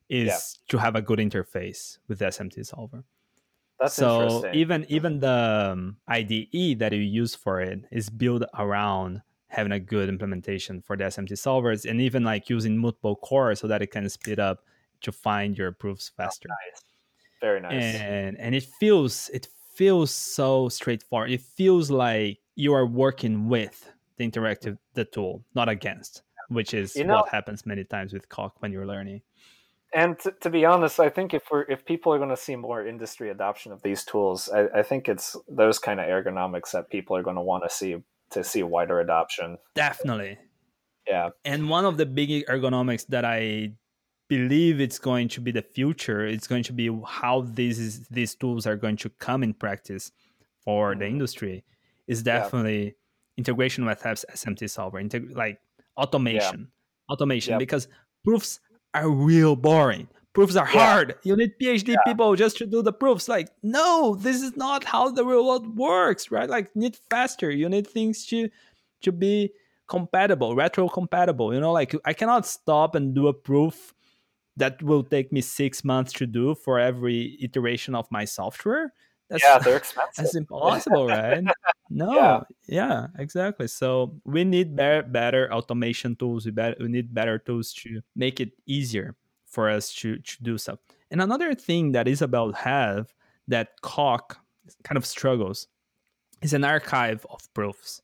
is 0.07 0.27
Yeah. 0.27 0.39
to 0.69 0.77
have 0.77 0.95
a 0.95 1.01
good 1.01 1.19
interface 1.19 1.97
with 2.07 2.19
the 2.19 2.25
SMT 2.27 2.65
solver. 2.65 3.03
That's 3.77 3.95
so 3.95 4.21
interesting. 4.21 4.53
even 4.55 4.85
even 4.87 5.19
the 5.19 5.73
um, 5.73 5.97
IDE 6.07 6.79
that 6.79 6.93
you 6.93 6.99
use 7.01 7.35
for 7.35 7.59
it 7.59 7.83
is 7.91 8.09
built 8.09 8.43
around 8.57 9.21
having 9.47 9.73
a 9.73 9.79
good 9.81 10.07
implementation 10.07 10.81
for 10.81 10.95
the 10.95 11.03
SMT 11.03 11.33
solvers 11.33 11.89
and 11.89 11.99
even 11.99 12.23
like 12.23 12.49
using 12.49 12.77
multiple 12.77 13.17
cores 13.17 13.59
so 13.59 13.67
that 13.67 13.81
it 13.81 13.91
can 13.91 14.07
speed 14.07 14.39
up 14.39 14.63
to 15.01 15.11
find 15.11 15.57
your 15.57 15.71
proofs 15.71 16.11
oh, 16.13 16.23
faster. 16.23 16.49
Oh, 16.49 16.55
nice. 16.65 16.83
Very 17.41 17.59
nice. 17.59 17.95
And 17.95 18.37
and 18.39 18.55
it 18.55 18.63
feels 18.79 19.29
it 19.33 19.47
feels 19.75 20.11
so 20.11 20.69
straightforward. 20.69 21.31
It 21.31 21.41
feels 21.41 21.89
like 21.89 22.39
you 22.55 22.73
are 22.73 22.85
working 22.85 23.47
with 23.47 23.91
the 24.17 24.29
interactive 24.29 24.77
the 24.93 25.05
tool, 25.05 25.43
not 25.55 25.69
against, 25.69 26.21
which 26.49 26.73
is 26.73 26.95
you 26.95 27.03
know, 27.03 27.15
what 27.15 27.29
happens 27.29 27.65
many 27.65 27.83
times 27.83 28.13
with 28.13 28.29
Coq 28.29 28.53
when 28.59 28.71
you're 28.71 28.85
learning. 28.85 29.21
And 29.93 30.17
to, 30.19 30.31
to, 30.39 30.49
be 30.49 30.63
honest, 30.63 31.01
I 31.01 31.09
think 31.09 31.33
if 31.33 31.43
we're 31.51 31.63
if 31.63 31.85
people 31.85 32.13
are 32.13 32.17
going 32.17 32.29
to 32.29 32.37
see 32.37 32.55
more 32.55 32.85
industry 32.85 33.29
adoption 33.29 33.71
of 33.73 33.81
these 33.81 34.05
tools, 34.05 34.49
I, 34.49 34.67
I 34.79 34.83
think 34.83 35.09
it's 35.09 35.35
those 35.49 35.79
kind 35.79 35.99
of 35.99 36.07
ergonomics 36.07 36.71
that 36.71 36.89
people 36.89 37.17
are 37.17 37.23
going 37.23 37.35
to 37.35 37.41
want 37.41 37.63
to 37.63 37.69
see 37.69 37.97
to 38.31 38.43
see 38.43 38.63
wider 38.63 38.99
adoption. 38.99 39.57
Definitely. 39.75 40.37
Yeah. 41.07 41.29
And 41.43 41.69
one 41.69 41.85
of 41.85 41.97
the 41.97 42.05
big 42.05 42.45
ergonomics 42.47 43.05
that 43.07 43.25
I 43.25 43.73
believe 44.31 44.79
it's 44.79 44.97
going 44.97 45.27
to 45.27 45.41
be 45.41 45.51
the 45.51 45.61
future, 45.61 46.25
it's 46.25 46.47
going 46.47 46.63
to 46.63 46.71
be 46.71 46.87
how 47.05 47.41
these 47.41 48.07
these 48.07 48.33
tools 48.33 48.65
are 48.65 48.77
going 48.77 48.95
to 48.95 49.09
come 49.27 49.43
in 49.43 49.53
practice 49.53 50.13
for 50.63 50.91
mm-hmm. 50.91 51.01
the 51.01 51.07
industry 51.07 51.65
is 52.07 52.23
definitely 52.23 52.83
yeah. 52.83 52.91
integration 53.41 53.85
with 53.85 53.99
SMT 54.01 54.69
solver, 54.69 55.03
integ- 55.03 55.35
like 55.35 55.59
automation. 55.97 56.59
Yeah. 56.61 57.13
Automation 57.13 57.57
because 57.57 57.89
proofs 58.23 58.61
are 58.93 59.09
real 59.09 59.57
boring. 59.57 60.07
Proofs 60.31 60.55
are 60.55 60.65
hard. 60.65 61.15
You 61.23 61.35
need 61.35 61.51
PhD 61.61 61.97
people 62.07 62.37
just 62.37 62.55
to 62.59 62.65
do 62.65 62.81
the 62.81 62.93
proofs. 62.93 63.27
Like, 63.27 63.49
no, 63.61 64.15
this 64.15 64.41
is 64.41 64.55
not 64.55 64.85
how 64.85 65.11
the 65.11 65.25
real 65.25 65.45
world 65.45 65.77
works, 65.77 66.31
right? 66.31 66.49
Like, 66.49 66.73
need 66.73 66.95
faster. 67.09 67.51
You 67.51 67.67
need 67.67 67.85
things 67.85 68.25
to 68.27 68.47
to 69.01 69.11
be 69.11 69.51
compatible, 69.89 70.55
retro 70.55 70.87
compatible. 70.87 71.53
You 71.53 71.59
know, 71.59 71.73
like 71.73 71.93
I 72.05 72.13
cannot 72.13 72.45
stop 72.45 72.95
and 72.95 73.13
do 73.13 73.27
a 73.27 73.33
proof 73.33 73.93
that 74.57 74.81
will 74.81 75.03
take 75.03 75.31
me 75.31 75.41
six 75.41 75.83
months 75.83 76.13
to 76.13 76.27
do 76.27 76.55
for 76.55 76.79
every 76.79 77.37
iteration 77.41 77.95
of 77.95 78.09
my 78.11 78.25
software. 78.25 78.93
That's, 79.29 79.43
yeah, 79.43 79.59
they're 79.59 79.77
expensive. 79.83 80.25
That's 80.25 80.35
impossible, 80.35 81.07
right? 81.07 81.43
No, 81.93 82.13
yeah. 82.15 82.39
yeah. 82.67 83.07
exactly. 83.19 83.67
So 83.67 84.15
we 84.23 84.45
need 84.45 84.77
better, 84.77 85.03
better 85.03 85.51
automation 85.53 86.15
tools. 86.15 86.45
We, 86.45 86.51
better, 86.51 86.77
we 86.79 86.87
need 86.87 87.13
better 87.13 87.37
tools 87.37 87.73
to 87.83 87.99
make 88.15 88.39
it 88.39 88.53
easier 88.65 89.17
for 89.45 89.69
us 89.69 89.93
to, 89.95 90.17
to 90.17 90.43
do 90.43 90.57
stuff. 90.57 90.79
And 91.11 91.21
another 91.21 91.53
thing 91.53 91.91
that 91.91 92.07
Isabelle 92.07 92.53
have 92.53 93.13
that 93.49 93.81
Coq 93.81 94.37
kind 94.83 94.97
of 94.97 95.05
struggles 95.05 95.67
is 96.41 96.53
an 96.53 96.63
archive 96.63 97.25
of 97.29 97.53
proofs. 97.53 98.01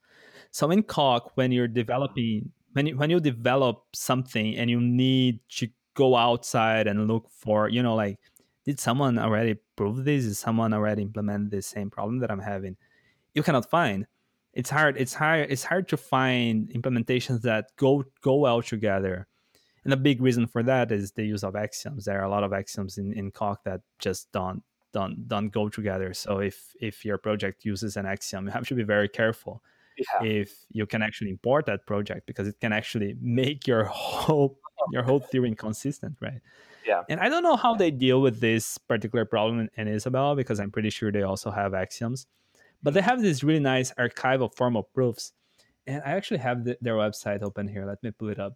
So 0.51 0.69
in 0.71 0.83
Coq, 0.83 1.31
when 1.35 1.53
you're 1.53 1.69
developing, 1.69 2.51
when 2.73 2.87
you, 2.87 2.97
when 2.97 3.09
you 3.09 3.21
develop 3.21 3.85
something 3.93 4.57
and 4.57 4.69
you 4.69 4.81
need 4.81 5.39
to 5.59 5.69
go 5.97 6.15
outside 6.15 6.87
and 6.87 7.07
look 7.07 7.29
for, 7.29 7.67
you 7.69 7.81
know, 7.81 7.95
like, 7.95 8.19
did 8.65 8.79
someone 8.79 9.17
already 9.17 9.55
prove 9.75 10.05
this? 10.05 10.25
Is 10.25 10.39
someone 10.39 10.73
already 10.73 11.01
implement 11.01 11.51
the 11.51 11.61
same 11.61 11.89
problem 11.89 12.19
that 12.19 12.31
I'm 12.31 12.39
having? 12.39 12.77
You 13.33 13.43
cannot 13.43 13.69
find. 13.69 14.05
It's 14.53 14.69
hard. 14.69 14.97
It's 14.97 15.13
hard. 15.13 15.51
It's 15.51 15.63
hard 15.63 15.87
to 15.89 15.97
find 15.97 16.69
implementations 16.69 17.41
that 17.41 17.71
go 17.77 18.03
go 18.21 18.35
well 18.35 18.61
together 18.61 19.27
and 19.87 19.93
a 19.93 19.97
big 19.97 20.21
reason 20.21 20.47
for 20.47 20.63
that 20.63 20.91
is 20.91 21.13
the 21.13 21.25
use 21.25 21.45
of 21.45 21.55
axioms. 21.55 22.03
There 22.03 22.19
are 22.19 22.25
a 22.25 22.29
lot 22.29 22.43
of 22.43 22.51
axioms 22.51 22.97
in, 22.97 23.13
in 23.13 23.31
Coq 23.31 23.63
that 23.63 23.79
just 23.99 24.29
don't 24.33 24.61
don't 24.91 25.29
don't 25.29 25.47
go 25.47 25.69
together. 25.69 26.13
So 26.13 26.39
if 26.39 26.75
if 26.81 27.05
your 27.05 27.17
project 27.17 27.63
uses 27.63 27.95
an 27.95 28.05
axiom, 28.05 28.47
you 28.47 28.51
have 28.51 28.67
to 28.67 28.75
be 28.75 28.83
very 28.83 29.07
careful 29.07 29.63
yeah. 29.97 30.27
if 30.27 30.65
you 30.73 30.85
can 30.85 31.01
actually 31.01 31.29
import 31.29 31.67
that 31.67 31.85
project 31.87 32.27
because 32.27 32.49
it 32.49 32.59
can 32.59 32.73
actually 32.73 33.15
make 33.21 33.65
your 33.65 33.85
whole 34.25 34.59
your 34.91 35.03
whole 35.03 35.19
theory 35.19 35.49
inconsistent, 35.49 36.15
right? 36.21 36.41
Yeah. 36.85 37.03
And 37.09 37.19
I 37.19 37.29
don't 37.29 37.43
know 37.43 37.55
how 37.55 37.75
they 37.75 37.91
deal 37.91 38.21
with 38.21 38.39
this 38.39 38.77
particular 38.77 39.25
problem 39.25 39.69
in, 39.75 39.87
Isabelle 39.87 40.35
because 40.35 40.59
I'm 40.59 40.71
pretty 40.71 40.89
sure 40.89 41.11
they 41.11 41.23
also 41.23 41.51
have 41.51 41.73
axioms, 41.73 42.27
but 42.81 42.93
they 42.93 43.01
have 43.01 43.21
this 43.21 43.43
really 43.43 43.59
nice 43.59 43.91
archive 43.97 44.41
of 44.41 44.55
formal 44.55 44.83
proofs. 44.83 45.33
And 45.85 46.01
I 46.05 46.11
actually 46.11 46.39
have 46.39 46.63
the, 46.63 46.77
their 46.81 46.95
website 46.95 47.43
open 47.43 47.67
here. 47.67 47.85
Let 47.85 48.01
me 48.03 48.11
pull 48.11 48.29
it 48.29 48.39
up 48.39 48.53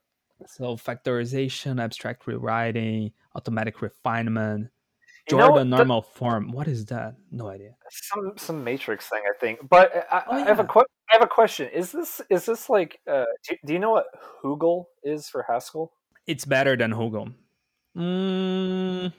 So 0.47 0.77
factorization, 0.77 1.81
abstract 1.81 2.25
rewriting, 2.27 3.11
automatic 3.35 3.81
refinement, 3.81 4.69
Jordan 5.31 5.67
you 5.67 5.71
know, 5.71 5.77
normal 5.77 6.01
the, 6.01 6.07
form. 6.07 6.51
What 6.51 6.67
is 6.67 6.85
that? 6.85 7.15
No 7.31 7.47
idea. 7.47 7.75
Some 7.89 8.33
some 8.37 8.63
matrix 8.63 9.09
thing, 9.09 9.21
I 9.27 9.37
think. 9.39 9.67
But 9.69 10.07
I, 10.11 10.23
oh, 10.27 10.37
yeah. 10.37 10.43
I 10.43 10.47
have 10.47 10.59
a 10.59 10.65
que- 10.65 10.83
I 11.09 11.15
have 11.15 11.23
a 11.23 11.27
question. 11.27 11.69
Is 11.73 11.91
this 11.91 12.21
is 12.29 12.45
this 12.45 12.69
like? 12.69 12.99
Uh, 13.07 13.25
do, 13.47 13.55
do 13.65 13.73
you 13.73 13.79
know 13.79 13.91
what 13.91 14.07
Hoogle 14.43 14.85
is 15.03 15.29
for 15.29 15.45
Haskell? 15.47 15.91
It's 16.27 16.45
better 16.45 16.75
than 16.77 16.91
Hoogle. 16.91 17.33
Mm, 17.97 19.11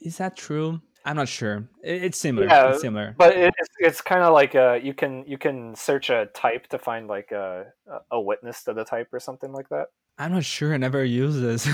is 0.00 0.18
that 0.18 0.36
true? 0.36 0.80
I'm 1.04 1.16
not 1.16 1.28
sure. 1.28 1.68
It's 1.82 2.18
similar. 2.18 2.46
Yeah, 2.46 2.70
it's 2.70 2.80
similar. 2.80 3.14
But 3.18 3.36
it's 3.36 3.68
it's 3.78 4.00
kind 4.00 4.22
of 4.22 4.32
like 4.32 4.54
uh, 4.54 4.78
you 4.82 4.94
can 4.94 5.24
you 5.26 5.38
can 5.38 5.74
search 5.74 6.10
a 6.10 6.26
type 6.26 6.68
to 6.68 6.78
find 6.78 7.08
like 7.08 7.32
a 7.32 7.66
a 8.10 8.20
witness 8.20 8.62
to 8.64 8.72
the 8.72 8.84
type 8.84 9.08
or 9.12 9.20
something 9.20 9.52
like 9.52 9.68
that. 9.70 9.86
I'm 10.18 10.32
not 10.32 10.44
sure. 10.44 10.74
I 10.74 10.76
never 10.76 11.04
use 11.04 11.40
this. 11.40 11.66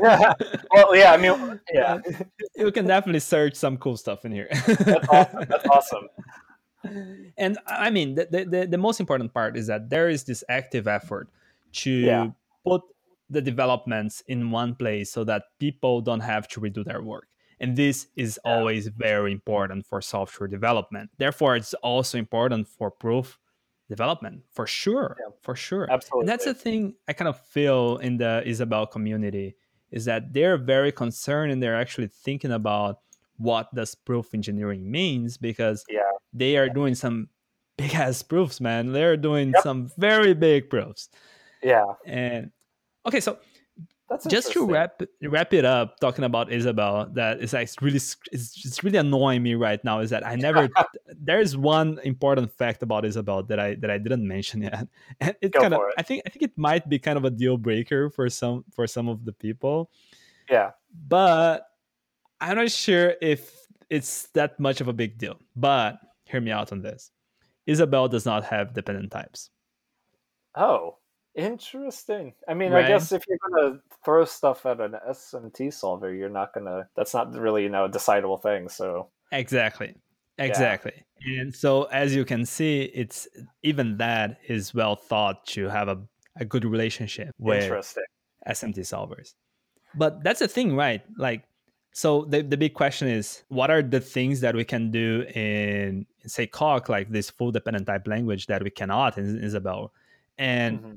yeah. 0.00 0.32
Well, 0.72 0.96
yeah. 0.96 1.12
I 1.12 1.16
mean, 1.16 1.60
yeah. 1.72 2.00
You 2.56 2.72
can 2.72 2.86
definitely 2.86 3.20
search 3.20 3.54
some 3.54 3.76
cool 3.76 3.96
stuff 3.96 4.24
in 4.24 4.32
here. 4.32 4.48
That's 4.50 5.08
awesome. 5.08 5.44
That's 5.48 5.68
awesome. 5.68 6.08
And 7.36 7.58
I 7.66 7.90
mean, 7.90 8.14
the, 8.14 8.46
the 8.48 8.68
the 8.70 8.78
most 8.78 9.00
important 9.00 9.34
part 9.34 9.56
is 9.56 9.66
that 9.66 9.90
there 9.90 10.08
is 10.08 10.22
this 10.22 10.44
active 10.48 10.86
effort 10.86 11.28
to 11.82 11.90
yeah. 11.90 12.28
put 12.64 12.82
the 13.28 13.42
developments 13.42 14.22
in 14.28 14.52
one 14.52 14.76
place 14.76 15.10
so 15.10 15.24
that 15.24 15.42
people 15.58 16.00
don't 16.00 16.20
have 16.20 16.46
to 16.48 16.60
redo 16.60 16.84
their 16.84 17.02
work 17.02 17.26
and 17.60 17.76
this 17.76 18.08
is 18.16 18.38
always 18.44 18.88
very 18.88 19.32
important 19.32 19.86
for 19.86 20.00
software 20.02 20.48
development. 20.48 21.10
Therefore, 21.18 21.56
it's 21.56 21.74
also 21.74 22.18
important 22.18 22.68
for 22.68 22.90
proof 22.90 23.38
development 23.88 24.42
for 24.52 24.66
sure. 24.66 25.16
Yeah. 25.18 25.32
For 25.42 25.54
sure. 25.56 25.86
Absolutely. 25.90 26.22
And 26.22 26.28
that's 26.28 26.44
the 26.44 26.54
thing 26.54 26.94
I 27.08 27.12
kind 27.12 27.28
of 27.28 27.40
feel 27.46 27.98
in 27.98 28.18
the 28.18 28.42
Isabelle 28.44 28.86
community 28.86 29.56
is 29.90 30.04
that 30.06 30.32
they're 30.32 30.58
very 30.58 30.92
concerned 30.92 31.52
and 31.52 31.62
they're 31.62 31.76
actually 31.76 32.08
thinking 32.08 32.52
about 32.52 33.00
what 33.38 33.72
does 33.74 33.94
proof 33.94 34.34
engineering 34.34 34.90
means 34.90 35.36
because 35.36 35.84
yeah. 35.88 36.10
they 36.32 36.56
are 36.56 36.68
doing 36.68 36.94
some 36.94 37.28
big 37.78 37.94
ass 37.94 38.22
proofs, 38.22 38.60
man. 38.60 38.92
They're 38.92 39.16
doing 39.16 39.52
yep. 39.54 39.62
some 39.62 39.90
very 39.96 40.34
big 40.34 40.68
proofs. 40.68 41.08
Yeah. 41.62 41.84
And 42.04 42.50
okay, 43.06 43.20
so 43.20 43.38
that's 44.08 44.24
just 44.26 44.52
to 44.52 44.64
wrap 44.64 45.02
wrap 45.22 45.52
it 45.52 45.64
up 45.64 45.98
talking 45.98 46.24
about 46.24 46.52
Isabelle 46.52 47.08
that 47.14 47.40
is 47.40 47.52
like 47.52 47.68
really 47.80 47.96
it's, 47.96 48.16
it's 48.30 48.84
really 48.84 48.98
annoying 48.98 49.42
me 49.42 49.54
right 49.54 49.82
now 49.84 49.98
is 49.98 50.10
that 50.10 50.24
I 50.24 50.36
never 50.36 50.68
there's 51.20 51.56
one 51.56 51.98
important 52.04 52.52
fact 52.52 52.82
about 52.82 53.04
Isabelle 53.04 53.42
that 53.44 53.58
I 53.58 53.74
that 53.76 53.90
I 53.90 53.98
didn't 53.98 54.26
mention 54.26 54.62
yet. 54.62 54.86
And 55.20 55.34
it 55.40 55.52
kind 55.52 55.74
of 55.74 55.80
it. 55.80 55.94
I 55.98 56.02
think 56.02 56.22
I 56.24 56.30
think 56.30 56.44
it 56.44 56.56
might 56.56 56.88
be 56.88 56.98
kind 56.98 57.18
of 57.18 57.24
a 57.24 57.30
deal 57.30 57.56
breaker 57.56 58.10
for 58.10 58.30
some 58.30 58.64
for 58.72 58.86
some 58.86 59.08
of 59.08 59.24
the 59.24 59.32
people. 59.32 59.90
Yeah. 60.48 60.70
But 61.08 61.66
I'm 62.40 62.56
not 62.56 62.70
sure 62.70 63.14
if 63.20 63.66
it's 63.90 64.28
that 64.34 64.60
much 64.60 64.80
of 64.80 64.86
a 64.86 64.92
big 64.92 65.18
deal. 65.18 65.38
But 65.56 65.98
hear 66.24 66.40
me 66.40 66.52
out 66.52 66.70
on 66.70 66.80
this. 66.80 67.10
Isabelle 67.66 68.06
does 68.06 68.24
not 68.24 68.44
have 68.44 68.72
dependent 68.72 69.10
types. 69.10 69.50
Oh 70.54 70.98
Interesting. 71.36 72.32
I 72.48 72.54
mean, 72.54 72.72
right? 72.72 72.84
I 72.84 72.88
guess 72.88 73.12
if 73.12 73.24
you're 73.28 73.38
gonna 73.50 73.80
throw 74.04 74.24
stuff 74.24 74.64
at 74.64 74.80
an 74.80 74.96
SMT 75.08 75.72
solver, 75.72 76.12
you're 76.12 76.30
not 76.30 76.54
gonna. 76.54 76.88
That's 76.96 77.12
not 77.12 77.32
really 77.34 77.62
you 77.62 77.68
know 77.68 77.84
a 77.84 77.88
decidable 77.90 78.42
thing. 78.42 78.68
So 78.68 79.08
exactly, 79.32 79.94
exactly. 80.38 80.92
Yeah. 81.24 81.42
And 81.42 81.54
so 81.54 81.84
as 81.84 82.14
you 82.14 82.24
can 82.24 82.46
see, 82.46 82.84
it's 82.94 83.28
even 83.62 83.98
that 83.98 84.38
is 84.48 84.74
well 84.74 84.96
thought 84.96 85.46
to 85.48 85.68
have 85.68 85.88
a 85.88 85.98
a 86.38 86.44
good 86.44 86.64
relationship 86.64 87.34
with 87.38 87.70
SMT 88.46 88.78
solvers. 88.80 89.34
But 89.94 90.22
that's 90.22 90.40
the 90.40 90.48
thing, 90.48 90.76
right? 90.76 91.02
Like 91.16 91.44
So 91.92 92.26
the, 92.28 92.42
the 92.42 92.58
big 92.58 92.74
question 92.74 93.08
is 93.08 93.42
what 93.48 93.70
are 93.70 93.82
the 93.82 94.00
things 94.00 94.40
that 94.40 94.54
we 94.54 94.64
can 94.64 94.90
do 94.90 95.24
in, 95.34 96.04
say 96.26 96.46
Coq, 96.46 96.90
like 96.90 97.08
this 97.08 97.30
full 97.30 97.52
dependent 97.52 97.86
type 97.86 98.06
language 98.06 98.48
that 98.48 98.62
we 98.62 98.68
cannot 98.68 99.16
in 99.16 99.42
Isabelle? 99.42 99.92
And 100.36 100.78
mm-hmm. 100.78 100.94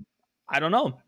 I 0.50 0.60
don't 0.60 0.72
know. 0.72 1.00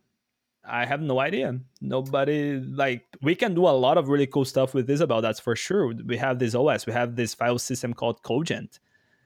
I 0.63 0.85
have 0.85 1.01
no 1.01 1.19
idea. 1.19 1.59
Nobody 1.81 2.59
like 2.59 3.05
we 3.21 3.33
can 3.35 3.55
do 3.55 3.67
a 3.67 3.69
lot 3.69 3.97
of 3.97 4.09
really 4.09 4.27
cool 4.27 4.45
stuff 4.45 4.73
with 4.73 4.89
Isabelle. 4.89 5.21
that's 5.21 5.39
for 5.39 5.55
sure. 5.55 5.93
We 6.05 6.17
have 6.17 6.37
this 6.39 6.53
OS, 6.53 6.85
we 6.85 6.93
have 6.93 7.15
this 7.15 7.33
file 7.33 7.57
system 7.57 7.93
called 7.93 8.21
Cogent 8.21 8.79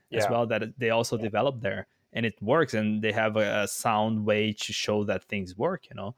yeah. 0.09 0.19
as 0.19 0.29
well 0.29 0.45
that 0.47 0.79
they 0.79 0.91
also 0.91 1.17
yeah. 1.17 1.23
developed 1.23 1.61
there. 1.61 1.87
And 2.13 2.25
it 2.25 2.35
works 2.41 2.73
and 2.73 3.01
they 3.01 3.11
have 3.11 3.35
a, 3.35 3.63
a 3.63 3.67
sound 3.67 4.25
way 4.25 4.53
to 4.53 4.71
show 4.71 5.03
that 5.03 5.25
things 5.25 5.57
work, 5.57 5.89
you 5.89 5.95
know. 5.95 6.15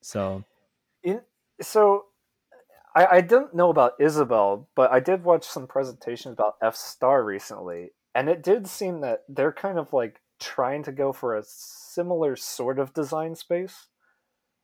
So 0.00 0.44
in 1.02 1.20
so 1.60 2.06
I, 2.94 3.06
I 3.16 3.20
didn't 3.20 3.54
know 3.54 3.70
about 3.70 3.94
Isabelle, 4.00 4.68
but 4.74 4.90
I 4.92 5.00
did 5.00 5.24
watch 5.24 5.44
some 5.44 5.66
presentations 5.66 6.32
about 6.32 6.56
F 6.62 6.76
Star 6.76 7.22
recently, 7.24 7.90
and 8.14 8.28
it 8.28 8.42
did 8.42 8.66
seem 8.66 9.00
that 9.02 9.24
they're 9.28 9.52
kind 9.52 9.78
of 9.78 9.92
like 9.92 10.20
trying 10.40 10.82
to 10.84 10.92
go 10.92 11.12
for 11.12 11.36
a 11.36 11.42
similar 11.46 12.36
sort 12.36 12.78
of 12.78 12.92
design 12.94 13.34
space 13.34 13.88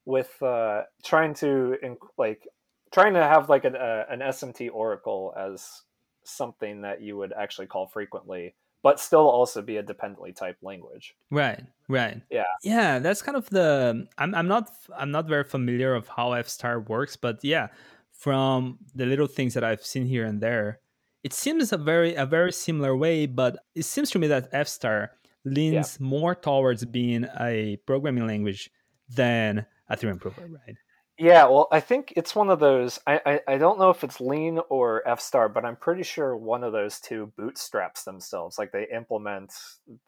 with 0.05 0.43
uh, 0.43 0.83
trying 1.05 1.35
to 1.35 1.77
like 2.19 2.47
trying 2.93 3.15
to 3.15 3.23
have 3.23 3.49
like 3.49 3.65
an 3.65 3.77
uh, 3.77 4.05
an 4.11 4.21
SMT 4.21 4.71
Oracle 4.73 5.35
as 5.37 5.83
something 6.25 6.83
that 6.83 7.01
you 7.01 7.17
would 7.17 7.33
actually 7.33 7.67
call 7.67 7.87
frequently 7.87 8.55
but 8.83 8.99
still 8.99 9.29
also 9.29 9.61
be 9.61 9.77
a 9.77 9.83
dependently 9.83 10.33
typed 10.33 10.63
language. 10.63 11.15
Right, 11.31 11.63
right. 11.89 12.21
Yeah. 12.31 12.45
Yeah, 12.63 12.99
that's 12.99 13.23
kind 13.23 13.37
of 13.37 13.49
the 13.51 14.09
I'm 14.19 14.35
I'm 14.35 14.49
not 14.49 14.71
I'm 14.97 15.11
not 15.11 15.29
very 15.29 15.45
familiar 15.45 15.95
of 15.95 16.09
how 16.09 16.33
F 16.33 16.49
star 16.49 16.81
works, 16.81 17.17
but 17.17 17.41
yeah, 17.43 17.69
from 18.13 18.79
the 18.95 19.07
little 19.07 19.27
things 19.27 19.55
that 19.55 19.65
I've 19.65 19.85
seen 19.85 20.07
here 20.07 20.25
and 20.25 20.41
there, 20.41 20.81
it 21.23 21.33
seems 21.33 21.73
a 21.73 21.77
very 21.77 22.15
a 22.15 22.27
very 22.27 22.53
similar 22.53 22.97
way, 22.97 23.27
but 23.27 23.59
it 23.75 23.85
seems 23.85 24.11
to 24.13 24.19
me 24.19 24.27
that 24.29 24.49
F 24.53 24.69
star 24.69 25.13
leans 25.45 25.99
yeah. 26.01 26.07
more 26.07 26.35
towards 26.35 26.85
being 26.85 27.27
a 27.41 27.77
programming 27.87 28.27
language 28.27 28.71
than 29.09 29.67
a 29.89 29.97
theorem 29.97 30.19
prover, 30.19 30.43
right? 30.43 30.77
Yeah, 31.19 31.45
well, 31.49 31.69
I 31.71 31.81
think 31.81 32.15
it's 32.17 32.35
one 32.35 32.49
of 32.49 32.61
those. 32.61 32.99
I, 33.07 33.21
I, 33.27 33.41
I 33.47 33.59
don't 33.59 33.79
know 33.79 33.91
if 33.91 34.03
it's 34.03 34.23
Lean 34.23 34.59
or 34.71 35.07
F 35.07 35.21
star, 35.21 35.51
but 35.51 35.67
I'm 35.67 35.77
pretty 35.77 36.03
sure 36.03 36.35
one 36.35 36.65
of 36.65 36.73
those 36.73 36.99
two 36.99 37.31
bootstraps 37.37 38.05
themselves. 38.05 38.59
Like 38.59 38.73
they 38.73 38.87
implement 38.91 39.53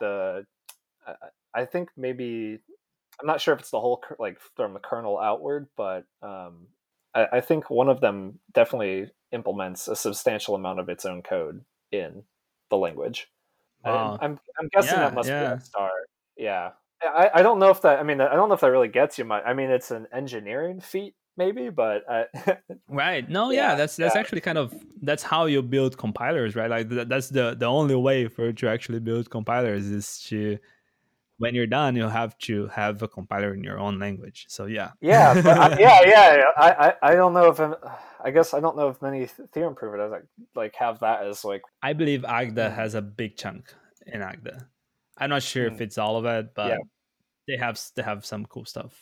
the. 0.00 0.46
I 1.54 1.66
think 1.66 1.90
maybe 1.98 2.60
I'm 3.20 3.26
not 3.26 3.40
sure 3.40 3.52
if 3.52 3.60
it's 3.60 3.70
the 3.70 3.80
whole 3.80 4.02
like 4.18 4.38
from 4.56 4.72
the 4.72 4.80
kernel 4.80 5.18
outward, 5.18 5.68
but 5.76 6.04
um, 6.22 6.68
I, 7.14 7.26
I 7.34 7.40
think 7.40 7.68
one 7.68 7.88
of 7.88 8.00
them 8.00 8.38
definitely 8.52 9.10
implements 9.32 9.88
a 9.88 9.96
substantial 9.96 10.54
amount 10.54 10.80
of 10.80 10.88
its 10.88 11.04
own 11.04 11.22
code 11.22 11.62
in 11.90 12.22
the 12.70 12.76
language. 12.76 13.28
Wow. 13.84 14.18
I, 14.20 14.24
am 14.24 14.32
I'm, 14.32 14.40
I'm 14.58 14.68
guessing 14.68 14.98
yeah, 14.98 15.00
that 15.00 15.14
must 15.14 15.28
yeah. 15.28 15.54
be 15.54 15.54
a 15.54 15.60
star. 15.60 15.90
Yeah. 16.36 16.70
I, 17.02 17.30
I 17.34 17.42
don't 17.42 17.58
know 17.58 17.70
if 17.70 17.82
that. 17.82 17.98
I 17.98 18.02
mean, 18.02 18.20
I 18.20 18.34
don't 18.34 18.48
know 18.48 18.54
if 18.54 18.60
that 18.60 18.70
really 18.70 18.88
gets 18.88 19.18
you 19.18 19.24
much. 19.24 19.42
I 19.44 19.54
mean, 19.54 19.70
it's 19.70 19.90
an 19.90 20.06
engineering 20.12 20.80
feat, 20.80 21.14
maybe, 21.36 21.68
but 21.68 22.02
uh, 22.08 22.24
right. 22.88 23.28
No, 23.28 23.50
yeah, 23.50 23.70
yeah 23.70 23.74
that's 23.74 23.96
that's 23.96 24.14
actually 24.14 24.40
kind 24.40 24.58
of 24.58 24.72
that's 25.02 25.22
how 25.22 25.46
you 25.46 25.62
build 25.62 25.98
compilers, 25.98 26.54
right? 26.54 26.70
Like 26.70 26.88
that's 26.88 27.28
the 27.28 27.56
the 27.58 27.66
only 27.66 27.96
way 27.96 28.28
for 28.28 28.52
to 28.52 28.68
actually 28.68 29.00
build 29.00 29.30
compilers 29.30 29.86
is 29.86 30.20
to 30.28 30.58
when 31.42 31.56
you're 31.56 31.66
done, 31.66 31.96
you'll 31.96 32.08
have 32.08 32.38
to 32.38 32.68
have 32.68 33.02
a 33.02 33.08
compiler 33.08 33.52
in 33.52 33.64
your 33.64 33.76
own 33.76 33.98
language. 33.98 34.46
So 34.48 34.66
yeah, 34.66 34.92
yeah, 35.00 35.32
I, 35.44 35.76
yeah, 35.76 36.00
yeah. 36.06 36.42
I, 36.56 36.70
I, 36.70 37.10
I 37.10 37.14
don't 37.16 37.34
know 37.34 37.50
if 37.50 37.58
I'm, 37.58 37.74
I 38.22 38.30
guess 38.30 38.54
I 38.54 38.60
don't 38.60 38.76
know 38.76 38.90
if 38.90 39.02
many 39.02 39.26
theorem 39.52 39.74
provers 39.74 40.12
like 40.12 40.26
like 40.54 40.74
have 40.76 41.00
that 41.00 41.26
as 41.26 41.44
like. 41.44 41.62
I 41.82 41.94
believe 41.94 42.24
Agda 42.24 42.70
hmm. 42.70 42.76
has 42.76 42.94
a 42.94 43.02
big 43.02 43.36
chunk 43.36 43.74
in 44.06 44.22
Agda. 44.22 44.68
I'm 45.18 45.30
not 45.30 45.42
sure 45.42 45.68
mm. 45.68 45.74
if 45.74 45.80
it's 45.80 45.98
all 45.98 46.16
of 46.16 46.24
it, 46.26 46.54
but 46.54 46.68
yeah. 46.68 46.78
they 47.48 47.56
have 47.56 47.80
they 47.96 48.02
have 48.02 48.24
some 48.24 48.46
cool 48.46 48.64
stuff 48.64 48.94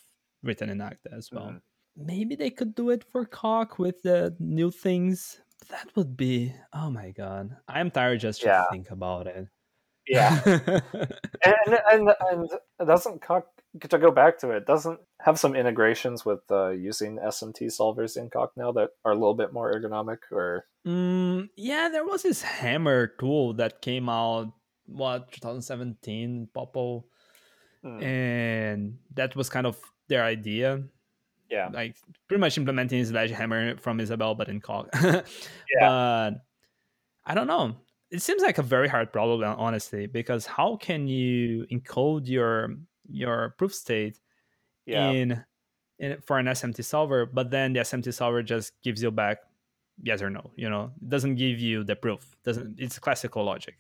written 0.43 0.70
in 0.70 0.80
Agda 0.80 1.12
as 1.12 1.28
well. 1.30 1.53
Mm. 1.53 1.61
Maybe 1.95 2.36
they 2.36 2.51
could 2.51 2.74
do 2.74 2.88
it 2.88 3.05
for 3.05 3.26
Coq 3.26 3.78
with 3.78 4.01
the 4.01 4.34
new 4.41 4.70
things. 4.70 5.43
That 5.68 5.95
would 5.95 6.16
be 6.16 6.55
oh 6.72 6.91
my 6.91 7.11
god! 7.11 7.55
I'm 7.68 7.91
tired 7.91 8.20
just 8.20 8.43
yeah. 8.43 8.64
to 8.64 8.66
think 8.72 8.91
about 8.91 9.26
it. 9.26 9.47
Yeah, 10.07 10.40
and, 10.44 11.80
and 11.92 12.11
and 12.30 12.51
doesn't 12.84 13.22
to 13.88 13.98
go 13.98 14.11
back 14.11 14.38
to 14.38 14.51
it 14.51 14.66
doesn't 14.66 14.98
have 15.20 15.38
some 15.38 15.55
integrations 15.55 16.24
with 16.24 16.40
uh, 16.51 16.70
using 16.70 17.18
SMT 17.18 17.70
solvers 17.70 18.16
in 18.16 18.28
Coq 18.28 18.51
now 18.57 18.72
that 18.72 18.90
are 19.05 19.12
a 19.12 19.14
little 19.14 19.34
bit 19.34 19.53
more 19.53 19.72
ergonomic 19.72 20.18
or 20.32 20.64
mm, 20.84 21.48
yeah 21.57 21.88
there 21.92 22.05
was 22.05 22.24
this 22.24 22.42
hammer 22.42 23.07
tool 23.07 23.55
that 23.55 23.80
came 23.80 24.09
out 24.09 24.53
what 24.90 25.30
2017 25.32 26.48
POPL, 26.55 27.05
mm. 27.84 28.03
and 28.03 28.98
that 29.14 29.36
was 29.36 29.48
kind 29.48 29.66
of 29.66 29.78
their 30.09 30.24
idea. 30.24 30.82
Yeah, 31.51 31.68
like 31.72 31.96
pretty 32.28 32.40
much 32.40 32.59
implementing 32.59 33.05
Sledgehammer 33.05 33.76
from 33.78 34.01
Isabelle, 34.01 34.34
but 34.34 34.48
in 34.48 34.61
Coq. 34.61 34.88
yeah. 35.03 35.22
But 35.80 36.30
I 37.24 37.34
don't 37.34 37.46
know. 37.46 37.76
It 38.11 38.22
seems 38.22 38.42
like 38.42 38.58
a 38.58 38.62
very 38.62 38.88
hard 38.88 39.12
problem, 39.12 39.42
honestly, 39.42 40.06
because 40.06 40.46
how 40.46 40.76
can 40.76 41.06
you 41.06 41.66
encode 41.72 42.26
your 42.26 42.76
your 43.08 43.54
proof 43.58 43.74
state 43.74 44.18
yeah. 44.86 45.11
in, 45.11 45.44
in 45.98 46.20
for 46.22 46.38
an 46.38 46.46
SMT 46.46 46.84
solver, 46.84 47.26
but 47.26 47.50
then 47.50 47.72
the 47.72 47.80
SMT 47.80 48.12
solver 48.14 48.42
just 48.42 48.72
gives 48.82 49.02
you 49.02 49.11
back 49.11 49.38
yes 50.02 50.22
or 50.22 50.30
no. 50.30 50.50
You 50.56 50.70
know, 50.70 50.92
it 51.00 51.08
doesn't 51.08 51.36
give 51.36 51.58
you 51.58 51.84
the 51.84 51.96
proof. 51.96 52.36
Doesn't 52.44 52.78
it's 52.78 52.98
classical 52.98 53.44
logic. 53.44 53.76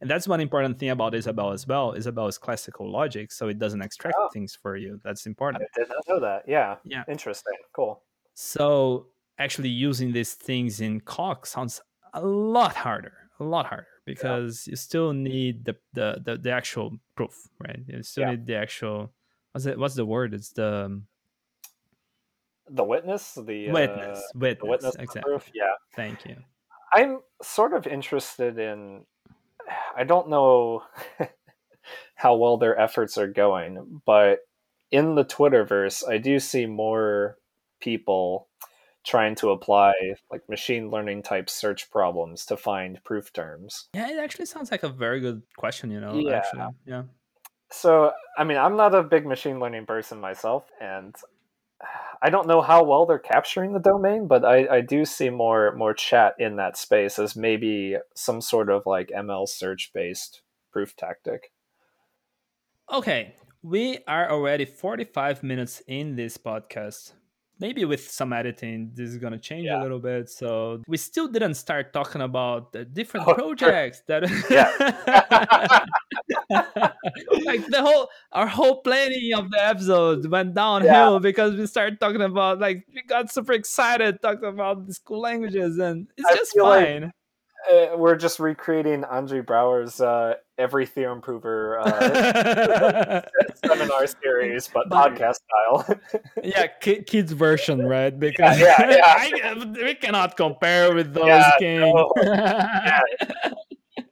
And 0.00 0.10
that's 0.10 0.26
one 0.26 0.40
important 0.40 0.78
thing 0.78 0.90
about 0.90 1.14
Isabelle 1.14 1.50
as 1.50 1.66
well. 1.66 1.92
Isabelle 1.92 2.26
is 2.26 2.38
classical 2.38 2.90
logic, 2.90 3.30
so 3.32 3.48
it 3.48 3.58
doesn't 3.58 3.82
extract 3.82 4.16
oh. 4.18 4.28
things 4.32 4.54
for 4.54 4.76
you. 4.76 4.98
That's 5.04 5.26
important. 5.26 5.62
I 5.62 5.78
did 5.78 5.88
not 5.90 6.04
know 6.08 6.20
that. 6.20 6.44
Yeah. 6.48 6.76
Yeah. 6.84 7.04
Interesting. 7.06 7.52
Cool. 7.74 8.02
So 8.32 9.08
actually 9.38 9.68
using 9.68 10.12
these 10.12 10.32
things 10.34 10.80
in 10.80 11.00
Coq 11.00 11.44
sounds 11.44 11.82
a 12.14 12.24
lot 12.24 12.74
harder. 12.74 13.19
A 13.40 13.44
lot 13.44 13.66
harder 13.66 13.88
because 14.04 14.66
yeah. 14.66 14.72
you 14.72 14.76
still 14.76 15.12
need 15.12 15.64
the, 15.64 15.76
the, 15.94 16.20
the 16.22 16.36
the 16.36 16.50
actual 16.50 16.98
proof, 17.16 17.48
right? 17.58 17.80
You 17.86 18.02
still 18.02 18.24
yeah. 18.24 18.30
need 18.32 18.46
the 18.46 18.56
actual 18.56 19.12
what's 19.52 19.66
it 19.66 19.78
what's 19.78 19.94
the 19.94 20.04
word? 20.04 20.34
It's 20.34 20.50
the 20.50 20.84
um, 20.84 21.06
the 22.68 22.84
witness, 22.84 23.32
the 23.34 23.70
witness, 23.70 24.18
uh, 24.18 24.22
witness, 24.34 24.60
the 24.60 24.66
witness 24.66 24.94
exactly. 24.96 25.22
Proof. 25.22 25.50
Yeah. 25.54 25.72
Thank 25.96 26.24
you. 26.26 26.36
I'm 26.92 27.20
sort 27.42 27.72
of 27.72 27.86
interested 27.86 28.58
in 28.58 29.06
I 29.96 30.04
don't 30.04 30.28
know 30.28 30.82
how 32.14 32.36
well 32.36 32.58
their 32.58 32.78
efforts 32.78 33.18
are 33.18 33.26
going, 33.26 34.02
but 34.04 34.40
in 34.90 35.14
the 35.14 35.24
Twitterverse, 35.24 36.08
I 36.08 36.18
do 36.18 36.38
see 36.38 36.66
more 36.66 37.38
people 37.80 38.48
trying 39.04 39.34
to 39.36 39.50
apply 39.50 39.92
like 40.30 40.48
machine 40.48 40.90
learning 40.90 41.22
type 41.22 41.48
search 41.48 41.90
problems 41.90 42.44
to 42.46 42.56
find 42.56 43.02
proof 43.04 43.32
terms. 43.32 43.88
Yeah, 43.94 44.10
it 44.10 44.18
actually 44.18 44.46
sounds 44.46 44.70
like 44.70 44.82
a 44.82 44.88
very 44.88 45.20
good 45.20 45.42
question, 45.56 45.90
you 45.90 46.00
know. 46.00 46.14
Yeah. 46.14 46.36
Actually. 46.36 46.62
Yeah. 46.86 47.02
So, 47.72 48.12
I 48.36 48.44
mean, 48.44 48.58
I'm 48.58 48.76
not 48.76 48.94
a 48.94 49.02
big 49.02 49.26
machine 49.26 49.60
learning 49.60 49.86
person 49.86 50.20
myself, 50.20 50.64
and 50.80 51.14
I 52.22 52.28
don't 52.28 52.48
know 52.48 52.60
how 52.60 52.84
well 52.84 53.06
they're 53.06 53.18
capturing 53.18 53.72
the 53.72 53.78
domain, 53.78 54.26
but 54.26 54.44
I, 54.44 54.66
I 54.68 54.80
do 54.80 55.04
see 55.04 55.30
more 55.30 55.74
more 55.76 55.94
chat 55.94 56.34
in 56.38 56.56
that 56.56 56.76
space 56.76 57.18
as 57.18 57.36
maybe 57.36 57.96
some 58.14 58.40
sort 58.40 58.68
of 58.70 58.82
like 58.86 59.10
ML 59.16 59.48
search 59.48 59.92
based 59.94 60.42
proof 60.72 60.96
tactic. 60.96 61.52
Okay, 62.92 63.34
we 63.62 63.98
are 64.08 64.30
already 64.30 64.64
45 64.64 65.42
minutes 65.42 65.80
in 65.86 66.16
this 66.16 66.36
podcast 66.36 67.12
maybe 67.60 67.84
with 67.84 68.10
some 68.10 68.32
editing 68.32 68.90
this 68.94 69.10
is 69.10 69.18
going 69.18 69.32
to 69.32 69.38
change 69.38 69.66
yeah. 69.66 69.80
a 69.80 69.82
little 69.82 69.98
bit 69.98 70.28
so 70.28 70.82
we 70.88 70.96
still 70.96 71.28
didn't 71.28 71.54
start 71.54 71.92
talking 71.92 72.22
about 72.22 72.72
the 72.72 72.84
different 72.84 73.28
oh, 73.28 73.34
projects 73.34 74.02
sure. 74.08 74.20
that 74.20 75.86
like 77.44 77.66
the 77.66 77.80
whole 77.80 78.08
our 78.32 78.46
whole 78.46 78.80
planning 78.82 79.32
of 79.34 79.50
the 79.50 79.64
episode 79.64 80.26
went 80.26 80.54
downhill 80.54 81.14
yeah. 81.14 81.18
because 81.18 81.54
we 81.54 81.66
started 81.66 82.00
talking 82.00 82.22
about 82.22 82.58
like 82.58 82.84
we 82.94 83.02
got 83.02 83.32
super 83.32 83.52
excited 83.52 84.20
talking 84.20 84.48
about 84.48 84.86
the 84.86 84.94
school 84.94 85.20
languages 85.20 85.78
and 85.78 86.08
it's 86.16 86.28
I 86.28 86.34
just 86.34 86.58
fine 86.58 87.02
like 87.02 87.12
uh, 87.68 87.96
we're 87.96 88.16
just 88.16 88.40
recreating 88.40 89.02
Andrej 89.02 89.46
Bauer's 89.46 90.00
uh, 90.00 90.34
every 90.58 90.86
theorem 90.86 91.20
prover 91.20 91.78
uh, 91.80 93.22
seminar 93.64 94.06
series, 94.06 94.68
but, 94.68 94.88
but 94.88 95.12
podcast 95.12 95.36
style. 95.36 96.00
yeah, 96.42 96.66
kids 96.78 97.32
version, 97.32 97.86
right? 97.86 98.18
Because 98.18 98.58
yeah, 98.58 98.74
yeah, 98.90 99.26
yeah. 99.36 99.54
I, 99.56 99.64
we 99.84 99.94
cannot 99.94 100.36
compare 100.36 100.94
with 100.94 101.12
those 101.12 101.26
yeah, 101.26 101.50
games. 101.58 101.92
No. 101.94 102.12
yeah. 102.22 103.00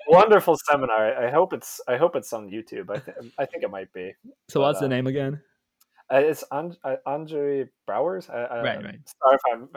Wonderful 0.09 0.57
seminar. 0.71 1.17
I 1.19 1.31
hope 1.31 1.53
it's. 1.53 1.81
I 1.87 1.97
hope 1.97 2.17
it's 2.17 2.33
on 2.33 2.49
YouTube. 2.51 2.91
I, 2.91 2.99
th- 2.99 3.33
I 3.39 3.45
think 3.45 3.63
it 3.63 3.71
might 3.71 3.93
be. 3.93 4.15
So, 4.49 4.61
but, 4.61 4.67
what's 4.67 4.81
the 4.81 4.87
uh, 4.87 4.89
name 4.89 5.07
again? 5.07 5.41
Uh, 6.13 6.17
it's 6.17 6.45
And- 6.51 6.77
uh, 6.83 6.97
Andrej 7.07 7.69
Bauer's. 7.87 8.29
right, 8.29 8.63
right. 8.63 8.99
Sorry 9.05 9.35
if 9.35 9.41
I'm 9.53 9.69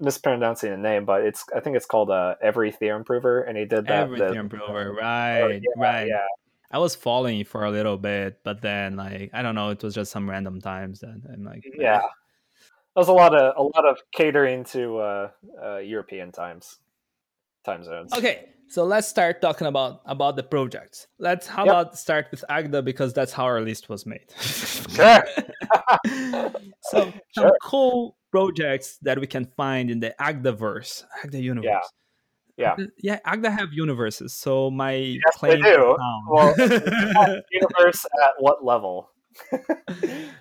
mispronouncing 0.00 0.70
the 0.70 0.76
name, 0.76 1.04
but 1.04 1.22
it's 1.22 1.44
I 1.54 1.60
think 1.60 1.76
it's 1.76 1.86
called 1.86 2.10
uh, 2.10 2.34
Every 2.42 2.72
Theorem 2.72 3.04
Prover, 3.04 3.42
and 3.42 3.56
he 3.56 3.64
did 3.64 3.86
that. 3.86 4.04
Every 4.04 4.18
the, 4.18 4.30
Theorem 4.30 4.48
Prover, 4.48 4.92
right, 5.00 5.60
yeah, 5.62 5.70
right. 5.76 6.08
Yeah. 6.08 6.26
I 6.70 6.78
was 6.78 6.94
following 6.94 7.44
for 7.44 7.64
a 7.64 7.70
little 7.70 7.96
bit, 7.96 8.40
but 8.42 8.60
then 8.60 8.96
like 8.96 9.30
I 9.32 9.42
don't 9.42 9.54
know, 9.54 9.70
it 9.70 9.82
was 9.82 9.94
just 9.94 10.10
some 10.10 10.28
random 10.28 10.60
times 10.60 11.00
that 11.00 11.20
I'm 11.32 11.44
like, 11.44 11.64
yeah, 11.78 12.02
there's 12.94 13.08
a 13.08 13.12
lot 13.12 13.34
of 13.34 13.54
a 13.56 13.62
lot 13.62 13.86
of 13.88 13.98
catering 14.12 14.64
to 14.64 14.98
uh, 14.98 15.30
uh, 15.62 15.76
European 15.78 16.32
times, 16.32 16.78
time 17.64 17.84
zones. 17.84 18.12
Okay, 18.12 18.48
so 18.68 18.84
let's 18.84 19.06
start 19.06 19.40
talking 19.40 19.66
about 19.66 20.00
about 20.06 20.36
the 20.36 20.42
projects. 20.42 21.06
Let's 21.18 21.46
how 21.46 21.64
Yep. 21.64 21.72
about 21.72 21.98
start 21.98 22.26
with 22.30 22.44
Agda 22.48 22.82
because 22.82 23.12
that's 23.12 23.32
how 23.32 23.44
our 23.44 23.60
list 23.60 23.88
was 23.88 24.06
made. 24.06 24.26
Sure. 24.40 25.24
so 26.82 27.12
some 27.32 27.50
cool 27.62 28.16
projects 28.36 28.98
that 29.02 29.18
we 29.18 29.26
can 29.26 29.46
find 29.56 29.90
in 29.90 30.00
the 30.00 30.14
Agdaverse, 30.20 31.04
Agda 31.24 31.40
universe. 31.40 31.88
Yeah. 32.58 32.72
Agda- 32.72 32.88
yeah. 32.98 33.18
Agda 33.24 33.50
have 33.50 33.72
universes, 33.72 34.32
so 34.34 34.70
my 34.70 34.92
they 34.92 35.20
claim 35.34 35.62
do. 35.62 35.70
to 35.70 35.96
town- 35.98 36.24
Well, 36.28 36.54
Universe 37.50 38.04
at 38.24 38.32
what 38.38 38.64
level? 38.64 39.10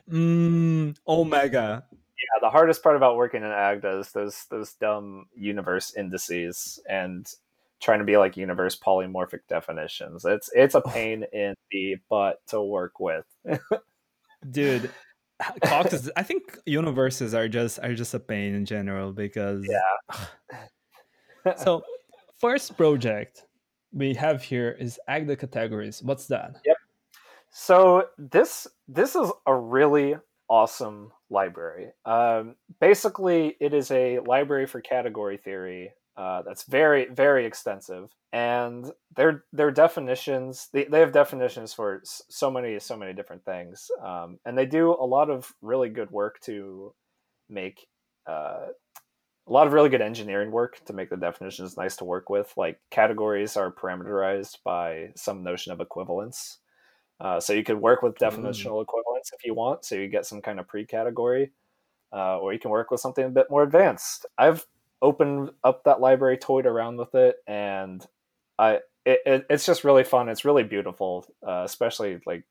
mm, 0.09 0.95
Omega. 1.07 1.83
Yeah, 1.91 2.39
the 2.41 2.49
hardest 2.49 2.81
part 2.81 2.95
about 2.95 3.17
working 3.17 3.43
in 3.43 3.51
Agda 3.51 3.99
is 3.99 4.11
those 4.11 4.45
those 4.49 4.73
dumb 4.73 5.25
universe 5.35 5.93
indices 5.95 6.79
and 6.89 7.25
trying 7.81 7.99
to 7.99 8.05
be 8.05 8.15
like 8.17 8.37
universe 8.37 8.77
polymorphic 8.79 9.41
definitions. 9.49 10.23
It's 10.25 10.49
it's 10.53 10.75
a 10.75 10.81
pain 10.81 11.25
in 11.33 11.53
the 11.71 11.97
butt 12.09 12.37
to 12.47 12.61
work 12.61 12.99
with. 12.99 13.25
dude 14.51 14.91
caucus 15.63 16.09
i 16.15 16.23
think 16.23 16.57
universes 16.65 17.33
are 17.33 17.47
just 17.47 17.79
are 17.79 17.93
just 17.93 18.13
a 18.13 18.19
pain 18.19 18.55
in 18.55 18.65
general 18.65 19.11
because 19.11 19.67
Yeah. 19.67 21.55
so 21.57 21.83
first 22.39 22.77
project 22.77 23.45
we 23.91 24.13
have 24.13 24.41
here 24.41 24.75
is 24.79 24.99
agda 25.07 25.35
categories 25.35 26.01
what's 26.03 26.27
that 26.27 26.55
Yep. 26.65 26.77
So 27.57 28.07
this 28.17 28.67
this 28.89 29.15
is 29.15 29.31
a 29.45 29.55
really 29.55 30.15
awesome 30.49 31.13
library. 31.29 31.91
Um, 32.05 32.55
basically, 32.81 33.55
it 33.61 33.73
is 33.73 33.91
a 33.91 34.19
library 34.19 34.67
for 34.67 34.81
category 34.81 35.37
theory 35.37 35.93
uh, 36.17 36.41
that's 36.43 36.63
very 36.63 37.07
very 37.09 37.45
extensive, 37.45 38.09
and 38.31 38.91
their 39.15 39.43
their 39.51 39.71
definitions 39.71 40.69
they, 40.73 40.85
they 40.85 40.99
have 40.99 41.11
definitions 41.11 41.73
for 41.73 42.01
so 42.03 42.49
many 42.49 42.79
so 42.79 42.95
many 42.95 43.13
different 43.13 43.43
things, 43.45 43.89
um, 44.03 44.39
and 44.45 44.57
they 44.57 44.65
do 44.65 44.91
a 44.91 45.05
lot 45.05 45.29
of 45.29 45.53
really 45.61 45.89
good 45.89 46.11
work 46.11 46.39
to 46.41 46.93
make. 47.49 47.87
Uh, 48.27 48.67
a 49.47 49.51
lot 49.51 49.67
of 49.67 49.73
really 49.73 49.89
good 49.89 50.01
engineering 50.01 50.49
work 50.49 50.83
to 50.85 50.93
make 50.93 51.11
the 51.11 51.17
definitions 51.17 51.77
nice 51.77 51.95
to 51.97 52.03
work 52.03 52.31
with. 52.31 52.51
Like 52.57 52.79
categories 52.89 53.55
are 53.55 53.71
parameterized 53.71 54.57
by 54.63 55.09
some 55.15 55.43
notion 55.43 55.71
of 55.71 55.79
equivalence. 55.79 56.57
Uh, 57.19 57.39
so 57.39 57.53
you 57.53 57.63
could 57.63 57.79
work 57.79 58.01
with 58.01 58.15
definitional 58.15 58.81
equivalence 58.81 59.31
if 59.33 59.45
you 59.45 59.53
want. 59.53 59.85
So 59.85 59.95
you 59.95 60.07
get 60.07 60.25
some 60.25 60.41
kind 60.41 60.59
of 60.59 60.67
pre-category, 60.67 61.51
uh, 62.11 62.39
or 62.39 62.53
you 62.53 62.59
can 62.59 62.71
work 62.71 62.91
with 62.91 62.99
something 62.99 63.23
a 63.23 63.29
bit 63.29 63.47
more 63.49 63.63
advanced. 63.63 64.25
I've 64.37 64.65
opened 65.05 65.51
up 65.63 65.83
that 65.83 66.01
library, 66.01 66.37
toyed 66.37 66.65
around 66.65 66.97
with 66.97 67.13
it, 67.13 67.37
and 67.47 68.05
I 68.57 68.79
it, 69.05 69.19
it, 69.25 69.45
it's 69.49 69.65
just 69.65 69.83
really 69.83 70.03
fun. 70.03 70.29
It's 70.29 70.45
really 70.45 70.63
beautiful, 70.63 71.25
uh, 71.47 71.61
especially 71.63 72.19
like 72.25 72.43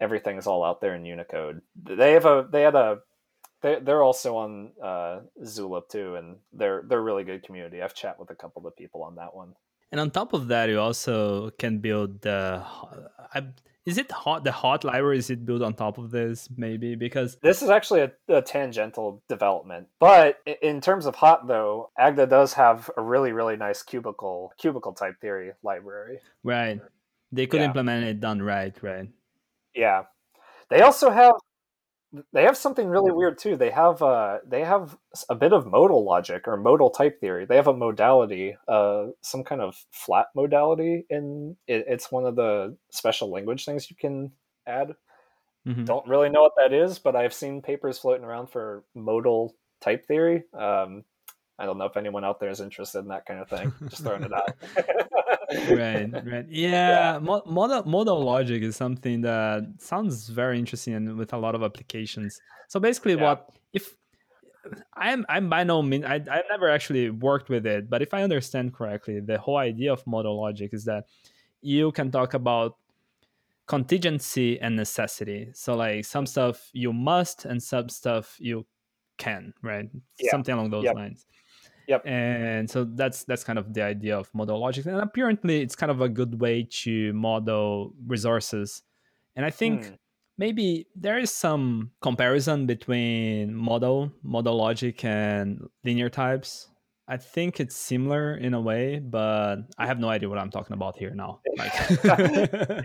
everything's 0.00 0.46
all 0.46 0.64
out 0.64 0.80
there 0.80 0.94
in 0.94 1.04
Unicode. 1.04 1.60
They 1.76 2.12
have 2.12 2.24
a 2.24 2.48
they 2.50 2.62
had 2.62 2.74
a 2.74 3.00
they 3.60 3.78
they're 3.80 4.02
also 4.02 4.36
on 4.36 4.72
uh, 4.82 5.20
Zulip 5.42 5.88
too, 5.88 6.16
and 6.16 6.36
they're 6.52 6.82
they're 6.88 7.02
really 7.02 7.24
good 7.24 7.44
community. 7.44 7.82
I've 7.82 7.94
chat 7.94 8.18
with 8.18 8.30
a 8.30 8.34
couple 8.34 8.66
of 8.66 8.74
people 8.76 9.02
on 9.02 9.16
that 9.16 9.34
one. 9.34 9.54
and 9.92 10.00
on 10.00 10.10
top 10.10 10.32
of 10.32 10.48
that 10.48 10.68
you 10.70 10.80
also 10.80 11.50
can 11.58 11.78
build 11.78 12.22
the 12.22 12.64
I, 13.36 13.44
is 13.86 13.98
it 13.98 14.08
HoTT 14.08 14.44
the 14.44 14.50
HoTT 14.50 14.84
library 14.84 15.18
is 15.18 15.30
it 15.30 15.44
built 15.44 15.62
on 15.62 15.74
top 15.74 15.98
of 15.98 16.10
this 16.10 16.48
maybe 16.56 16.94
because 16.94 17.36
This 17.42 17.62
is 17.62 17.68
actually 17.70 18.00
a, 18.00 18.12
a 18.28 18.42
tangential 18.42 19.22
development, 19.28 19.88
but 20.00 20.38
in 20.62 20.80
terms 20.80 21.06
of 21.06 21.14
HoTT 21.16 21.46
though, 21.48 21.90
Agda 21.98 22.26
does 22.26 22.54
have 22.54 22.90
a 22.96 23.02
really 23.02 23.32
really 23.32 23.56
nice 23.56 23.82
cubical 23.82 24.50
cubical 24.60 24.96
type 24.96 25.20
theory 25.20 25.52
library. 25.62 26.18
right 26.42 26.80
they 27.32 27.46
could 27.46 27.60
Yeah. 27.60 27.66
implement 27.66 28.04
it 28.04 28.20
done 28.20 28.40
right 28.42 28.74
right 28.82 29.08
Yeah, 29.74 30.04
they 30.70 30.80
also 30.82 31.10
have 31.10 31.34
they 32.32 32.44
have 32.44 32.56
something 32.56 32.88
really 32.88 33.12
weird 33.12 33.38
too. 33.38 33.56
They 33.56 33.70
have 33.70 34.02
uh 34.02 34.38
they 34.46 34.62
have 34.64 34.96
a 35.28 35.34
bit 35.34 35.52
of 35.52 35.66
modal 35.66 36.04
logic 36.04 36.46
or 36.46 36.56
modal 36.56 36.90
type 36.90 37.20
theory. 37.20 37.44
They 37.46 37.56
have 37.56 37.66
a 37.66 37.74
modality, 37.76 38.56
uh, 38.68 39.06
some 39.22 39.44
kind 39.44 39.60
of 39.60 39.76
flat 39.90 40.26
modality, 40.34 41.06
in 41.10 41.56
it, 41.66 41.84
it's 41.88 42.12
one 42.12 42.24
of 42.26 42.36
the 42.36 42.76
special 42.90 43.30
language 43.30 43.64
things 43.64 43.90
you 43.90 43.96
can 43.96 44.32
add. 44.66 44.94
Mhm. 45.66 45.86
Don't 45.86 46.06
really 46.08 46.28
know 46.30 46.42
what 46.42 46.52
that 46.58 46.72
is, 46.72 46.98
but 46.98 47.16
I've 47.16 47.34
seen 47.34 47.62
papers 47.62 47.98
floating 47.98 48.24
around 48.24 48.48
for 48.48 48.84
modal 48.94 49.54
type 49.80 50.06
theory. 50.06 50.44
Um, 50.52 51.04
I 51.58 51.66
don't 51.66 51.78
know 51.78 51.84
if 51.84 51.96
anyone 51.96 52.24
out 52.24 52.40
there 52.40 52.50
is 52.50 52.60
interested 52.60 52.98
in 53.00 53.08
that 53.08 53.26
kind 53.26 53.40
of 53.40 53.48
thing. 53.48 53.72
Just 53.88 54.02
throwing 54.02 54.24
it 54.24 54.32
out. 54.32 54.50
right 55.70 56.10
right 56.26 56.46
yeah, 56.50 57.18
Mo- 57.22 57.42
model 57.46 57.84
model 57.84 58.22
logic 58.24 58.62
is 58.62 58.76
something 58.76 59.20
that 59.22 59.62
sounds 59.78 60.28
very 60.28 60.58
interesting 60.58 60.94
and 60.94 61.16
with 61.16 61.32
a 61.32 61.36
lot 61.38 61.54
of 61.54 61.62
applications 61.62 62.40
so 62.68 62.80
basically 62.80 63.14
Yeah. 63.14 63.22
what 63.24 63.50
if 63.72 63.94
i'm 64.96 65.24
i'm 65.28 65.48
by 65.50 65.62
no 65.62 65.82
means 65.82 66.04
I, 66.06 66.14
i've 66.14 66.48
never 66.50 66.70
actually 66.70 67.10
worked 67.10 67.50
with 67.50 67.66
it 67.66 67.90
but 67.90 68.00
if 68.02 68.14
i 68.14 68.22
understand 68.22 68.72
correctly 68.74 69.20
the 69.20 69.38
whole 69.38 69.58
idea 69.58 69.92
of 69.92 70.04
model 70.06 70.40
logic 70.40 70.70
is 70.72 70.84
that 70.86 71.04
you 71.60 71.92
can 71.92 72.10
talk 72.10 72.32
about 72.34 72.76
contingency 73.66 74.58
and 74.60 74.76
necessity 74.76 75.50
so 75.54 75.74
like 75.74 76.04
some 76.04 76.26
stuff 76.26 76.70
you 76.72 76.92
must 76.92 77.44
and 77.44 77.62
some 77.62 77.88
stuff 77.88 78.36
you 78.38 78.66
can 79.18 79.52
right 79.62 79.88
Yeah. 80.18 80.30
something 80.30 80.54
along 80.54 80.70
those 80.70 80.84
Yep. 80.84 80.94
lines 80.96 81.26
Yep. 81.88 82.02
and 82.06 82.68
so 82.70 82.84
that's 82.84 83.24
that's 83.24 83.44
kind 83.44 83.58
of 83.58 83.72
the 83.74 83.82
idea 83.82 84.16
of 84.18 84.30
model 84.34 84.58
logic 84.60 84.86
and 84.86 84.96
apparently 84.96 85.60
it's 85.60 85.76
kind 85.76 85.90
of 85.92 86.00
a 86.00 86.08
good 86.08 86.40
way 86.40 86.66
to 86.84 87.12
model 87.12 87.92
resources 88.06 88.82
and 89.36 89.44
i 89.44 89.50
think 89.50 89.86
Hmm. 89.86 89.94
maybe 90.38 90.86
there 90.96 91.18
is 91.18 91.30
some 91.30 91.90
comparison 92.00 92.66
between 92.66 93.54
model 93.54 94.10
model 94.22 94.56
logic 94.56 95.04
and 95.04 95.60
linear 95.84 96.08
types 96.08 96.68
i 97.06 97.16
think 97.18 97.60
it's 97.60 97.76
similar 97.76 98.34
in 98.36 98.54
a 98.54 98.60
way 98.60 98.98
but 98.98 99.56
i 99.76 99.86
have 99.86 99.98
no 100.00 100.08
idea 100.08 100.28
what 100.28 100.38
i'm 100.38 100.50
talking 100.50 100.72
about 100.74 100.96
here 100.96 101.10
now 101.14 101.40
like 101.58 101.72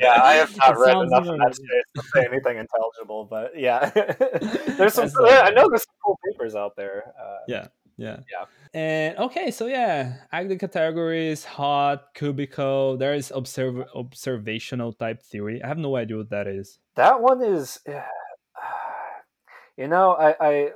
yeah, 0.03 0.19
I 0.21 0.33
have 0.41 0.51
not 0.57 0.77
read 0.77 0.97
enough 0.97 1.23
similar. 1.23 1.37
that 1.37 1.55
space 1.55 1.87
to 1.95 2.01
say 2.13 2.25
anything 2.31 2.57
intelligible, 2.57 3.25
but 3.29 3.57
yeah, 3.57 3.89
there's 4.77 4.93
some. 4.93 5.09
I 5.17 5.49
know 5.55 5.69
there's 5.69 5.85
some 5.89 5.95
cool 6.05 6.17
papers 6.25 6.53
out 6.55 6.75
there. 6.75 7.13
Uh, 7.19 7.37
yeah 7.47 7.67
yeah 7.97 8.17
Yeah. 8.31 8.45
And 8.73 9.17
okay 9.17 9.49
so 9.49 9.65
yeah 9.65 10.17
active 10.31 10.59
categories 10.59 11.43
HoTT 11.45 12.01
cubical 12.15 12.99
there 12.99 13.15
is 13.15 13.31
observ- 13.33 13.87
observational 13.95 14.93
type 14.93 15.23
theory. 15.23 15.61
I 15.63 15.67
have 15.67 15.77
no 15.77 15.95
idea 15.95 16.17
what 16.17 16.29
that 16.29 16.47
is. 16.47 16.79
That 16.95 17.21
one 17.21 17.41
is, 17.41 17.79
you 19.77 19.87
know, 19.87 20.11
I, 20.11 20.35
I 20.39 20.69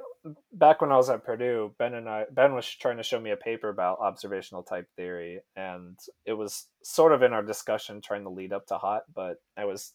back 0.53 0.81
when 0.81 0.91
I 0.91 0.97
was 0.97 1.09
at 1.09 1.25
Purdue, 1.25 1.73
Ben 1.77 1.93
and 1.93 2.07
I, 2.07 2.25
Ben 2.31 2.53
was 2.53 2.67
trying 2.67 2.97
to 2.97 3.03
show 3.03 3.19
me 3.19 3.31
a 3.31 3.37
paper 3.37 3.69
about 3.69 3.99
observational 3.99 4.63
type 4.63 4.87
theory, 4.95 5.41
and 5.55 5.97
it 6.25 6.33
was 6.33 6.67
sort 6.83 7.11
of 7.11 7.21
in 7.21 7.33
our 7.33 7.43
discussion 7.43 8.01
trying 8.01 8.23
to 8.23 8.29
lead 8.29 8.53
up 8.53 8.67
to 8.67 8.75
HoTT, 8.75 9.01
but 9.13 9.37
I 9.57 9.65
was 9.65 9.93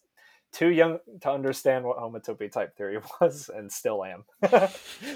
too 0.51 0.69
young 0.69 0.99
to 1.21 1.31
understand 1.31 1.85
what 1.85 1.97
homotopy 1.97 2.51
type 2.51 2.75
theory 2.75 2.99
was, 3.21 3.49
and 3.53 3.71
still 3.71 4.03
am. 4.03 4.25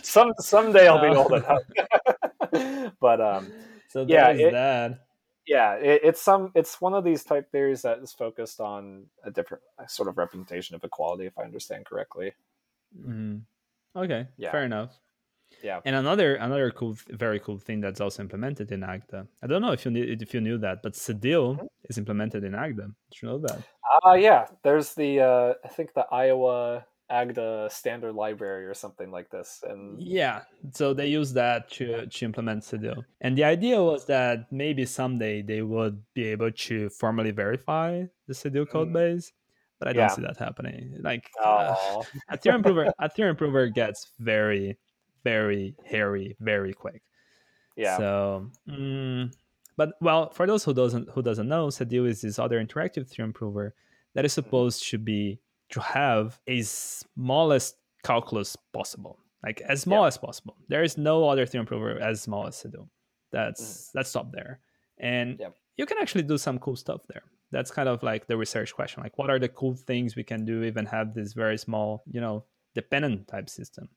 Some 0.03 0.31
someday 0.39 0.87
I'll 0.87 1.01
be 1.01 1.15
old 1.15 1.33
enough. 1.33 2.93
but 2.99 3.21
um, 3.21 3.51
so 3.87 4.05
Yeah, 4.07 4.29
it- 4.29 4.51
that 4.51 4.99
yeah 5.45 5.73
it, 5.73 5.99
it's 6.05 6.21
some 6.21 6.53
it's 6.55 6.79
one 6.79 6.93
of 6.93 7.03
these 7.03 7.21
type 7.25 7.51
theories 7.51 7.81
that 7.81 7.99
is 7.99 8.13
focused 8.13 8.61
on 8.61 9.03
a 9.25 9.29
different 9.31 9.61
sort 9.89 10.07
of 10.07 10.17
representation 10.17 10.73
of 10.73 10.81
equality 10.85 11.25
if 11.25 11.37
i 11.37 11.43
understand 11.43 11.85
correctly 11.85 12.31
Mm-hmm. 12.97 13.39
okay 13.93 14.27
Yeah. 14.37 14.51
fair 14.51 14.63
enough 14.63 14.97
Yeah. 15.63 15.79
and 15.85 15.95
another 15.95 16.35
another 16.35 16.69
cool 16.71 16.93
very 17.25 17.39
cool 17.39 17.57
thing 17.57 17.79
that's 17.79 18.01
also 18.01 18.21
implemented 18.21 18.67
in 18.75 18.83
agda 18.83 19.25
i 19.41 19.47
don't 19.47 19.61
know 19.65 19.71
if 19.71 19.85
you 19.85 19.91
knew 19.95 20.03
if 20.25 20.33
you 20.33 20.41
knew 20.41 20.57
that 20.65 20.83
but 20.83 20.93
Cedille 20.93 21.55
Mhm. 21.57 21.67
is 21.89 21.97
implemented 21.97 22.43
in 22.43 22.53
agda 22.53 22.85
did 23.09 23.15
you 23.21 23.25
know 23.29 23.39
that 23.47 23.59
uh 24.05 24.13
yeah 24.27 24.41
there's 24.65 24.89
the 25.01 25.11
uh 25.29 25.53
i 25.63 25.69
think 25.75 25.93
the 25.93 26.05
iowa 26.23 26.83
agda 27.09 27.69
standard 27.71 28.13
library 28.25 28.65
or 28.65 28.73
something 28.83 29.09
like 29.17 29.29
this 29.35 29.49
and 29.69 30.01
Yeah, 30.01 30.37
so 30.71 30.93
they 30.93 31.07
use 31.19 31.31
that 31.33 31.69
to, 31.77 32.07
to 32.07 32.19
implement 32.25 32.63
Cedille. 32.63 33.03
And 33.21 33.37
the 33.37 33.43
idea 33.55 33.77
was 33.91 34.05
that 34.15 34.37
maybe 34.51 34.83
someday 34.85 35.43
they 35.43 35.61
would 35.61 35.95
be 36.17 36.23
able 36.33 36.51
to 36.67 36.89
formally 36.89 37.31
verify 37.31 37.89
the 38.27 38.33
Cedille 38.33 38.65
code 38.75 38.89
Mm. 38.89 38.93
base, 38.99 39.25
but 39.79 39.87
I 39.89 39.93
don't 39.93 40.03
Yeah. 40.09 40.15
see 40.15 40.23
that 40.27 40.37
happening. 40.47 40.81
Like 41.09 41.25
uh, 41.43 41.75
a 42.33 42.37
theorem 42.41 42.63
prover, 42.63 42.85
a 42.97 43.09
theorem 43.09 43.35
prover 43.35 43.67
gets 43.67 43.99
very, 44.17 44.65
very 45.23 45.75
hairy 45.85 46.35
very 46.39 46.73
quick. 46.73 47.01
Yeah. 47.75 47.97
So, 47.97 48.51
mm, 48.69 49.33
but 49.77 49.93
well, 50.01 50.29
for 50.31 50.45
those 50.45 50.63
who 50.63 50.73
doesn't 50.73 51.09
who 51.09 51.21
doesn't 51.21 51.47
know, 51.47 51.67
Cedille 51.67 52.07
is 52.07 52.21
this 52.21 52.37
other 52.39 52.63
interactive 52.63 53.07
theorem 53.09 53.33
prover 53.33 53.73
that 54.13 54.25
is 54.25 54.31
Mm-hmm. 54.33 54.43
supposed 54.47 54.89
to 54.89 54.97
be 54.97 55.39
to 55.69 55.79
have 55.81 56.39
a 56.47 56.61
smallest 56.61 57.77
calculus 58.03 58.55
possible, 58.73 59.17
like 59.43 59.61
as 59.61 59.81
small 59.81 60.05
as 60.05 60.17
possible. 60.17 60.55
There 60.67 60.83
is 60.83 60.97
no 60.97 61.27
other 61.29 61.45
theorem 61.45 61.65
prover 61.65 61.99
as 61.99 62.21
small 62.21 62.45
as 62.47 62.55
Cedille. 62.61 62.89
That's 63.31 63.89
let's 63.95 64.09
stop 64.09 64.31
there. 64.31 64.59
And 64.99 65.37
Mm. 65.37 65.41
Yep. 65.41 65.55
you 65.77 65.85
can 65.87 65.97
actually 65.97 66.23
do 66.23 66.37
some 66.37 66.59
cool 66.59 66.75
stuff 66.75 67.01
there. 67.07 67.23
That's 67.51 67.71
kind 67.71 67.89
of 67.89 68.03
like 68.03 68.27
the 68.27 68.37
research 68.37 68.73
question. 68.75 69.01
Like, 69.03 69.17
what 69.17 69.29
are 69.29 69.39
the 69.39 69.49
cool 69.49 69.75
things 69.75 70.15
we 70.15 70.23
can 70.23 70.45
do? 70.45 70.63
Even 70.63 70.85
have 70.87 71.13
this 71.13 71.33
very 71.33 71.57
small, 71.57 72.03
you 72.11 72.21
know, 72.21 72.45
dependent 72.75 73.27
type 73.27 73.49
system. 73.49 73.89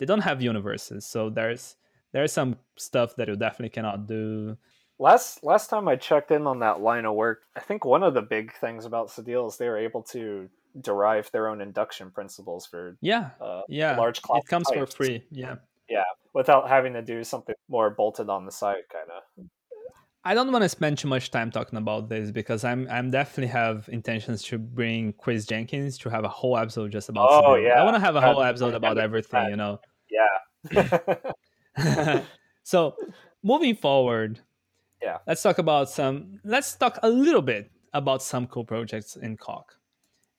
They 0.00 0.06
don't 0.06 0.22
have 0.22 0.42
universes, 0.42 1.06
so 1.06 1.30
there's 1.30 1.76
there's 2.12 2.32
some 2.32 2.56
stuff 2.76 3.14
that 3.16 3.28
you 3.28 3.36
definitely 3.36 3.68
cannot 3.68 4.08
do. 4.08 4.56
Last 4.98 5.44
last 5.44 5.68
time 5.70 5.86
I 5.86 5.96
checked 5.96 6.30
in 6.30 6.46
on 6.46 6.58
that 6.60 6.80
line 6.80 7.04
of 7.04 7.14
work, 7.14 7.42
I 7.54 7.60
think 7.60 7.84
one 7.84 8.02
of 8.02 8.14
the 8.14 8.22
big 8.22 8.52
things 8.54 8.86
about 8.86 9.08
Cedille 9.08 9.48
is 9.48 9.56
they 9.58 9.68
were 9.68 9.78
able 9.78 10.02
to 10.04 10.48
derive 10.80 11.30
their 11.32 11.48
own 11.48 11.60
induction 11.60 12.10
principles 12.10 12.66
for 12.66 12.96
Yeah, 13.00 13.30
uh, 13.40 13.62
yeah. 13.68 13.96
large 13.96 14.22
class 14.22 14.42
it 14.42 14.48
comes 14.48 14.68
for 14.72 14.86
free. 14.86 15.22
Yeah. 15.30 15.56
Yeah, 15.88 16.04
without 16.32 16.68
having 16.68 16.92
to 16.94 17.02
do 17.02 17.24
something 17.24 17.54
more 17.68 17.90
bolted 17.90 18.30
on 18.30 18.46
the 18.46 18.52
side, 18.52 18.84
kind 18.92 19.10
of. 19.10 19.46
I 20.22 20.34
don't 20.34 20.52
want 20.52 20.62
to 20.62 20.68
spend 20.68 20.98
too 20.98 21.08
much 21.08 21.30
time 21.30 21.50
talking 21.50 21.78
about 21.78 22.08
this 22.08 22.30
because 22.30 22.62
I'm 22.62 22.86
I'm 22.90 23.10
definitely 23.10 23.48
have 23.48 23.88
intentions 23.90 24.42
to 24.44 24.58
bring 24.58 25.14
Chris 25.14 25.46
Jenkins 25.46 25.96
to 25.98 26.10
have 26.10 26.24
a 26.24 26.28
whole 26.28 26.56
episode 26.56 26.92
just 26.92 27.08
about. 27.08 27.28
Oh, 27.30 27.42
Cedille. 27.54 27.66
yeah. 27.66 27.80
I 27.80 27.84
want 27.84 27.96
to 27.96 28.00
have 28.00 28.16
a 28.16 28.20
whole 28.20 28.42
episode 28.42 28.74
about 28.74 28.98
everything. 28.98 29.48
You 29.48 29.56
know. 29.56 29.80
Yeah. 30.10 31.16
so 32.62 32.94
moving 33.42 33.74
forward 33.76 34.40
Yeah. 35.02 35.18
let's 35.26 35.42
talk 35.42 35.58
about 35.58 35.88
some 35.90 36.40
let's 36.44 36.74
talk 36.74 36.98
a 37.02 37.08
little 37.08 37.42
bit 37.42 37.70
about 37.92 38.22
some 38.22 38.46
cool 38.46 38.64
projects 38.64 39.16
in 39.16 39.36
coq 39.36 39.64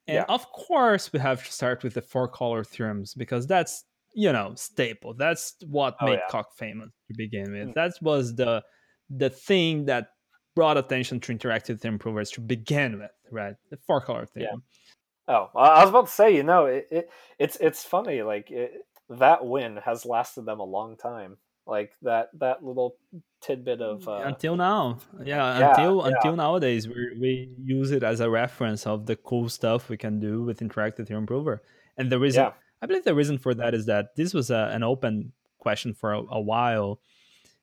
and 0.07 0.15
Yeah. 0.15 0.25
of 0.29 0.51
course 0.51 1.11
we 1.13 1.19
have 1.19 1.43
to 1.45 1.51
start 1.51 1.83
with 1.83 1.93
the 1.93 2.01
four 2.01 2.27
color 2.27 2.63
theorems 2.63 3.13
because 3.13 3.47
that's 3.47 3.85
you 4.13 4.31
know 4.31 4.53
staple 4.55 5.13
that's 5.13 5.55
what 5.67 5.95
Oh, 6.01 6.05
made 6.05 6.19
yeah. 6.19 6.29
coq 6.29 6.47
famous 6.57 6.89
to 7.07 7.13
begin 7.17 7.51
with 7.53 7.69
Mm. 7.69 7.73
that 7.75 7.93
was 8.01 8.35
the 8.35 8.61
the 9.09 9.29
thing 9.29 9.85
that 9.85 10.09
brought 10.55 10.77
attention 10.77 11.19
to 11.21 11.33
interactive 11.33 11.79
theorem 11.79 11.97
provers 11.97 12.29
to 12.31 12.41
begin 12.41 12.99
with 12.99 13.11
right 13.31 13.55
the 13.69 13.77
four 13.87 14.01
color 14.01 14.25
theorem 14.25 14.63
Oh, 15.27 15.49
I 15.55 15.67
I 15.67 15.81
was 15.81 15.89
about 15.91 16.07
to 16.07 16.11
say, 16.11 16.35
you 16.35 16.43
know, 16.43 16.65
it, 16.65 16.87
it 16.91 17.09
it's 17.39 17.55
it's 17.57 17.83
funny. 17.85 18.21
Like 18.23 18.49
it, 18.51 18.71
that 19.19 19.45
win 19.45 19.77
has 19.77 20.05
lasted 20.05 20.45
them 20.45 20.59
a 20.59 20.63
long 20.65 20.97
time. 20.97 21.37
Like 21.67 21.91
that 22.01 22.29
that 22.39 22.63
little 22.63 22.95
tidbit 23.41 23.81
of 23.81 24.07
uh, 24.07 24.23
until 24.25 24.55
now 24.55 24.99
yeah, 25.23 25.59
Yeah, 25.59 25.69
until 25.69 26.01
yeah. 26.01 26.15
until 26.15 26.35
nowadays 26.35 26.87
we 26.87 27.17
we 27.19 27.49
use 27.63 27.91
it 27.91 28.03
as 28.03 28.19
a 28.19 28.29
reference 28.29 28.87
of 28.87 29.05
the 29.05 29.15
cool 29.15 29.47
stuff 29.47 29.89
we 29.89 29.97
can 29.97 30.19
do 30.19 30.43
with 30.43 30.59
interactive 30.59 31.07
theorem 31.07 31.25
prover 31.27 31.61
and 31.97 32.11
the 32.11 32.19
reason 32.19 32.43
yeah, 32.43 32.53
i 32.81 32.85
believe 32.87 33.03
the 33.03 33.15
reason 33.15 33.37
for 33.37 33.53
that 33.53 33.73
is 33.73 33.85
that 33.85 34.15
this 34.15 34.33
was 34.33 34.49
a, 34.49 34.69
an 34.73 34.83
open 34.83 35.33
question 35.59 35.93
for 35.93 36.13
a, 36.13 36.21
a 36.31 36.41
while 36.41 36.99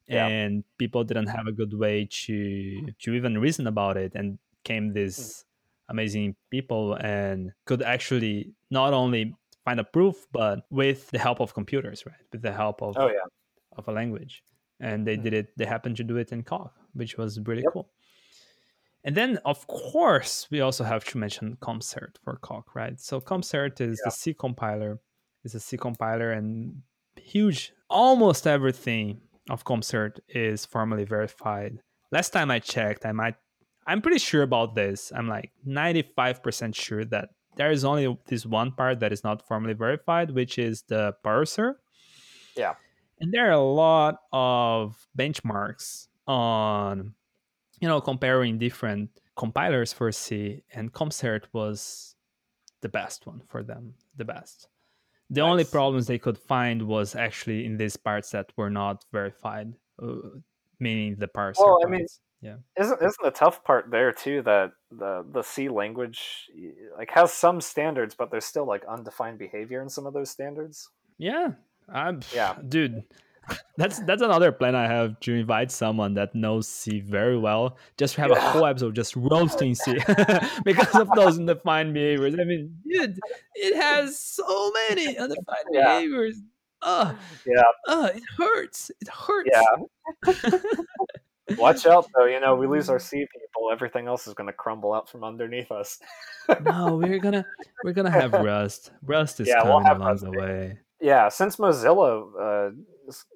and 0.08 0.64
people 0.78 1.04
didn't 1.04 1.26
have 1.28 1.46
a 1.46 1.52
good 1.52 1.74
way 1.74 2.08
to 2.10 2.86
to 2.98 3.14
even 3.14 3.38
reason 3.38 3.66
about 3.66 3.96
it 3.96 4.12
and 4.14 4.38
came 4.64 4.90
Mm. 4.90 4.94
these 4.94 5.44
amazing 5.88 6.36
people 6.50 6.94
and 6.94 7.52
could 7.66 7.82
actually 7.82 8.52
not 8.70 8.92
only 8.92 9.34
find 9.68 9.78
a 9.80 9.88
proof 9.96 10.16
but 10.40 10.56
with 10.80 11.00
the 11.14 11.18
help 11.26 11.38
of 11.44 11.48
computers 11.60 11.98
right? 12.10 12.24
With 12.32 12.42
the 12.48 12.52
help 12.62 12.76
of 12.88 12.92
oh 13.02 13.08
yeah, 13.18 13.28
of 13.78 13.84
a 13.88 13.92
language. 14.00 14.34
And 14.80 14.98
they 15.06 15.16
Mhm. 15.16 15.24
did 15.24 15.34
it 15.40 15.46
they 15.58 15.66
happened 15.74 15.96
to 16.00 16.04
do 16.10 16.16
it 16.22 16.28
in 16.34 16.40
coq 16.50 16.72
which 17.00 17.12
was 17.20 17.30
really 17.48 17.62
Yep. 17.66 17.72
cool. 17.74 17.86
And 19.06 19.14
then 19.16 19.30
of 19.52 19.58
course 19.66 20.34
we 20.52 20.60
also 20.66 20.84
have 20.92 21.04
to 21.10 21.18
mention 21.24 21.56
CompCert 21.66 22.12
for 22.24 22.34
coq 22.48 22.64
right? 22.80 22.96
So 23.08 23.20
CompCert 23.20 23.80
is 23.80 23.96
the 24.04 24.10
c 24.10 24.34
compiler. 24.34 24.92
Is 25.44 25.54
a 25.54 25.60
c 25.68 25.76
compiler 25.76 26.28
and 26.38 26.82
huge 27.34 27.72
almost 27.88 28.46
everything 28.46 29.06
of 29.50 29.64
CompCert 29.64 30.14
is 30.28 30.66
formally 30.66 31.04
verified. 31.04 31.72
Last 32.16 32.30
time 32.36 32.50
i 32.56 32.58
checked 32.74 33.02
i 33.10 33.12
might 33.12 33.36
i'm 33.88 34.02
pretty 34.02 34.18
sure 34.30 34.42
about 34.50 34.74
this. 34.74 35.12
I'm 35.16 35.28
like 35.36 35.50
95% 35.66 36.74
sure 36.86 37.04
that 37.14 37.26
there 37.58 37.70
is 37.70 37.84
only 37.84 38.06
this 38.26 38.46
one 38.46 38.72
part 38.72 39.00
that 39.00 39.12
is 39.12 39.22
not 39.24 39.46
formally 39.46 39.74
verified 39.74 40.30
which 40.30 40.58
is 40.58 40.82
the 40.88 41.12
parser 41.24 41.74
Yeah. 42.56 42.74
and 43.20 43.32
there 43.34 43.48
are 43.48 43.58
a 43.60 43.70
lot 43.84 44.14
of 44.32 45.06
benchmarks 45.18 46.08
on 46.26 47.14
you 47.80 47.88
know 47.88 48.00
comparing 48.00 48.58
different 48.58 49.10
compilers 49.36 49.92
for 49.92 50.10
c 50.12 50.62
and 50.74 50.92
CompCert 50.92 51.44
was 51.52 52.14
the 52.80 52.88
best 52.88 53.26
one 53.26 53.42
for 53.48 53.62
them 53.62 53.94
the 54.16 54.24
best 54.24 54.68
the 55.30 55.42
only 55.42 55.64
problems 55.64 56.06
they 56.06 56.18
could 56.18 56.38
find 56.38 56.82
was 56.82 57.14
actually 57.14 57.66
in 57.66 57.76
these 57.76 57.96
parts 57.96 58.30
that 58.30 58.52
were 58.56 58.70
not 58.70 59.04
verified 59.12 59.74
uh, 60.02 60.06
meaning 60.80 61.16
the 61.18 61.28
parser 61.28 61.58
Well, 61.60 61.80
I 61.84 61.90
mean. 61.90 62.06
Yeah 62.40 62.56
isn't 62.78 62.98
isn't 63.02 63.22
the 63.22 63.30
tough 63.30 63.64
part 63.64 63.90
there 63.90 64.12
too 64.12 64.42
that 64.42 64.72
the 64.90 65.24
the 65.32 65.42
C 65.42 65.68
language 65.68 66.46
like 66.96 67.10
has 67.10 67.32
some 67.32 67.60
standards, 67.60 68.14
but 68.14 68.30
there's 68.30 68.44
still 68.44 68.66
like 68.66 68.84
undefined 68.86 69.38
behavior 69.38 69.82
in 69.82 69.88
some 69.88 70.06
of 70.06 70.14
those 70.14 70.30
standards. 70.30 70.88
Yeah, 71.18 71.52
I'm. 71.92 72.20
Yeah. 72.34 72.54
dude. 72.68 73.02
That's 73.78 74.00
that's 74.00 74.20
another 74.20 74.52
plan 74.52 74.74
I 74.74 74.86
have 74.86 75.18
to 75.20 75.32
invite 75.32 75.70
someone 75.70 76.12
that 76.14 76.34
knows 76.34 76.68
C 76.68 77.00
very 77.00 77.38
well, 77.38 77.78
just 77.96 78.16
to 78.16 78.20
have 78.20 78.30
a 78.30 78.38
whole 78.38 78.66
episode 78.66 78.94
just 78.94 79.16
roasting 79.16 79.74
C 79.74 79.96
because 80.64 80.94
of 80.94 81.08
those 81.16 81.38
undefined 81.38 81.94
behaviors. 81.94 82.34
I 82.34 82.44
mean, 82.44 82.76
dude, 82.86 83.18
it 83.54 83.74
has 83.74 84.18
so 84.20 84.70
many 84.90 85.16
undefined 85.16 85.64
Yeah. 85.72 85.96
behaviors. 85.98 86.36
Ugh, 86.82 87.16
Yeah. 87.46 87.62
ugh, 87.88 88.10
it 88.16 88.22
hurts. 88.36 88.90
It 89.00 89.08
hurts. 89.08 89.48
Yeah. 89.50 90.58
Watch 91.56 91.86
out 91.86 92.06
though, 92.16 92.26
you 92.26 92.40
know, 92.40 92.54
we 92.56 92.66
lose 92.66 92.88
our 92.90 92.98
C 92.98 93.16
people, 93.32 93.70
everything 93.72 94.06
else 94.06 94.26
is 94.26 94.34
gonna 94.34 94.52
crumble 94.52 94.92
out 94.92 95.08
from 95.08 95.24
underneath 95.24 95.70
us. 95.70 95.98
no, 96.60 96.96
we're 96.96 97.18
gonna 97.20 97.46
we're 97.82 97.92
gonna 97.92 98.10
have 98.10 98.34
Rust. 98.34 98.90
Rust 99.04 99.40
is 99.40 99.48
Yeah, 99.48 99.62
we'll 99.64 99.80
coming 99.80 99.96
along 99.96 100.10
Rust, 100.12 100.24
the 100.24 100.32
way. 100.32 100.78
Yeah, 101.00 101.28
since 101.28 101.56
Mozilla, 101.56 102.22
uh, 102.34 102.70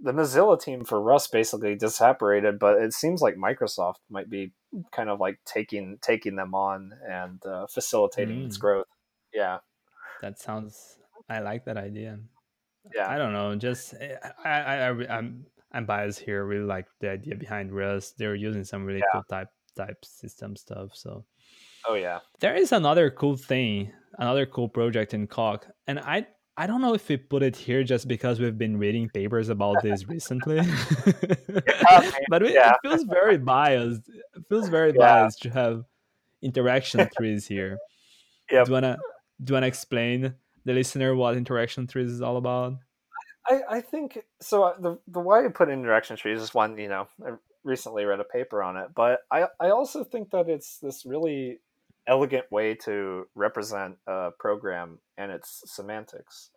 the 0.03 0.13
Mozilla 0.13 0.61
team 0.61 0.85
for 0.85 1.01
Rust 1.01 1.31
basically 1.33 1.77
disapparated, 1.77 2.59
but 2.59 2.81
it 2.83 2.93
seems 2.93 3.23
like 3.23 3.37
Microsoft 3.37 3.97
might 4.11 4.29
be 4.29 4.53
kind 4.91 5.09
of 5.09 5.21
like 5.21 5.39
taking 5.47 5.99
taking 6.03 6.37
them 6.37 6.55
on 6.55 6.93
and 7.09 7.45
uh, 7.47 7.67
facilitating 7.69 8.45
its 8.45 8.57
Mm. 8.57 8.61
growth. 8.61 8.87
Yeah, 9.33 9.59
That 10.21 10.39
sounds. 10.39 10.99
I 11.29 11.39
like 11.41 11.65
that 11.65 11.77
idea. 11.77 12.19
yeah, 12.95 13.09
I 13.09 13.17
don't 13.17 13.33
know. 13.33 13.55
Just 13.55 13.95
eh, 14.01 14.17
I, 14.45 14.51
I, 14.51 14.89
I 14.89 15.17
I'm 15.19 15.47
I'm 15.73 15.87
biased 15.87 16.21
here. 16.21 16.45
Really 16.45 16.65
like 16.67 16.87
the 17.01 17.11
idea 17.11 17.35
behind 17.37 17.73
Rust. 17.73 18.19
They're 18.19 18.35
using 18.35 18.65
some 18.65 18.85
really 18.85 19.01
Yeah. 19.01 19.07
cool 19.13 19.25
type 19.29 19.49
type 19.75 20.05
system 20.05 20.55
stuff. 20.57 20.91
So 20.95 21.25
oh 21.89 21.95
yeah, 21.95 22.21
there 22.41 22.55
is 22.55 22.73
another 22.73 23.11
cool 23.11 23.37
thing, 23.37 23.91
another 24.19 24.45
cool 24.47 24.69
project 24.69 25.15
in 25.15 25.27
Coq, 25.27 25.67
and 25.87 25.99
I 25.99 26.27
I 26.59 26.67
don't 26.67 26.83
know 26.83 26.93
if 26.93 27.09
we 27.09 27.17
put 27.17 27.43
it 27.43 27.57
here 27.57 27.83
just 27.83 28.07
because 28.07 28.39
we've 28.39 28.59
been 28.59 28.77
reading 28.77 29.09
papers 29.09 29.49
about 29.49 29.81
this 29.83 30.07
recently, 30.07 30.59
but 32.29 32.43
it, 32.43 32.53
Yeah. 32.53 32.73
it 32.73 32.77
feels 32.83 33.05
very 33.05 33.39
biased. 33.39 34.03
It 34.37 34.45
feels 34.51 34.69
very 34.69 34.91
Yeah. 34.93 34.99
biased 34.99 35.41
to 35.43 35.51
have 35.51 35.85
interaction 36.43 37.09
trees 37.17 37.47
here. 37.47 37.79
Yep. 38.51 38.67
Do 38.67 38.71
you 38.71 38.75
wanna 38.75 38.99
do 39.43 39.51
you 39.53 39.55
wanna 39.55 39.67
explain 39.69 40.35
the 40.67 40.73
listener 40.75 41.15
what 41.15 41.37
interaction 41.39 41.87
trees 41.87 42.11
is 42.11 42.21
all 42.21 42.37
about? 42.37 42.75
I, 43.49 43.63
I 43.69 43.81
think 43.81 44.19
so. 44.41 44.65
uh, 44.65 44.79
The 44.79 44.99
the 45.09 45.21
why 45.21 45.45
I 45.45 45.49
put 45.49 45.69
interaction 45.69 46.17
trees 46.17 46.41
is 46.41 46.55
one. 46.55 46.79
You 46.79 46.89
know, 46.89 47.09
I 47.27 47.31
recently 47.65 48.05
read 48.05 48.21
a 48.21 48.25
paper 48.25 48.63
on 48.63 48.77
it, 48.77 48.91
but 48.95 49.21
I 49.31 49.49
I 49.61 49.71
also 49.71 50.05
think 50.05 50.31
that 50.31 50.49
it's 50.49 50.79
this 50.79 51.05
really 51.05 51.61
elegant 52.07 52.51
way 52.51 52.75
to 52.75 53.27
represent 53.35 53.97
a 54.07 54.31
program 54.39 54.99
and 55.17 55.31
its 55.33 55.63
semantics. 55.67 56.51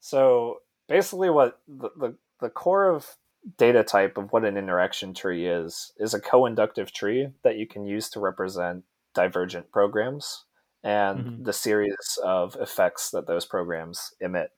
So 0.00 0.60
basically, 0.88 1.30
what 1.30 1.60
the 1.68 1.90
the, 1.96 2.16
the 2.40 2.50
core 2.50 2.88
of 2.90 3.16
data 3.58 3.84
type 3.84 4.18
of 4.18 4.32
what 4.32 4.44
an 4.44 4.56
interaction 4.56 5.14
tree 5.14 5.46
is 5.48 5.92
is 5.98 6.14
a 6.14 6.20
co-inductive 6.20 6.92
tree 6.92 7.28
that 7.44 7.56
you 7.58 7.66
can 7.66 7.86
use 7.86 8.10
to 8.10 8.20
represent 8.20 8.84
divergent 9.14 9.70
programs 9.72 10.46
and 10.84 11.26
Mhm. 11.26 11.44
the 11.44 11.52
series 11.52 12.18
of 12.24 12.56
effects 12.60 13.10
that 13.10 13.26
those 13.26 13.46
programs 13.46 14.14
emit 14.20 14.52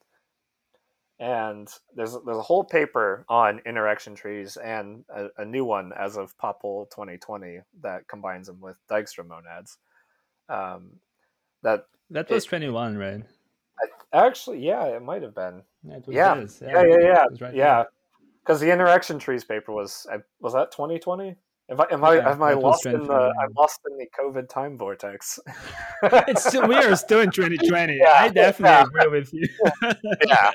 and 1.19 1.69
there's 1.95 2.17
there's 2.25 2.37
a 2.37 2.41
whole 2.41 2.63
paper 2.63 3.25
on 3.29 3.61
interaction 3.65 4.15
trees 4.15 4.57
and 4.57 5.05
a, 5.09 5.27
a 5.37 5.45
new 5.45 5.63
one 5.63 5.91
as 5.97 6.17
of 6.17 6.37
POPL 6.37 6.89
2020 6.91 7.59
that 7.81 8.07
combines 8.07 8.47
them 8.47 8.59
with 8.59 8.77
Dijkstra 8.89 9.25
monads. 9.25 9.77
Um, 10.49 10.99
that 11.63 11.85
That 12.11 12.29
was 12.29 12.45
21, 12.45 12.97
right? 12.97 13.23
I, 14.13 14.25
actually, 14.25 14.65
yeah, 14.65 14.85
it 14.85 15.01
might 15.01 15.21
have 15.21 15.35
been. 15.35 15.63
Yeah, 15.83 15.95
it 15.97 16.07
was 16.07 16.15
Yeah. 16.61 16.69
Yeah, 16.69 16.83
yeah, 16.85 16.99
yeah, 16.99 17.23
it 17.23 17.31
was 17.31 17.41
right 17.41 17.55
yeah. 17.55 17.83
because 18.43 18.59
the 18.59 18.71
interaction 18.71 19.17
trees 19.17 19.43
paper 19.43 19.71
was 19.71 20.05
was 20.39 20.53
that 20.53 20.71
2020 20.71 21.35
Am 21.67 21.81
I 21.81 21.87
am 21.91 22.03
I 22.03 22.31
am 22.31 22.43
I 22.43 22.53
lost 22.53 22.85
in 22.85 23.07
the 23.07 23.33
I'm 23.41 23.51
lost 23.57 23.81
in 23.89 23.97
the 23.97 24.05
COVID 24.17 24.47
time 24.49 24.77
vortex? 24.77 25.39
it's 26.03 26.45
still, 26.45 26.67
we 26.67 26.75
are 26.75 26.95
still 26.95 27.21
in 27.21 27.31
2020. 27.31 27.97
Yeah, 28.05 28.11
I 28.11 28.29
definitely 28.29 28.69
yeah. 28.69 28.83
agree 28.83 29.19
with 29.19 29.33
you. 29.33 29.47
yeah, 30.27 30.51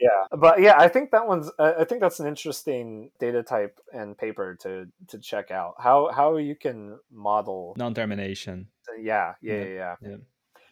yeah, 0.00 0.36
but 0.38 0.60
yeah, 0.62 0.76
I 0.78 0.88
think 0.88 1.10
that 1.10 1.26
one's 1.26 1.50
I 1.58 1.84
think 1.84 2.00
that's 2.00 2.18
an 2.18 2.26
interesting 2.26 3.10
data 3.20 3.42
type 3.42 3.78
and 3.92 4.16
paper 4.16 4.56
to 4.62 4.86
to 5.08 5.18
check 5.18 5.50
out 5.50 5.74
how 5.78 6.10
how 6.10 6.38
you 6.38 6.56
can 6.56 6.98
model 7.12 7.74
non-termination. 7.76 8.68
Uh, 8.88 9.00
yeah, 9.02 9.34
yeah, 9.42 9.54
yeah. 9.54 9.64
yeah. 9.64 9.94
yeah. 10.00 10.16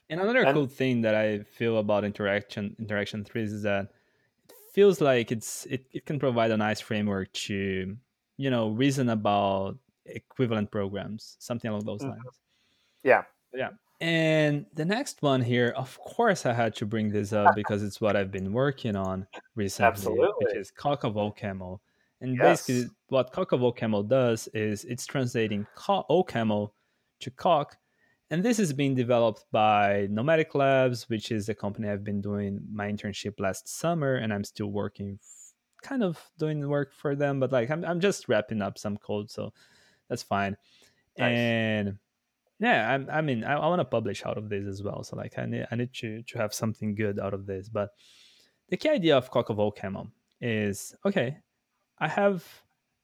And 0.08 0.20
another 0.20 0.42
and, 0.42 0.54
cool 0.54 0.66
thing 0.66 1.02
that 1.02 1.14
I 1.14 1.40
feel 1.40 1.76
about 1.76 2.04
interaction 2.04 2.76
interaction 2.78 3.24
trees 3.24 3.52
is 3.52 3.62
that 3.62 3.88
it 4.48 4.54
feels 4.72 5.02
like 5.02 5.30
it's 5.30 5.66
it, 5.66 5.84
it 5.92 6.06
can 6.06 6.18
provide 6.18 6.50
a 6.50 6.56
nice 6.56 6.80
framework 6.80 7.30
to 7.32 7.96
you 8.42 8.50
know 8.50 8.70
reason 8.70 9.08
about 9.10 9.76
equivalent 10.06 10.70
programs 10.70 11.36
something 11.38 11.70
along 11.70 11.84
those 11.84 12.00
mm-hmm. 12.00 12.10
lines 12.10 12.40
yeah 13.04 13.22
yeah 13.54 13.70
and 14.00 14.66
the 14.74 14.84
next 14.84 15.22
one 15.22 15.40
here 15.40 15.72
of 15.76 15.96
course 16.00 16.44
i 16.44 16.52
had 16.52 16.74
to 16.74 16.84
bring 16.84 17.08
this 17.10 17.32
up 17.32 17.54
because 17.60 17.82
it's 17.82 18.00
what 18.00 18.16
i've 18.16 18.32
been 18.32 18.52
working 18.52 18.96
on 18.96 19.26
recently 19.54 19.88
Absolutely. 19.88 20.34
which 20.38 20.56
is 20.56 20.72
coq-of-ocaml 20.72 21.78
and 22.20 22.36
yes. 22.36 22.66
basically 22.66 22.90
what 23.08 23.32
coq-of-ocaml 23.32 24.08
does 24.08 24.48
is 24.54 24.84
it's 24.84 25.06
translating 25.06 25.66
OCaml 25.76 26.70
to 27.20 27.30
Coq 27.30 27.76
and 28.32 28.42
this 28.42 28.58
is 28.58 28.72
being 28.72 28.94
developed 28.94 29.44
by 29.52 30.08
Nomadic 30.10 30.54
Labs, 30.54 31.06
which 31.10 31.30
is 31.30 31.44
the 31.44 31.54
company 31.54 31.90
I've 31.90 32.02
been 32.02 32.22
doing 32.22 32.62
my 32.72 32.90
internship 32.90 33.38
last 33.38 33.68
summer, 33.68 34.14
and 34.14 34.32
I'm 34.32 34.42
still 34.42 34.68
working 34.68 35.18
kind 35.82 36.02
of 36.02 36.20
doing 36.38 36.68
work 36.68 36.92
for 36.92 37.14
them, 37.14 37.40
but 37.40 37.52
like 37.52 37.70
I'm 37.70 37.84
I'm 37.84 38.00
just 38.00 38.28
wrapping 38.28 38.62
up 38.62 38.78
some 38.78 38.96
code, 38.96 39.30
so 39.30 39.52
that's 40.08 40.22
fine. 40.22 40.56
Nice. 41.18 41.38
And 41.38 41.98
yeah, 42.58 42.92
I'm, 42.92 43.08
I 43.10 43.20
mean, 43.20 43.44
I, 43.44 43.54
I 43.54 43.66
want 43.66 43.80
to 43.80 43.84
publish 43.84 44.24
out 44.24 44.38
of 44.38 44.48
this 44.48 44.66
as 44.66 44.82
well. 44.82 45.02
So 45.02 45.16
like, 45.16 45.38
I 45.38 45.46
need 45.46 45.66
I 45.70 45.76
need 45.76 45.92
to 45.94 46.22
to 46.22 46.38
have 46.38 46.54
something 46.54 46.94
good 46.94 47.18
out 47.18 47.34
of 47.34 47.46
this. 47.46 47.68
But 47.68 47.90
the 48.68 48.76
key 48.76 48.90
idea 48.90 49.16
of 49.16 49.30
coq-of-ocaml 49.30 50.10
is 50.40 50.94
okay. 51.04 51.38
I 51.98 52.08
have 52.08 52.44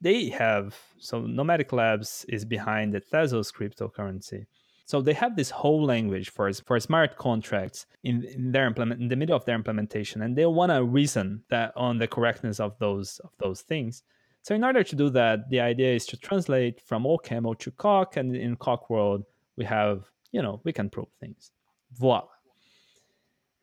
they 0.00 0.28
have 0.30 0.76
so 0.98 1.20
Nomadic 1.22 1.72
Labs 1.72 2.24
is 2.28 2.44
behind 2.44 2.94
the 2.94 3.00
Tezos 3.00 3.52
cryptocurrency. 3.52 4.46
So 4.88 5.02
they 5.02 5.12
have 5.12 5.36
this 5.36 5.50
whole 5.50 5.84
language 5.84 6.30
for 6.30 6.50
for 6.50 6.80
smart 6.80 7.18
contracts 7.18 7.84
in, 8.04 8.24
in 8.24 8.52
their 8.52 8.66
implement 8.66 9.02
in 9.02 9.08
the 9.08 9.16
middle 9.16 9.36
of 9.36 9.44
their 9.44 9.54
implementation, 9.54 10.22
and 10.22 10.34
they 10.34 10.46
want 10.46 10.72
to 10.72 10.82
reason 10.82 11.42
that 11.50 11.74
on 11.76 11.98
the 11.98 12.08
correctness 12.08 12.58
of 12.58 12.78
those 12.78 13.18
of 13.18 13.30
those 13.38 13.60
things. 13.60 14.02
So 14.40 14.54
in 14.54 14.64
order 14.64 14.82
to 14.82 14.96
do 14.96 15.10
that, 15.10 15.50
the 15.50 15.60
idea 15.60 15.94
is 15.94 16.06
to 16.06 16.16
translate 16.16 16.80
from 16.80 17.04
OCaml 17.04 17.58
to 17.58 17.70
Coq, 17.70 18.16
and 18.16 18.34
in 18.34 18.56
Coq 18.56 18.88
world 18.88 19.24
we 19.58 19.66
have 19.66 20.10
you 20.32 20.40
know 20.40 20.62
we 20.64 20.72
can 20.72 20.88
prove 20.88 21.12
things. 21.20 21.50
Voila. 21.92 22.24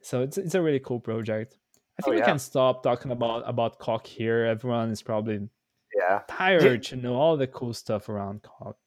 So 0.03 0.21
it's 0.21 0.37
it's 0.37 0.53
a 0.53 0.61
really 0.61 0.79
cool 0.79 0.99
project. 0.99 1.57
I 1.97 2.03
think 2.03 2.13
oh, 2.13 2.17
yeah. 2.17 2.23
we 2.23 2.31
can 2.33 2.37
stop 2.37 2.83
talking 2.83 3.09
about 3.09 3.41
about 3.49 3.79
Coq 3.79 4.05
here. 4.05 4.45
Everyone 4.45 4.91
is 4.91 5.01
probably 5.01 5.39
yeah 5.97 6.21
tired 6.27 6.83
to 6.83 6.95
know 6.95 7.15
all 7.15 7.35
the 7.35 7.47
cool 7.47 7.73
stuff 7.73 8.09
around 8.09 8.43
Coq. 8.43 8.77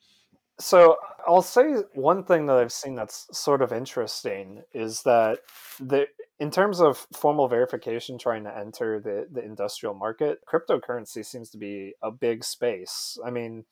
So 0.60 0.96
I'll 1.26 1.42
say 1.42 1.74
one 1.94 2.24
thing 2.24 2.46
that 2.46 2.56
I've 2.56 2.72
seen 2.72 2.94
that's 2.94 3.26
sort 3.32 3.62
of 3.62 3.72
interesting 3.72 4.62
is 4.72 5.02
that 5.02 5.38
the 5.78 6.06
in 6.40 6.50
terms 6.50 6.80
of 6.80 7.06
formal 7.12 7.48
verification 7.48 8.16
trying 8.16 8.44
to 8.44 8.56
enter 8.56 9.00
the, 9.00 9.26
the 9.30 9.44
industrial 9.44 9.94
market, 9.94 10.38
cryptocurrency 10.46 11.24
seems 11.24 11.50
to 11.50 11.58
be 11.58 11.94
a 12.02 12.10
big 12.12 12.44
space. 12.44 13.18
I 13.24 13.30
mean, 13.30 13.64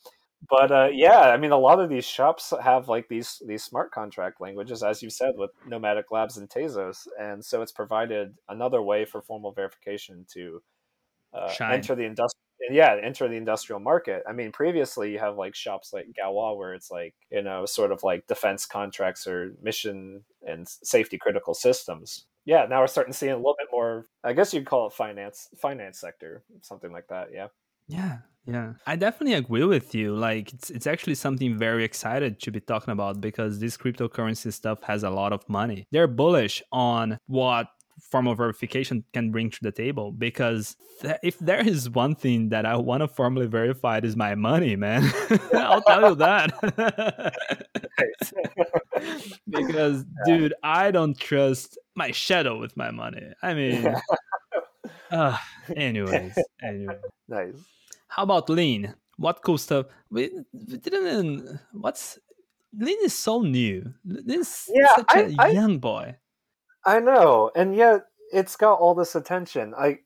but 0.49 0.71
uh, 0.71 0.89
yeah, 0.93 1.21
I 1.21 1.37
mean, 1.37 1.53
a 1.53 1.59
lot 1.59 1.81
of 1.81 1.89
these 1.89 2.05
shops 2.05 2.53
have 2.63 2.89
like 2.89 3.09
these 3.09 3.41
these 3.47 3.65
smart 3.65 3.91
contract 3.91 4.41
languages, 4.41 4.83
as 4.83 5.03
you 5.03 5.11
said, 5.11 5.33
with 5.37 5.51
Nomadic 5.67 6.11
Labs 6.11 6.37
and 6.37 6.49
Tezos, 6.49 7.07
and 7.19 7.45
so 7.45 7.63
it's 7.63 7.73
provided 7.73 8.35
another 8.49 8.83
way 8.83 9.05
for 9.05 9.23
formal 9.23 9.53
verification 9.53 10.27
to 10.35 10.63
uh, 11.33 11.53
enter 11.71 11.95
the 11.95 12.05
industrial 12.05 12.36
yeah 12.71 12.97
enter 13.03 13.29
the 13.29 13.35
industrial 13.37 13.81
market. 13.81 14.23
I 14.29 14.33
mean 14.33 14.53
previously 14.53 15.13
you 15.13 15.19
have 15.19 15.37
like 15.37 15.55
shops 15.55 15.93
like 15.93 16.07
Galois 16.19 16.57
where 16.57 16.75
it's 16.75 16.91
like 16.91 17.15
you 17.31 17.43
know 17.43 17.67
sort 17.67 17.93
of 17.93 18.03
like 18.03 18.27
defense 18.27 18.67
contracts 18.67 19.27
or 19.27 19.55
mission 19.63 20.25
and 20.47 20.67
safety 20.69 21.19
critical 21.19 21.55
systems. 21.55 22.27
Yeah 22.45 22.67
now 22.69 22.81
we're 22.81 22.87
starting 22.87 23.13
to 23.13 23.19
see 23.19 23.29
a 23.29 23.37
little 23.37 23.57
bit 23.59 23.69
more 23.73 24.07
i 24.23 24.33
guess 24.33 24.55
you'd 24.55 24.67
call 24.67 24.87
it 24.87 24.93
finance 24.93 25.49
finance 25.59 25.99
sector 25.99 26.45
something 26.63 26.93
like 26.93 27.09
that 27.09 27.29
yeah. 27.33 27.49
Yeah 27.89 28.19
yeah. 28.47 28.75
I 28.87 28.95
definitely 28.95 29.35
agree 29.35 29.65
with 29.65 29.95
you 29.95 30.15
like 30.15 30.53
it's, 30.53 30.71
it's 30.71 30.87
actually 30.87 31.17
something 31.17 31.59
very 31.59 31.85
excited 31.85 32.41
to 32.41 32.53
be 32.53 32.61
talking 32.61 32.93
about 32.93 33.21
because 33.21 33.59
this 33.59 33.77
cryptocurrency 33.77 34.53
stuff 34.53 34.83
has 34.85 35.03
a 35.03 35.11
lot 35.11 35.33
of 35.33 35.47
money. 35.49 35.87
They're 35.91 36.07
bullish 36.07 36.63
on 36.71 37.19
what 37.27 37.67
formal 38.01 38.35
verification 38.35 39.05
can 39.13 39.31
bring 39.31 39.51
to 39.51 39.59
the 39.63 39.73
table 39.73 40.13
because 40.13 40.77
th- 41.01 41.17
if 41.23 41.39
there 41.39 41.67
is 41.67 41.91
one 41.91 42.15
thing 42.15 42.51
that 42.51 42.67
I 42.67 42.77
want 42.77 43.01
to 43.03 43.09
formally 43.09 43.47
verify 43.47 43.99
it 43.99 44.05
is 44.05 44.17
my 44.17 44.35
money, 44.35 44.77
man. 44.77 45.11
I'll 45.55 45.83
tell 45.83 46.11
you 46.11 46.15
that. 46.17 47.35
because 49.49 50.05
dude, 50.25 50.55
I 50.63 50.91
don't 50.91 51.19
trust 51.19 51.79
my 51.95 52.11
shadow 52.11 52.59
with 52.59 52.77
my 52.77 52.91
money. 52.91 53.33
I 53.43 53.55
mean 53.55 53.95
uh, 55.11 55.37
anyways, 55.75 56.39
anyway. 56.63 56.99
Nice. 57.29 57.55
How 58.09 58.23
about 58.23 58.49
lean? 58.49 58.95
What 59.17 59.43
cool 59.43 59.59
stuff? 59.59 59.87
We, 60.11 60.31
we 60.53 60.77
didn't 60.77 61.59
what's 61.73 62.19
Lean 62.79 62.99
is 63.05 63.15
so 63.15 63.41
new. 63.41 63.95
This 64.05 64.69
yeah, 64.73 64.97
such 64.97 65.15
a 65.15 65.35
I, 65.39 65.49
young 65.49 65.79
boy. 65.79 66.17
I 66.87 67.01
know, 67.01 67.51
and 67.55 67.75
yet 67.75 68.03
it's 68.33 68.57
got 68.57 68.79
all 68.79 68.95
this 68.95 69.15
attention. 69.15 69.75
I 69.77 69.99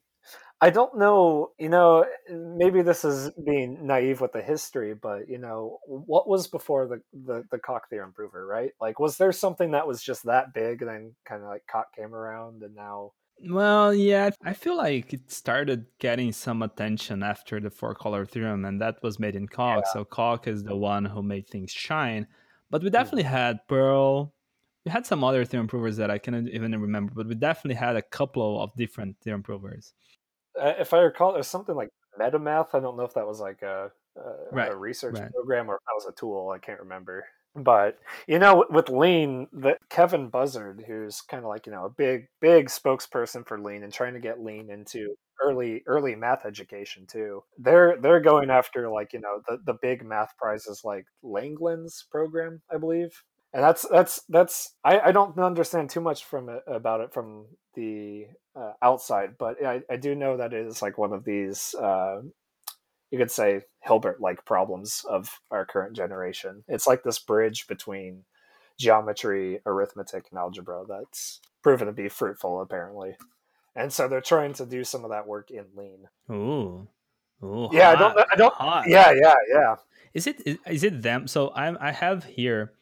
I 0.62 0.68
don't 0.70 0.98
know, 0.98 1.52
you 1.58 1.70
know, 1.70 2.04
maybe 2.30 2.82
this 2.82 3.02
is 3.04 3.30
being 3.46 3.86
naive 3.86 4.20
with 4.20 4.32
the 4.32 4.42
history, 4.42 4.94
but 4.94 5.28
you 5.28 5.38
know, 5.38 5.78
what 5.86 6.28
was 6.28 6.48
before 6.48 6.86
the 6.86 7.02
the, 7.12 7.44
the 7.50 7.58
Coq 7.58 7.88
theorem 7.88 8.12
prover, 8.12 8.46
right? 8.46 8.72
Like 8.80 8.98
was 8.98 9.16
there 9.16 9.32
something 9.32 9.70
that 9.72 9.86
was 9.86 10.02
just 10.02 10.24
that 10.24 10.52
big 10.54 10.82
and 10.82 10.90
then 10.90 11.14
kind 11.26 11.42
of 11.42 11.48
like 11.48 11.62
Coq 11.70 11.86
came 11.96 12.14
around 12.14 12.62
and 12.62 12.74
now 12.74 13.12
well, 13.42 13.94
yeah, 13.94 14.30
I 14.44 14.52
feel 14.52 14.76
like 14.76 15.14
it 15.14 15.30
started 15.30 15.86
getting 15.98 16.30
some 16.32 16.60
attention 16.60 17.22
after 17.22 17.58
the 17.58 17.70
four 17.70 17.94
color 17.94 18.26
theorem, 18.26 18.66
and 18.66 18.82
that 18.82 19.02
was 19.02 19.18
made 19.18 19.34
in 19.34 19.48
Coq. 19.48 19.82
Yeah. 19.82 19.92
So 19.92 20.04
Coq 20.04 20.46
is 20.46 20.62
the 20.62 20.76
one 20.76 21.06
who 21.06 21.22
made 21.22 21.48
things 21.48 21.72
shine. 21.72 22.26
But 22.70 22.82
we 22.82 22.88
hmm. 22.88 22.92
definitely 22.92 23.24
mm-hmm. 23.24 23.32
had 23.32 23.66
Perl, 23.66 24.34
we 24.84 24.90
had 24.90 25.06
some 25.06 25.22
other 25.22 25.44
theorem 25.44 25.68
provers 25.68 25.96
that 25.98 26.10
I 26.10 26.18
cannot 26.18 26.48
even 26.48 26.80
remember, 26.80 27.12
but 27.14 27.26
we 27.26 27.34
definitely 27.34 27.76
had 27.76 27.96
a 27.96 28.02
couple 28.02 28.62
of 28.62 28.74
different 28.76 29.16
theorem 29.22 29.42
provers. 29.42 29.92
Uh, 30.60 30.74
if 30.78 30.94
I 30.94 31.00
recall, 31.00 31.32
there's 31.32 31.46
something 31.46 31.74
like 31.74 31.90
MetaMath. 32.18 32.74
I 32.74 32.80
don't 32.80 32.96
know 32.96 33.04
if 33.04 33.14
that 33.14 33.26
was 33.26 33.40
like 33.40 33.62
a, 33.62 33.90
a, 34.16 34.20
right. 34.52 34.72
a 34.72 34.76
research 34.76 35.18
right. 35.18 35.32
program 35.32 35.70
or 35.70 35.76
if 35.76 35.80
that 35.80 35.94
was 35.94 36.06
a 36.06 36.18
tool. 36.18 36.50
I 36.54 36.58
can't 36.58 36.80
remember. 36.80 37.26
But 37.54 37.98
you 38.28 38.38
know, 38.38 38.64
with 38.70 38.88
Lean, 38.88 39.48
that 39.52 39.78
Kevin 39.88 40.28
Buzzard, 40.28 40.84
who's 40.86 41.20
kind 41.20 41.44
of 41.44 41.48
like 41.48 41.66
you 41.66 41.72
know 41.72 41.84
a 41.84 41.90
big, 41.90 42.28
big 42.40 42.68
spokesperson 42.68 43.46
for 43.46 43.60
Lean 43.60 43.82
and 43.82 43.92
trying 43.92 44.14
to 44.14 44.20
get 44.20 44.42
Lean 44.42 44.70
into 44.70 45.16
early, 45.42 45.82
early 45.86 46.14
math 46.14 46.46
education 46.46 47.06
too. 47.10 47.42
They're 47.58 47.96
they're 48.00 48.20
going 48.20 48.50
after 48.50 48.88
like 48.88 49.12
you 49.12 49.20
know 49.20 49.42
the 49.48 49.58
the 49.64 49.78
big 49.82 50.04
math 50.04 50.36
prizes 50.38 50.82
like 50.84 51.06
Langland's 51.24 52.06
program, 52.10 52.62
I 52.72 52.78
believe, 52.78 53.20
and 53.52 53.62
that's 53.62 53.86
that's 53.90 54.20
that's 54.28 54.74
I, 54.84 55.00
I 55.00 55.12
don't 55.12 55.38
understand 55.38 55.90
too 55.90 56.00
much 56.00 56.24
from 56.24 56.48
it 56.48 56.62
about 56.66 57.00
it 57.00 57.12
from 57.12 57.46
the 57.74 58.26
uh, 58.56 58.72
outside, 58.82 59.36
but 59.38 59.64
I, 59.64 59.82
I 59.90 59.96
do 59.96 60.14
know 60.14 60.36
that 60.36 60.52
it 60.52 60.66
is 60.66 60.82
like 60.82 60.98
one 60.98 61.12
of 61.12 61.24
these 61.24 61.74
uh, 61.74 62.20
you 63.10 63.18
could 63.18 63.30
say 63.30 63.62
Hilbert 63.80 64.20
like 64.20 64.44
problems 64.44 65.04
of 65.08 65.40
our 65.50 65.66
current 65.66 65.96
generation. 65.96 66.64
It's 66.68 66.86
like 66.86 67.02
this 67.02 67.18
bridge 67.18 67.66
between 67.66 68.24
geometry, 68.78 69.60
arithmetic, 69.66 70.26
and 70.30 70.38
algebra 70.38 70.84
that's 70.88 71.40
proven 71.62 71.86
to 71.86 71.92
be 71.92 72.08
fruitful 72.08 72.60
apparently. 72.60 73.16
And 73.74 73.92
so 73.92 74.08
they're 74.08 74.20
trying 74.20 74.54
to 74.54 74.66
do 74.66 74.84
some 74.84 75.04
of 75.04 75.10
that 75.10 75.26
work 75.26 75.50
in 75.50 75.64
Lean. 75.76 76.08
Ooh. 76.30 76.88
Ooh, 77.42 77.68
yeah, 77.72 77.94
hot, 77.94 77.96
I 77.96 77.98
don't. 77.98 78.28
I 78.32 78.36
don't. 78.36 78.54
Hot. 78.54 78.84
Yeah, 78.86 79.12
yeah, 79.12 79.34
yeah. 79.48 79.76
Is 80.12 80.26
it? 80.26 80.60
Is 80.66 80.84
it 80.84 81.00
them? 81.00 81.26
So 81.26 81.52
I'm. 81.54 81.78
I 81.80 81.90
have 81.90 82.24
here 82.24 82.72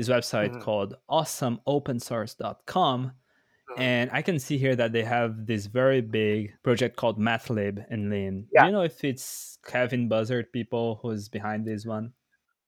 this 0.00 0.08
website 0.08 0.50
mm-hmm. 0.50 0.60
called 0.60 0.94
awesomeopensource.com. 1.10 3.04
Mm-hmm. 3.04 3.80
And 3.80 4.10
I 4.12 4.22
can 4.22 4.38
see 4.38 4.56
here 4.56 4.74
that 4.74 4.92
they 4.92 5.04
have 5.04 5.46
this 5.46 5.66
very 5.66 6.00
big 6.00 6.54
project 6.62 6.96
called 6.96 7.18
MathLib 7.18 7.84
in 7.90 8.08
Lean. 8.08 8.46
Yeah. 8.52 8.62
Do 8.62 8.68
you 8.68 8.72
know 8.72 8.82
if 8.82 9.04
it's 9.04 9.58
Kevin 9.66 10.08
Buzzard 10.08 10.52
people 10.52 11.00
who's 11.02 11.28
behind 11.28 11.66
this 11.66 11.84
one? 11.84 12.14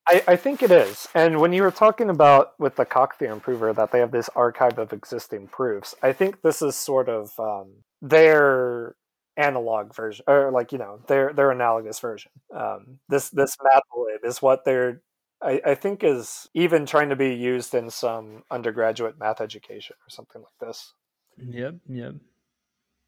I, 0.07 0.23
I, 0.27 0.37
think 0.37 0.63
it 0.65 0.73
is. 0.73 1.09
And 1.15 1.41
when 1.41 1.53
you 1.53 1.63
were 1.63 1.71
talking 1.71 2.11
about 2.11 2.59
with 2.59 2.75
the 2.75 2.85
Coq 2.85 3.17
theorem 3.19 3.39
prover 3.41 3.73
that 3.73 3.93
they 3.93 4.01
have 4.01 4.11
this 4.11 4.29
archive 4.35 4.77
of 4.79 4.93
existing 4.93 5.47
proofs, 5.47 5.95
I 6.03 6.13
think 6.13 6.43
this 6.43 6.61
is 6.61 6.75
sort 6.75 7.09
of 7.09 7.31
um, 7.39 7.85
their 8.03 8.97
analog 9.37 9.95
version 9.95 10.25
or 10.29 10.51
like 10.51 10.73
you 10.73 10.79
know 10.79 11.01
their 11.07 11.33
their 11.33 11.51
analogous 11.51 11.99
version 12.01 12.31
um, 12.55 12.99
this 13.09 13.31
this 13.31 13.57
mathlib 13.57 14.23
is 14.25 14.43
what 14.43 14.63
they're 14.67 15.01
I, 15.43 15.61
I 15.67 15.75
think 15.75 16.05
is 16.05 16.49
even 16.55 16.87
trying 16.87 17.09
to 17.09 17.17
be 17.17 17.35
used 17.35 17.75
in 17.75 17.91
some 17.91 18.45
undergraduate 18.51 19.19
math 19.19 19.41
education 19.41 19.97
or 20.07 20.11
something 20.11 20.43
like 20.43 20.69
this. 20.69 20.95
Yep 21.39 21.75
yep. 21.89 22.15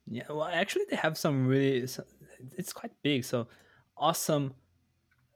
Yeah 0.07 0.25
well 0.29 0.45
actually 0.45 0.85
they 0.91 0.97
have 0.97 1.17
some 1.17 1.47
really 1.47 1.87
it's 2.57 2.73
quite 2.73 2.93
big 3.03 3.25
so 3.25 3.47
awesome. 3.97 4.55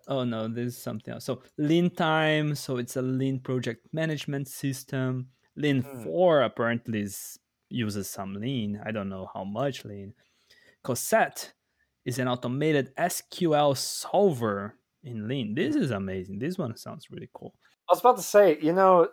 Oh 0.09 0.25
no 0.25 0.49
there's 0.49 0.77
something 0.77 1.15
else. 1.15 1.25
So 1.25 1.43
lean 1.57 1.91
time 1.91 2.55
so 2.55 2.77
it's 2.79 2.97
a 2.97 3.03
lean 3.03 3.41
project 3.41 3.87
management 3.93 4.49
system. 4.49 5.29
Lean 5.57 5.83
hmm. 5.83 6.05
4 6.05 6.43
apparently 6.43 7.01
is, 7.01 7.39
uses 7.69 8.09
some 8.09 8.35
lean. 8.35 8.81
I 8.85 8.93
don't 8.93 9.09
know 9.09 9.29
how 9.35 9.45
much 9.45 9.85
lean. 9.85 10.15
Cosette 10.83 11.53
is 12.05 12.19
an 12.19 12.29
automated 12.29 12.95
SQL 12.97 13.77
solver 13.77 14.79
in 15.05 15.29
Lean. 15.29 15.55
This 15.55 15.77
is 15.77 15.91
amazing. 15.91 16.39
This 16.39 16.59
one 16.59 16.77
sounds 16.77 17.11
really 17.11 17.29
cool. 17.33 17.55
I 17.89 17.93
was 17.95 18.01
about 18.01 18.17
to 18.19 18.23
say, 18.23 18.59
you 18.61 18.75
know, 18.75 19.09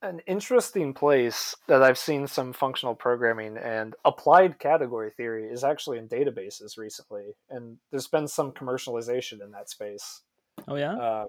an 0.00 0.20
interesting 0.26 0.94
place 0.94 1.56
that 1.66 1.82
I've 1.82 1.98
seen 1.98 2.28
some 2.28 2.52
functional 2.52 2.94
programming 2.94 3.56
and 3.56 3.96
applied 4.04 4.60
category 4.60 5.10
theory 5.16 5.48
is 5.48 5.64
actually 5.64 5.98
in 5.98 6.08
databases 6.08 6.78
recently, 6.78 7.34
and 7.50 7.78
there's 7.90 8.06
been 8.06 8.28
some 8.28 8.52
commercialization 8.52 9.42
in 9.42 9.50
that 9.52 9.70
space. 9.70 10.22
Oh 10.68 10.76
yeah. 10.76 10.94
Uh, 10.94 11.24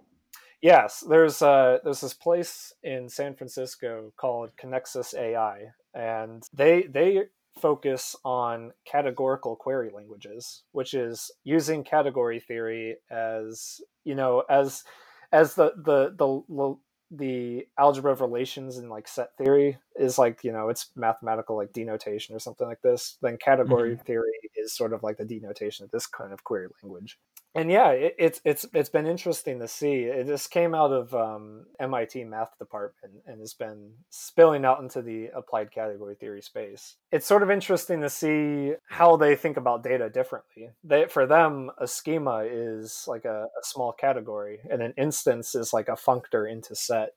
yes, 0.61 1.03
there's 1.09 1.41
uh, 1.41 1.79
there's 1.83 2.01
this 2.01 2.13
place 2.13 2.73
in 2.83 3.09
San 3.09 3.35
Francisco 3.35 4.13
called 4.15 4.51
Conexus 4.55 5.15
AI, 5.15 5.71
and 5.95 6.43
they 6.53 6.83
they 6.83 7.23
focus 7.55 8.15
on 8.25 8.71
categorical 8.85 9.55
query 9.55 9.89
languages, 9.93 10.63
which 10.71 10.93
is 10.93 11.31
using 11.43 11.83
category 11.83 12.39
theory 12.39 12.97
as 13.11 13.81
you 14.03 14.15
know 14.15 14.43
as 14.49 14.83
as 15.31 15.55
the 15.55 15.73
the 15.77 16.13
the 16.17 16.75
the 17.15 17.67
algebra 17.77 18.11
of 18.11 18.21
relations 18.21 18.77
in 18.77 18.89
like 18.89 19.07
set 19.07 19.37
theory 19.37 19.77
is 19.97 20.17
like 20.17 20.43
you 20.43 20.51
know 20.51 20.69
it's 20.69 20.89
mathematical 20.95 21.55
like 21.55 21.71
denotation 21.71 22.35
or 22.35 22.39
something 22.39 22.67
like 22.67 22.81
this 22.81 23.17
then 23.21 23.37
category 23.37 23.91
mm-hmm. 23.91 24.03
theory 24.03 24.31
is 24.55 24.75
sort 24.75 24.93
of 24.93 25.03
like 25.03 25.17
the 25.17 25.25
denotation 25.25 25.83
of 25.83 25.91
this 25.91 26.07
kind 26.07 26.33
of 26.33 26.43
query 26.43 26.67
language 26.81 27.19
and 27.55 27.69
yeah, 27.69 27.89
it, 27.89 28.15
it's 28.17 28.41
it's 28.43 28.65
it's 28.73 28.89
been 28.89 29.05
interesting 29.05 29.59
to 29.59 29.67
see. 29.67 30.03
It 30.03 30.25
just 30.25 30.49
came 30.49 30.73
out 30.73 30.91
of 30.91 31.13
um, 31.13 31.65
MIT 31.79 32.23
math 32.23 32.57
department 32.57 33.15
and 33.27 33.39
has 33.39 33.53
been 33.53 33.91
spilling 34.09 34.65
out 34.65 34.81
into 34.81 35.01
the 35.01 35.27
applied 35.35 35.71
category 35.71 36.15
theory 36.15 36.41
space. 36.41 36.95
It's 37.11 37.27
sort 37.27 37.43
of 37.43 37.51
interesting 37.51 38.01
to 38.01 38.09
see 38.09 38.73
how 38.89 39.17
they 39.17 39.35
think 39.35 39.57
about 39.57 39.83
data 39.83 40.09
differently. 40.09 40.69
They, 40.83 41.05
for 41.05 41.27
them, 41.27 41.69
a 41.79 41.87
schema 41.87 42.43
is 42.49 43.05
like 43.07 43.25
a, 43.25 43.45
a 43.45 43.63
small 43.63 43.93
category, 43.93 44.59
and 44.71 44.81
an 44.81 44.93
instance 44.97 45.53
is 45.53 45.73
like 45.73 45.89
a 45.89 45.91
functor 45.91 46.51
into 46.51 46.75
set. 46.75 47.09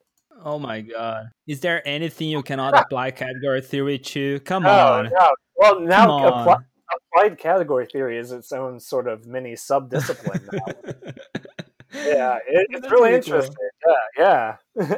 Oh 0.45 0.59
my 0.59 0.83
god! 0.83 1.29
Is 1.47 1.61
there 1.61 1.87
anything 1.89 2.29
you 2.29 2.43
cannot 2.43 2.77
apply 2.79 3.13
category 3.13 3.63
theory 3.63 3.99
to? 3.99 4.41
Come 4.41 4.65
no, 4.65 4.69
on. 4.69 5.05
No. 5.05 5.29
Well, 5.57 5.81
now 5.81 6.27
apply, 6.27 6.57
applied 6.95 7.39
category 7.39 7.87
theory 7.87 8.19
is 8.19 8.33
its 8.33 8.53
own 8.53 8.79
sort 8.81 9.09
of 9.09 9.27
mini 9.27 9.55
subdiscipline 9.55 10.49
yeah, 11.95 12.39
it, 12.47 12.67
it's 12.71 12.91
really 12.91 13.15
interesting. 13.15 13.55
Cool. 13.85 13.95
Yeah, 14.19 14.57
yeah. 14.77 14.97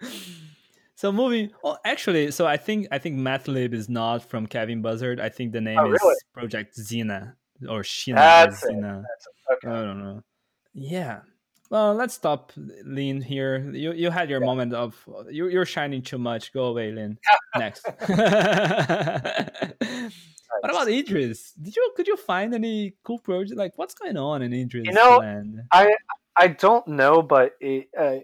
so 0.94 1.12
moving. 1.12 1.50
Oh, 1.62 1.76
actually, 1.84 2.30
so 2.30 2.46
I 2.46 2.56
think 2.56 2.88
I 2.90 2.98
think 2.98 3.16
Mathlib 3.16 3.74
is 3.74 3.88
not 3.88 4.28
from 4.28 4.46
Kevin 4.46 4.82
Buzzard. 4.82 5.20
I 5.20 5.28
think 5.28 5.52
the 5.52 5.60
name 5.60 5.78
oh, 5.78 5.92
is 5.92 6.24
Project 6.32 6.76
Xena 6.76 7.34
or 7.68 7.82
Shina. 7.82 8.14
That's 8.14 8.64
Xena. 8.64 9.04
Okay. 9.52 9.68
I 9.68 9.82
don't 9.82 10.02
know. 10.02 10.22
Yeah. 10.74 11.20
Well, 11.70 11.94
let's 11.94 12.14
stop, 12.14 12.52
Lean. 12.56 13.20
Here, 13.20 13.70
you 13.72 13.92
you 13.92 14.10
had 14.10 14.30
your 14.30 14.40
yeah. 14.40 14.46
moment 14.46 14.72
of 14.72 14.96
you 15.30 15.48
you're 15.48 15.66
shining 15.66 16.02
too 16.02 16.18
much. 16.18 16.52
Go 16.52 16.66
away, 16.66 16.92
Lean. 16.92 17.18
Next. 17.56 17.84
What 20.60 20.70
about 20.70 20.88
Idris? 20.88 21.52
Did 21.52 21.76
you 21.76 21.92
could 21.96 22.06
you 22.06 22.16
find 22.16 22.54
any 22.54 22.94
cool 23.04 23.18
project? 23.18 23.58
Like, 23.58 23.72
what's 23.76 23.94
going 23.94 24.16
on 24.16 24.42
in 24.42 24.52
Idris? 24.52 24.86
You 24.86 24.92
know, 24.92 25.18
land? 25.18 25.60
I 25.72 25.94
I 26.36 26.48
don't 26.48 26.86
know, 26.88 27.22
but 27.22 27.52
it, 27.60 27.88
uh, 27.98 28.16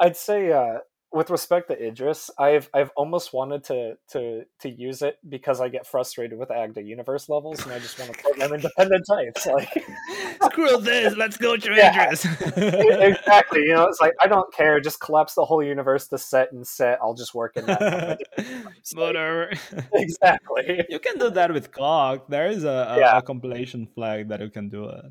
I'd 0.00 0.16
say 0.16 0.52
uh, 0.52 0.78
with 1.12 1.30
respect 1.30 1.68
to 1.68 1.86
Idris, 1.86 2.30
I've 2.38 2.68
I've 2.72 2.90
almost 2.96 3.32
wanted 3.32 3.64
to 3.64 3.96
to 4.12 4.44
to 4.60 4.70
use 4.70 5.02
it 5.02 5.18
because 5.28 5.60
I 5.60 5.68
get 5.68 5.86
frustrated 5.86 6.38
with 6.38 6.50
Agda 6.50 6.82
universe 6.82 7.28
levels, 7.28 7.62
and 7.64 7.72
I 7.72 7.78
just 7.78 7.98
want 7.98 8.12
to 8.12 8.18
program 8.22 8.54
independent 8.54 9.06
types. 9.06 9.46
Like, 9.46 9.68
screw 10.44 10.78
this, 10.78 11.14
let's 11.16 11.36
go 11.36 11.56
to 11.56 11.74
yeah, 11.74 12.04
Idris. 12.04 12.24
exactly. 12.56 13.60
You 13.60 13.74
know, 13.74 13.86
it's 13.86 14.00
like 14.00 14.14
I 14.22 14.26
don't 14.26 14.52
care. 14.54 14.80
Just 14.80 15.00
collapse 15.00 15.34
the 15.34 15.44
whole 15.44 15.62
universe 15.62 16.08
to 16.08 16.18
set 16.18 16.52
and 16.52 16.66
set. 16.66 16.98
I'll 17.02 17.14
just 17.14 17.34
work 17.34 17.56
in 17.56 17.66
that. 17.66 18.20
Whatever. 18.94 19.52
exactly. 19.94 20.84
You 20.88 20.98
can 20.98 21.18
do 21.18 21.30
that 21.30 21.52
with 21.52 21.72
Coq. 21.72 22.28
There 22.28 22.48
is 22.48 22.64
a, 22.64 22.68
a, 22.68 22.98
yeah. 22.98 23.18
a 23.18 23.22
compilation 23.22 23.86
flag 23.86 24.28
that 24.28 24.40
you 24.40 24.50
can 24.50 24.68
do 24.68 24.88
it. 24.88 25.04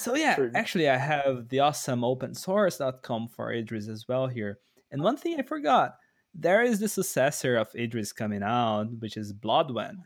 So 0.00 0.14
yeah, 0.14 0.34
True. 0.34 0.50
actually 0.54 0.88
I 0.88 0.96
have 0.96 1.50
the 1.50 1.60
awesome 1.60 2.00
opensource.com 2.00 3.28
for 3.28 3.52
Idris 3.52 3.86
as 3.86 4.08
well 4.08 4.26
here. 4.26 4.58
And 4.90 5.02
one 5.02 5.18
thing 5.18 5.38
I 5.38 5.42
forgot, 5.42 5.96
there 6.34 6.62
is 6.62 6.80
the 6.80 6.88
successor 6.88 7.56
of 7.56 7.68
Idris 7.74 8.12
coming 8.14 8.42
out, 8.42 8.86
which 8.98 9.18
is 9.18 9.34
Blodwen. 9.34 9.96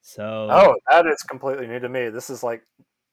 So 0.00 0.48
Oh, 0.50 0.74
that 0.90 1.06
is 1.06 1.22
completely 1.22 1.66
new 1.66 1.78
to 1.78 1.90
me. 1.90 2.08
This 2.08 2.30
is 2.30 2.42
like 2.42 2.62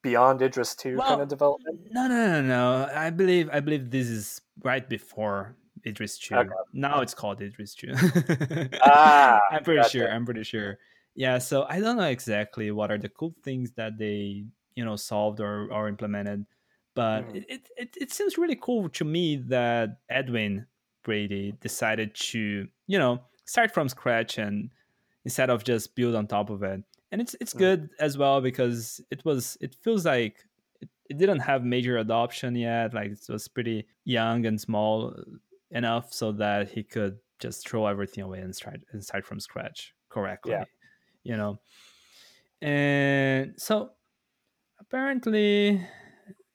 beyond 0.04 0.42
Idris 0.42 0.74
2 0.76 0.96
well, 0.96 1.10
kind 1.10 1.22
of 1.22 1.28
development. 1.28 1.82
No, 1.92 2.08
no, 2.08 2.28
no, 2.28 2.42
no. 2.42 2.90
I 2.96 3.10
believe 3.10 3.50
I 3.52 3.60
believe 3.60 3.92
this 3.92 4.08
is 4.08 4.40
right 4.64 4.88
before 4.88 5.58
Idris 5.86 6.18
2. 6.18 6.36
Okay. 6.36 6.50
Now 6.72 7.02
it's 7.02 7.14
called 7.14 7.42
Idris 7.42 7.76
2. 7.76 7.92
ah, 8.84 9.42
I'm 9.52 9.66
pretty 9.66 9.82
gotcha. 9.82 9.90
sure. 9.90 10.10
I'm 10.10 10.24
pretty 10.24 10.44
sure. 10.44 10.78
Yeah, 11.14 11.40
so 11.40 11.66
I 11.68 11.82
don't 11.82 11.98
know 11.98 12.04
exactly 12.08 12.72
what 12.72 12.90
are 12.90 12.98
the 12.98 13.10
cool 13.10 13.36
things 13.44 13.72
that 13.74 13.98
they 13.98 14.46
you 14.76 14.86
know 14.86 14.96
solved 14.96 15.40
or, 15.40 15.72
or 15.72 15.88
implemented 15.88 16.46
but 16.94 17.22
mm. 17.30 17.46
it, 17.48 17.70
it, 17.78 17.90
it 18.00 18.12
seems 18.12 18.38
really 18.38 18.58
cool 18.60 18.90
to 18.90 19.06
me 19.06 19.36
that 19.36 19.98
edwin 20.10 20.66
brady 21.04 21.54
decided 21.62 22.14
to 22.14 22.68
you 22.88 23.00
know 23.00 23.20
start 23.46 23.74
from 23.74 23.90
scratch 23.90 24.38
and 24.38 24.70
instead 25.26 25.50
of 25.50 25.64
just 25.64 25.96
build 25.96 26.16
on 26.16 26.28
top 26.28 26.50
of 26.50 26.64
it 26.64 26.82
and 27.12 27.22
it's 27.22 27.36
it's 27.42 27.54
mm. 27.54 27.60
good 27.60 27.90
as 28.00 28.18
well 28.18 28.42
because 28.42 29.02
it 29.12 29.24
was 29.26 29.58
it 29.62 29.76
feels 29.82 30.06
like 30.06 30.46
it, 30.82 30.90
it 31.10 31.18
didn't 31.18 31.40
have 31.40 31.64
major 31.64 31.98
adoption 31.98 32.56
yet 32.56 32.94
like 32.94 33.12
it 33.12 33.20
was 33.30 33.48
pretty 33.48 33.86
young 34.06 34.46
and 34.46 34.60
small 34.60 35.14
enough 35.72 36.14
so 36.14 36.32
that 36.32 36.70
he 36.70 36.84
could 36.84 37.18
just 37.40 37.68
throw 37.68 37.88
everything 37.88 38.24
away 38.24 38.40
and 38.40 38.56
start 38.56 38.82
and 38.92 39.04
start 39.04 39.26
from 39.26 39.40
scratch 39.40 39.94
correctly 40.10 40.52
yeah. 40.52 40.64
you 41.24 41.36
know 41.36 41.60
and 42.62 43.54
so 43.58 43.92
apparently 44.82 45.80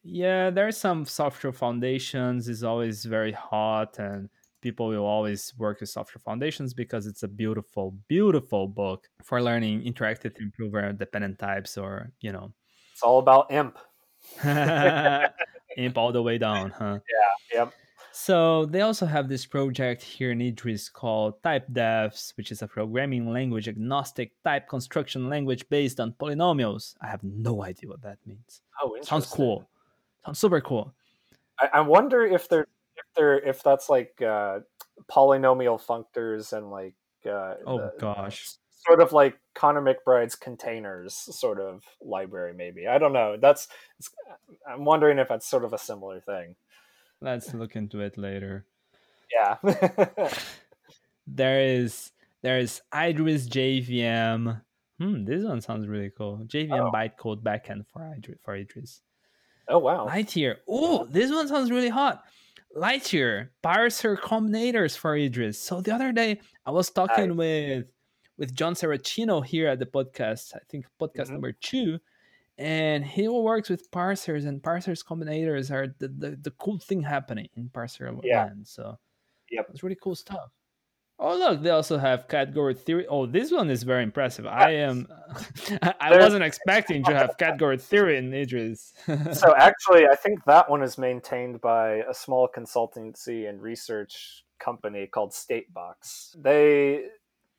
yeah 0.02 0.50
there's 0.50 0.76
some 0.76 1.06
software 1.06 1.52
foundations. 1.52 2.48
Is 2.48 2.64
always 2.64 3.04
very 3.04 3.32
hot 3.32 3.98
and 3.98 4.28
people 4.60 4.88
will 4.88 5.04
always 5.04 5.54
work 5.58 5.80
with 5.80 5.88
software 5.88 6.20
foundations 6.24 6.74
because 6.74 7.06
it's 7.06 7.22
a 7.22 7.28
beautiful 7.28 7.94
beautiful 8.08 8.66
book 8.66 9.08
for 9.22 9.40
learning 9.40 9.82
interactive 9.82 10.34
improver 10.40 10.92
dependent 10.92 11.38
types 11.38 11.78
or 11.78 12.12
you 12.20 12.32
know. 12.32 12.52
It's 12.92 13.02
all 13.02 13.18
about 13.18 13.52
imp. 13.52 13.78
Imp 15.76 15.98
all 15.98 16.10
the 16.10 16.22
way 16.22 16.38
down 16.38 16.70
huh? 16.70 16.98
Yeah 17.52 17.58
yep 17.58 17.72
so 18.18 18.64
they 18.64 18.80
also 18.80 19.04
have 19.04 19.28
this 19.28 19.44
project 19.44 20.00
here 20.02 20.30
in 20.30 20.40
Idris 20.40 20.88
called 20.88 21.34
TypeDefs, 21.42 22.34
which 22.38 22.50
is 22.50 22.62
a 22.62 22.66
programming 22.66 23.30
language 23.30 23.68
agnostic 23.68 24.32
type 24.42 24.70
construction 24.70 25.28
language 25.28 25.68
based 25.68 26.00
on 26.00 26.12
polynomials. 26.12 26.94
I 27.02 27.08
have 27.08 27.22
no 27.22 27.62
idea 27.62 27.90
what 27.90 28.00
that 28.00 28.16
means. 28.24 28.62
Oh, 28.82 28.96
sounds 29.02 29.26
cool. 29.26 29.68
Sounds 30.24 30.38
super 30.38 30.62
cool. 30.62 30.94
I, 31.60 31.68
I 31.74 31.80
wonder 31.82 32.24
if 32.24 32.48
they're 32.48 32.66
if 32.96 33.04
they're 33.14 33.38
if 33.38 33.62
that's 33.62 33.90
like 33.90 34.22
uh, 34.22 34.60
polynomial 35.10 35.78
functors 35.78 36.56
and 36.56 36.70
like 36.70 36.94
uh, 37.26 37.56
oh 37.66 37.76
the, 37.76 37.92
gosh, 37.98 38.48
sort 38.86 39.02
of 39.02 39.12
like 39.12 39.38
Conor 39.54 39.82
McBride's 39.82 40.36
containers 40.36 41.14
sort 41.14 41.60
of 41.60 41.82
library. 42.00 42.54
Maybe 42.54 42.88
I 42.88 42.96
don't 42.96 43.12
know. 43.12 43.36
That's 43.38 43.68
I'm 44.66 44.86
wondering 44.86 45.18
if 45.18 45.28
that's 45.28 45.46
sort 45.46 45.64
of 45.64 45.74
a 45.74 45.78
similar 45.78 46.20
thing. 46.20 46.56
Let's 47.20 47.54
look 47.54 47.76
into 47.76 48.00
it 48.00 48.18
later. 48.18 48.66
Yeah. 49.32 49.56
there 51.26 51.60
is 51.60 52.12
there 52.42 52.58
is 52.58 52.80
Idris 52.94 53.48
JVM. 53.48 54.60
Hmm, 54.98 55.24
this 55.24 55.44
one 55.44 55.60
sounds 55.60 55.88
really 55.88 56.10
cool. 56.16 56.42
JVM 56.46 56.88
oh. 56.88 56.92
bytecode 56.92 57.42
backend 57.42 57.86
for 57.92 58.14
Idris 58.16 58.38
for 58.44 58.54
Idris. 58.54 59.02
Oh 59.68 59.78
wow. 59.78 60.06
Lightyear. 60.06 60.56
Oh, 60.68 61.06
this 61.10 61.30
one 61.30 61.48
sounds 61.48 61.70
really 61.70 61.88
hot. 61.88 62.22
Lightyear 62.76 63.48
parser 63.64 64.16
combinators 64.18 64.96
for 64.96 65.16
Idris. 65.16 65.60
So 65.60 65.80
the 65.80 65.94
other 65.94 66.12
day 66.12 66.40
I 66.64 66.70
was 66.70 66.90
talking 66.90 67.36
with 67.36 67.86
with 68.38 68.54
John 68.54 68.74
Saracino 68.74 69.44
here 69.44 69.68
at 69.68 69.78
the 69.78 69.86
podcast. 69.86 70.54
I 70.54 70.60
think 70.68 70.86
podcast 71.00 71.24
mm-hmm. 71.24 71.32
number 71.32 71.52
two, 71.52 71.98
and 72.58 73.04
he 73.04 73.28
works 73.28 73.68
with 73.68 73.90
parsers 73.90 74.46
and 74.46 74.62
parsers 74.62 75.04
combinators 75.04 75.70
are 75.70 75.94
the, 75.98 76.08
the, 76.08 76.30
the 76.42 76.50
cool 76.52 76.78
thing 76.78 77.02
happening 77.02 77.48
in 77.54 77.68
parser 77.68 78.18
yeah. 78.22 78.44
land. 78.44 78.66
So 78.66 78.98
yeah, 79.50 79.62
it's 79.70 79.82
really 79.82 79.98
cool 80.00 80.14
stuff. 80.14 80.50
Oh 81.18 81.36
look, 81.36 81.62
they 81.62 81.70
also 81.70 81.96
have 81.96 82.28
category 82.28 82.74
theory. 82.74 83.06
Oh, 83.08 83.24
this 83.24 83.50
one 83.50 83.70
is 83.70 83.82
very 83.82 84.02
impressive. 84.02 84.46
I 84.46 84.72
am 84.72 85.06
I 86.00 86.18
wasn't 86.18 86.44
expecting 86.44 87.04
to 87.04 87.14
have 87.14 87.38
category 87.38 87.78
theory 87.78 88.18
in 88.18 88.32
Idris. 88.32 88.92
so 89.32 89.54
actually 89.56 90.06
I 90.06 90.14
think 90.14 90.44
that 90.44 90.68
one 90.70 90.82
is 90.82 90.98
maintained 90.98 91.60
by 91.60 92.02
a 92.08 92.12
small 92.12 92.48
consultancy 92.54 93.48
and 93.48 93.62
research 93.62 94.44
company 94.58 95.06
called 95.06 95.32
Statebox. 95.32 96.36
They 96.42 97.04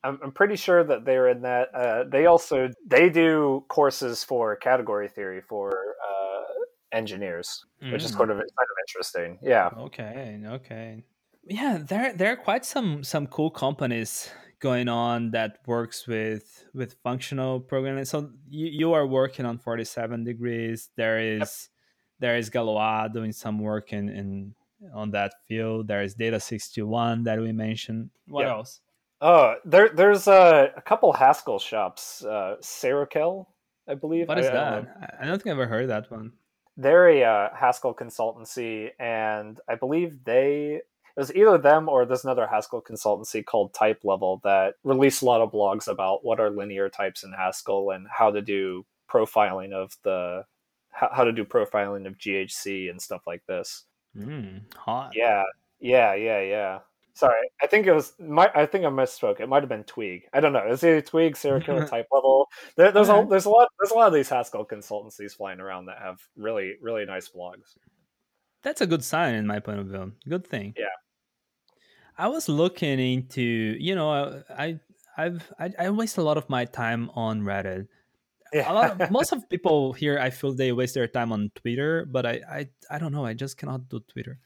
I'm, 0.04 0.20
I'm 0.24 0.32
pretty 0.32 0.56
sure 0.56 0.84
that 0.84 1.06
they're 1.06 1.28
in 1.28 1.42
that. 1.42 1.70
Uh, 1.74 2.04
they 2.10 2.26
also 2.26 2.70
they 2.86 3.10
do 3.10 3.66
courses 3.68 4.24
for 4.24 4.56
category 4.56 5.10
theory 5.10 5.42
for 5.42 5.72
uh, 5.72 6.98
engineers, 6.98 7.66
mm. 7.84 7.92
which 7.92 8.04
is 8.04 8.12
mm. 8.12 8.18
sort 8.18 8.30
of 8.30 8.38
kind 8.38 8.46
of 8.46 8.78
interesting. 8.88 9.40
Yeah. 9.42 9.70
Okay. 9.78 10.42
Okay 10.46 11.04
yeah 11.50 11.80
there 11.82 12.14
there 12.14 12.32
are 12.32 12.36
quite 12.38 12.66
some 12.66 13.04
some 13.04 13.28
cool 13.28 13.50
companies 13.50 14.30
going 14.60 14.88
on 14.88 15.32
that 15.32 15.60
works 15.66 16.08
with 16.08 16.66
with 16.74 16.96
functional 17.04 17.60
programming 17.60 18.06
so 18.06 18.30
you, 18.50 18.68
you 18.68 18.94
are 18.94 19.06
working 19.06 19.46
on 19.46 19.58
47 19.58 20.24
degrees 20.24 20.90
there 20.96 21.20
is 21.20 21.40
yep. 21.40 21.50
there 22.20 22.38
is 22.38 22.50
galois 22.50 23.12
doing 23.14 23.32
some 23.32 23.60
work 23.60 23.94
in 23.94 24.10
in 24.10 24.56
on 24.94 25.12
that 25.12 25.34
field 25.48 25.88
there 25.88 26.04
is 26.04 26.16
data 26.16 26.40
61 26.40 27.24
that 27.24 27.40
we 27.40 27.52
mentioned 27.52 28.10
what 28.28 28.42
yep. 28.42 28.50
else 28.50 28.82
oh 29.22 29.56
there 29.66 29.90
there's 29.90 30.28
a, 30.28 30.72
a 30.76 30.82
couple 30.82 31.12
haskell 31.14 31.60
shops 31.60 32.24
uh 32.24 32.56
Serokell, 32.62 33.48
i 33.88 33.94
believe 33.94 34.28
what 34.28 34.40
is 34.40 34.48
I, 34.48 34.52
that 34.52 35.18
I, 35.20 35.24
I 35.24 35.26
don't 35.26 35.42
think 35.42 35.54
i've 35.54 35.60
ever 35.60 35.68
heard 35.68 35.90
that 35.90 36.10
one 36.12 36.34
they're 36.76 37.10
a 37.10 37.24
uh, 37.24 37.50
haskell 37.56 37.96
consultancy 37.96 38.90
and 39.00 39.60
i 39.68 39.76
believe 39.76 40.24
they 40.24 40.82
it 41.18 41.22
was 41.22 41.34
either 41.34 41.58
them 41.58 41.90
or 41.90 42.06
there's 42.06 42.24
another 42.24 42.46
Haskell 42.46 42.84
consultancy 42.84 43.44
called 43.44 43.74
Type 43.74 44.02
Level 44.04 44.40
that 44.44 44.76
released 44.84 45.24
a 45.24 45.26
lot 45.26 45.42
of 45.42 45.52
blogs 45.52 45.88
about 45.88 46.24
what 46.24 46.40
are 46.40 46.52
linear 46.52 46.90
types 46.90 47.24
in 47.24 47.34
Haskell 47.34 47.90
and 47.90 48.06
how 48.08 48.30
to 48.30 48.40
do 48.40 48.86
profiling 49.12 49.74
of 49.74 49.98
the 50.04 50.44
how, 50.92 51.24
to 51.24 51.32
do 51.32 51.44
profiling 51.44 52.06
of 52.06 52.20
GHC 52.20 52.92
and 52.92 53.02
stuff 53.02 53.22
like 53.26 53.42
this. 53.48 53.86
Mm, 54.16 54.62
hot. 54.76 55.14
Yeah, 55.16 55.44
yeah, 55.80 56.14
yeah, 56.14 56.42
yeah. 56.42 56.80
Sorry, 57.18 57.50
I 57.64 57.66
think 57.66 57.88
it 57.88 57.94
was. 57.94 58.14
My, 58.20 58.52
I 58.54 58.68
think 58.68 58.86
I 58.86 58.90
misspoke. 58.90 59.40
It 59.40 59.50
might 59.50 59.64
have 59.64 59.70
been 59.70 59.84
Tweag. 59.86 60.26
I 60.34 60.40
don't 60.40 60.54
know. 60.54 60.62
It's 60.68 60.84
either 60.84 61.02
Tweag, 61.02 61.34
Serokell 61.34 61.90
type 61.90 62.06
level. 62.12 62.48
There, 62.76 62.92
there's 62.92 63.10
a 63.10 63.26
there's 63.28 63.46
a 63.46 63.50
lot 63.50 63.70
there's 63.80 63.90
a 63.90 63.96
lot 63.96 64.06
of 64.06 64.14
these 64.14 64.30
Haskell 64.30 64.68
consultancies 64.68 65.36
flying 65.36 65.60
around 65.60 65.88
that 65.88 65.98
have 65.98 66.20
really 66.36 66.76
really 66.80 67.06
nice 67.06 67.28
blogs. 67.28 67.74
That's 68.62 68.82
a 68.82 68.86
good 68.86 69.04
sign 69.04 69.34
in 69.34 69.48
my 69.48 69.58
point 69.58 69.80
of 69.80 69.88
view. 69.88 70.14
Good 70.30 70.46
thing. 70.46 70.76
Yeah. 70.78 70.94
I 72.20 72.28
was 72.28 72.48
looking 72.48 73.00
into, 73.00 73.42
you 73.42 73.96
know, 73.96 74.44
I 74.48 74.80
I've 75.18 75.52
I, 75.58 75.74
I 75.80 75.90
waste 75.90 76.20
a 76.20 76.22
lot 76.22 76.38
of 76.38 76.48
my 76.52 76.66
time 76.66 77.10
on 77.16 77.42
Reddit. 77.42 77.88
Yeah. 78.54 78.92
Of, 78.92 79.10
most 79.20 79.32
of 79.32 79.50
people 79.50 79.94
here, 79.94 80.20
I 80.20 80.30
feel 80.30 80.54
they 80.54 80.72
waste 80.72 80.94
their 80.94 81.08
time 81.08 81.32
on 81.32 81.50
Twitter, 81.56 82.06
but 82.06 82.28
I 82.28 82.42
I, 82.48 82.70
I 82.92 83.00
don't 83.00 83.12
know. 83.12 83.26
I 83.26 83.34
just 83.34 83.58
cannot 83.58 83.90
do 83.90 84.02
Twitter. 84.02 84.38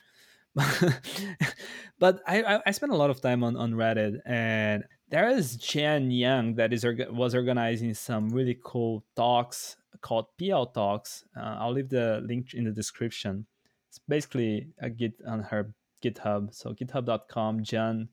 but 1.99 2.21
I, 2.27 2.59
I 2.65 2.71
spend 2.71 2.91
a 2.91 2.95
lot 2.95 3.09
of 3.09 3.21
time 3.21 3.43
on, 3.43 3.55
on 3.55 3.73
Reddit, 3.73 4.19
and 4.25 4.83
there 5.09 5.29
is 5.29 5.55
Jean 5.55 6.11
Yang 6.11 6.55
that 6.55 6.73
is 6.73 6.85
was 7.09 7.35
organizing 7.35 7.93
some 7.93 8.29
really 8.29 8.59
cool 8.63 9.03
talks 9.15 9.77
called 10.01 10.25
PL 10.37 10.67
Talks. 10.67 11.23
Uh, 11.37 11.57
I'll 11.59 11.73
leave 11.73 11.89
the 11.89 12.21
link 12.25 12.53
in 12.53 12.65
the 12.65 12.71
description. 12.71 13.45
It's 13.89 13.99
basically 13.99 14.67
a 14.81 14.89
git 14.89 15.13
on 15.27 15.43
her 15.43 15.73
GitHub. 16.03 16.53
So 16.53 16.73
github.com, 16.73 17.63
Jan 17.63 18.09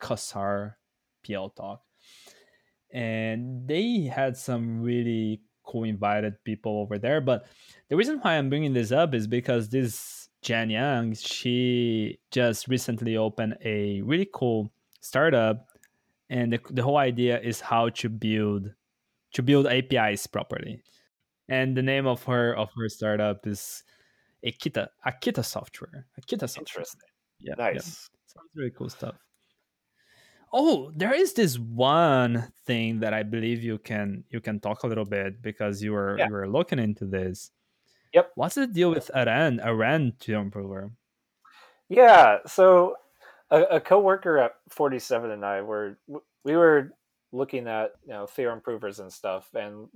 Kassar 0.00 0.74
PL 1.26 1.50
Talk. 1.50 1.82
And 2.92 3.66
they 3.66 4.02
had 4.02 4.36
some 4.36 4.80
really 4.80 5.40
cool 5.64 5.84
invited 5.84 6.34
people 6.44 6.78
over 6.78 6.98
there. 6.98 7.20
But 7.20 7.46
the 7.88 7.96
reason 7.96 8.18
why 8.20 8.34
I'm 8.34 8.48
bringing 8.48 8.72
this 8.72 8.92
up 8.92 9.14
is 9.14 9.26
because 9.26 9.68
this 9.68 10.23
Jean 10.44 10.70
Yang, 10.70 11.14
she 11.14 12.18
just 12.30 12.68
recently 12.68 13.16
opened 13.16 13.56
a 13.64 14.02
really 14.02 14.28
cool 14.32 14.72
startup. 15.00 15.66
And 16.30 16.52
the, 16.52 16.60
the 16.70 16.82
whole 16.82 16.98
idea 16.98 17.40
is 17.40 17.60
how 17.60 17.88
to 18.00 18.08
build 18.08 18.70
to 19.32 19.42
build 19.42 19.66
APIs 19.66 20.26
properly. 20.28 20.82
And 21.48 21.76
the 21.76 21.82
name 21.82 22.06
of 22.06 22.22
her 22.24 22.54
of 22.54 22.70
her 22.78 22.88
startup 22.88 23.46
is 23.46 23.82
Akita 24.46 24.88
Akita 25.06 25.44
Software. 25.44 26.06
Akita 26.20 26.48
Software. 26.48 26.62
Interesting 26.62 27.10
yeah 27.44 27.54
nice 27.58 27.74
yeah. 27.74 28.40
sounds 28.40 28.50
really 28.54 28.70
cool 28.70 28.88
stuff 28.88 29.14
oh 30.52 30.90
there 30.96 31.14
is 31.14 31.34
this 31.34 31.58
one 31.58 32.52
thing 32.66 33.00
that 33.00 33.12
i 33.12 33.22
believe 33.22 33.62
you 33.62 33.78
can 33.78 34.24
you 34.30 34.40
can 34.40 34.58
talk 34.58 34.82
a 34.82 34.86
little 34.86 35.04
bit 35.04 35.40
because 35.42 35.82
you 35.82 35.92
were 35.92 36.16
yeah. 36.18 36.26
you 36.26 36.32
were 36.32 36.48
looking 36.48 36.78
into 36.78 37.04
this 37.04 37.50
yep 38.14 38.30
what's 38.36 38.54
the 38.54 38.66
deal 38.66 38.90
with 38.90 39.10
Arend 39.14 39.60
Arend 39.62 40.18
to 40.20 40.34
improver 40.34 40.92
yeah 41.88 42.38
so 42.46 42.94
a, 43.50 43.62
a 43.62 43.80
co-worker 43.80 44.38
at 44.38 44.52
47 44.70 45.30
and 45.30 45.44
i 45.44 45.60
were 45.60 45.98
we 46.44 46.56
were 46.56 46.92
looking 47.32 47.66
at 47.68 47.92
you 48.06 48.12
know 48.12 48.26
theorem 48.26 48.60
provers 48.60 49.00
and 49.00 49.12
stuff 49.12 49.48
and 49.54 49.88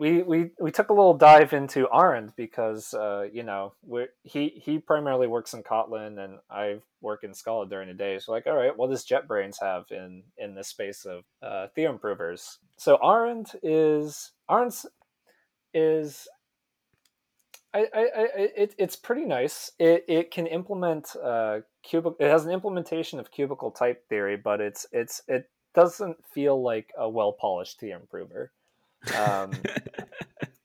we 0.00 0.22
we 0.22 0.50
we 0.58 0.70
took 0.70 0.88
a 0.88 0.94
little 0.94 1.12
dive 1.12 1.52
into 1.52 1.86
Arend 1.92 2.32
because 2.34 2.94
uh, 2.94 3.26
you 3.30 3.42
know 3.42 3.74
he 4.22 4.48
he 4.48 4.78
primarily 4.78 5.26
works 5.26 5.52
in 5.52 5.62
Kotlin 5.62 6.18
and 6.24 6.38
I 6.50 6.78
work 7.02 7.22
in 7.22 7.34
Scala 7.34 7.68
during 7.68 7.88
the 7.88 7.94
day. 7.94 8.18
So 8.18 8.32
like, 8.32 8.46
all 8.46 8.56
right, 8.56 8.76
what 8.76 8.88
does 8.88 9.04
JetBrains 9.04 9.60
have 9.60 9.84
in 9.90 10.22
in 10.38 10.54
the 10.54 10.64
space 10.64 11.04
of 11.04 11.24
uh, 11.42 11.66
theorem 11.74 11.98
provers? 11.98 12.58
So 12.78 12.96
Arend 13.04 13.54
is 13.62 14.32
Arend 14.48 14.74
is 15.74 16.26
I, 17.72 17.86
I, 17.94 18.00
I 18.00 18.28
it, 18.56 18.74
it's 18.78 18.96
pretty 18.96 19.24
nice. 19.24 19.70
It, 19.78 20.04
it 20.08 20.30
can 20.30 20.46
implement 20.46 21.14
uh, 21.22 21.60
cubic. 21.82 22.14
It 22.18 22.28
has 22.28 22.44
an 22.44 22.52
implementation 22.52 23.20
of 23.20 23.30
cubical 23.30 23.70
type 23.70 24.08
theory, 24.08 24.36
but 24.36 24.60
it's 24.60 24.86
it's 24.92 25.22
it 25.28 25.48
doesn't 25.74 26.16
feel 26.24 26.62
like 26.62 26.90
a 26.98 27.08
well 27.08 27.32
polished 27.32 27.78
theorem 27.80 28.02
prover. 28.10 28.52
Um, 29.16 29.52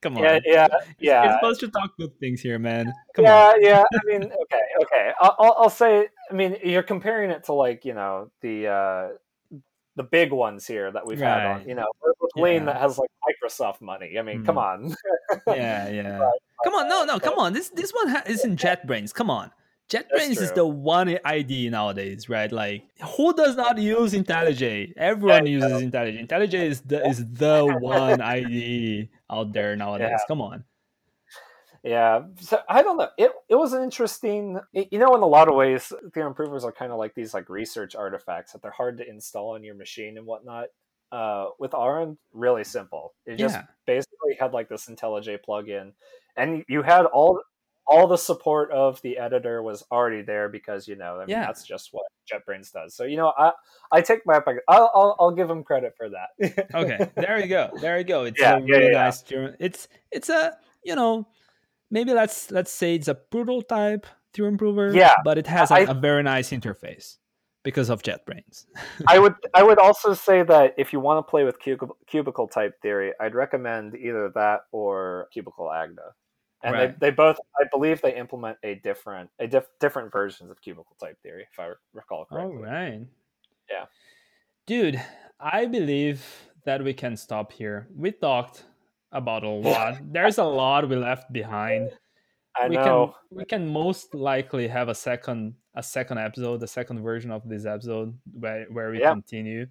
Come 0.06 0.18
on. 0.18 0.24
Yeah, 0.24 0.40
yeah, 0.46 0.68
yeah. 1.00 1.24
You're 1.24 1.34
supposed 1.40 1.60
to 1.62 1.68
talk 1.68 1.98
good 1.98 2.16
things 2.20 2.40
here, 2.40 2.60
man. 2.60 2.94
Come 3.16 3.26
yeah, 3.26 3.54
on. 3.56 3.62
yeah. 3.64 3.84
I 3.92 4.00
mean, 4.06 4.24
okay, 4.44 4.62
okay. 4.84 5.12
I'll, 5.20 5.56
I'll 5.58 5.70
say. 5.70 6.10
I 6.30 6.34
mean, 6.34 6.58
you're 6.64 6.84
comparing 6.84 7.32
it 7.32 7.46
to 7.46 7.54
like 7.54 7.86
you 7.86 7.96
know 7.96 8.30
the 8.42 8.68
uh, 8.68 9.08
the 9.96 10.04
big 10.04 10.32
ones 10.32 10.68
here 10.68 10.92
that 10.92 11.06
we've 11.06 11.20
right. 11.20 11.42
had 11.42 11.62
on. 11.62 11.68
You 11.68 11.76
know, 11.76 11.88
Lean 12.36 12.54
yeah. 12.54 12.66
that 12.66 12.78
has 12.78 12.98
like 12.98 13.10
Microsoft 13.28 13.82
money. 13.82 14.18
I 14.20 14.22
mean, 14.22 14.42
mm. 14.42 14.46
come 14.46 14.58
on. 14.58 14.96
yeah, 15.48 15.90
yeah. 15.90 16.20
But, 16.20 16.34
come 16.64 16.74
on, 16.76 16.90
no, 16.90 17.06
no, 17.06 17.20
come 17.20 17.38
on. 17.40 17.54
This 17.54 17.70
this 17.70 17.92
one 17.92 18.10
ha- 18.10 18.24
isn't 18.26 18.60
JetBrains. 18.62 19.14
Come 19.14 19.30
on. 19.30 19.52
JetBrains 19.90 20.42
is 20.42 20.52
the 20.54 20.66
one 20.66 21.20
ID 21.24 21.70
nowadays, 21.70 22.28
right? 22.28 22.52
Like, 22.52 22.86
who 23.16 23.34
does 23.36 23.56
not 23.56 23.78
use 23.78 24.14
IntelliJ? 24.14 24.94
Everyone 24.98 25.46
uses 25.46 25.72
IntelliJ. 25.72 26.28
IntelliJ 26.28 26.54
is 26.54 26.82
the 26.82 27.08
is 27.10 27.24
the 27.34 27.78
one 27.80 28.20
ID 28.20 29.10
out 29.30 29.54
there 29.54 29.76
nowadays. 29.76 30.10
Yeah. 30.12 30.18
Come 30.28 30.42
on. 30.42 30.64
Yeah, 31.86 32.24
so 32.40 32.60
I 32.68 32.82
don't 32.82 32.98
know. 32.98 33.10
It 33.16 33.32
it 33.48 33.56
was 33.56 33.74
an 33.74 33.84
interesting. 33.84 34.60
You 34.74 34.98
know, 34.98 35.16
in 35.16 35.22
a 35.22 35.28
lot 35.28 35.48
of 35.48 35.56
ways, 35.56 35.94
theorem 36.14 36.34
provers 36.34 36.64
are 36.64 36.72
kind 36.72 36.92
of 36.92 36.98
like 36.98 37.14
these 37.14 37.34
like 37.34 37.48
research 37.48 37.96
artifacts 37.96 38.54
that 38.54 38.64
they're 38.64 38.72
hard 38.72 38.98
to 38.98 39.08
install 39.08 39.54
on 39.54 39.64
your 39.64 39.76
machine 39.76 40.18
and 40.18 40.26
whatnot. 40.26 40.68
Uh, 41.12 41.46
with 41.60 41.74
Arend, 41.76 42.18
really 42.34 42.64
simple. 42.64 43.14
It 43.28 43.38
just 43.38 43.56
yeah. 43.56 43.64
basically 43.86 44.36
had 44.40 44.52
like 44.52 44.68
this 44.68 44.88
IntelliJ 44.88 45.40
plugin, 45.48 45.92
and 46.36 46.66
you 46.68 46.82
had 46.82 47.06
all 47.06 47.40
all 47.88 48.08
the 48.08 48.18
support 48.18 48.72
of 48.72 49.00
the 49.04 49.20
editor 49.20 49.62
was 49.62 49.84
already 49.92 50.24
there 50.24 50.50
because 50.50 50.88
you 50.88 50.96
know 50.96 51.18
I 51.18 51.20
mean, 51.20 51.30
yeah. 51.30 51.46
that's 51.46 51.64
just 51.64 51.90
what 51.92 52.06
JetBrains 52.32 52.72
does. 52.72 52.96
So 52.96 53.04
you 53.04 53.18
know 53.18 53.32
I 53.38 53.52
I 53.92 54.02
take 54.02 54.26
my 54.26 54.42
I'll 54.68 54.92
I'll, 54.96 55.16
I'll 55.20 55.32
give 55.32 55.52
him 55.52 55.64
credit 55.64 55.94
for 55.96 56.10
that. 56.10 56.68
okay, 56.74 57.12
there 57.16 57.40
you 57.40 57.48
go, 57.48 57.70
there 57.80 58.00
you 58.00 58.04
go. 58.04 58.24
It's 58.26 58.42
yeah, 58.42 58.58
a 58.58 58.62
really 58.62 58.92
yeah, 58.92 59.04
nice. 59.04 59.24
It's 59.60 59.88
it's 60.12 60.30
a 60.30 60.58
you 60.84 60.96
know 60.96 61.28
maybe 61.96 62.14
let's 62.14 62.52
let's 62.52 62.72
say 62.72 62.96
it's 62.96 63.08
a 63.08 63.16
prototype 63.16 64.06
theorem 64.34 64.58
prover. 64.58 64.92
Yeah, 64.94 65.14
but 65.24 65.38
it 65.38 65.48
has 65.48 65.72
a, 65.72 65.76
I, 65.76 65.80
a 65.80 65.94
very 65.94 66.24
nice 66.24 66.50
interface 66.52 67.18
because 67.64 67.90
of 67.90 68.04
JetBrains. 68.04 68.66
I 69.08 69.18
would 69.20 69.36
I 69.54 69.64
would 69.64 69.80
also 69.80 70.14
say 70.14 70.44
that 70.44 70.76
if 70.78 70.94
you 70.94 71.00
want 71.00 71.26
to 71.26 71.30
play 71.30 71.44
with 71.44 71.58
cubical, 71.60 71.96
cubical 72.12 72.52
type 72.52 72.74
theory, 72.82 73.14
I'd 73.20 73.34
recommend 73.34 73.96
either 73.96 74.32
that 74.36 74.62
or 74.72 75.28
cubical 75.36 75.74
Agda 75.74 76.14
and 76.64 76.74
right. 76.74 77.00
they, 77.00 77.10
they 77.10 77.12
both 77.12 77.38
i 77.60 77.66
believe 77.70 78.02
they 78.02 78.16
implement 78.16 78.58
a 78.64 78.76
different 78.76 79.30
a 79.40 79.46
diff, 79.46 79.66
different 79.82 80.10
versions 80.12 80.50
of 80.50 80.58
cubical 80.62 80.96
type 81.02 81.18
theory 81.22 81.46
if 81.52 81.60
i 81.60 81.70
recall 81.94 82.26
correctly 82.26 82.56
all 82.56 82.64
right 82.64 83.02
yeah 83.70 83.86
Dude, 84.66 85.00
I 85.40 85.68
believe 85.68 86.26
that 86.64 86.84
we 86.84 86.96
can 86.96 87.18
stop 87.18 87.52
here. 87.52 87.88
We 87.96 88.12
talked 88.12 88.66
about 89.16 89.44
a 89.44 89.50
lot. 89.70 89.98
There's 90.12 90.38
a 90.38 90.44
lot 90.44 90.88
we 90.90 90.96
left 90.96 91.32
behind. 91.34 91.92
I 92.58 92.70
we 92.70 92.76
know. 92.76 92.84
can 93.32 93.38
we 93.38 93.46
can 93.46 93.68
most 93.68 94.14
likely 94.16 94.68
have 94.68 94.88
a 94.90 94.96
second 94.96 95.56
a 95.76 95.84
second 95.84 96.20
episode, 96.20 96.60
the 96.62 96.68
second 96.68 97.02
version 97.04 97.32
of 97.32 97.42
this 97.50 97.66
episode 97.66 98.18
where 98.32 98.66
where 98.72 98.92
we 98.92 99.00
Yeah. 99.00 99.12
continue. 99.12 99.68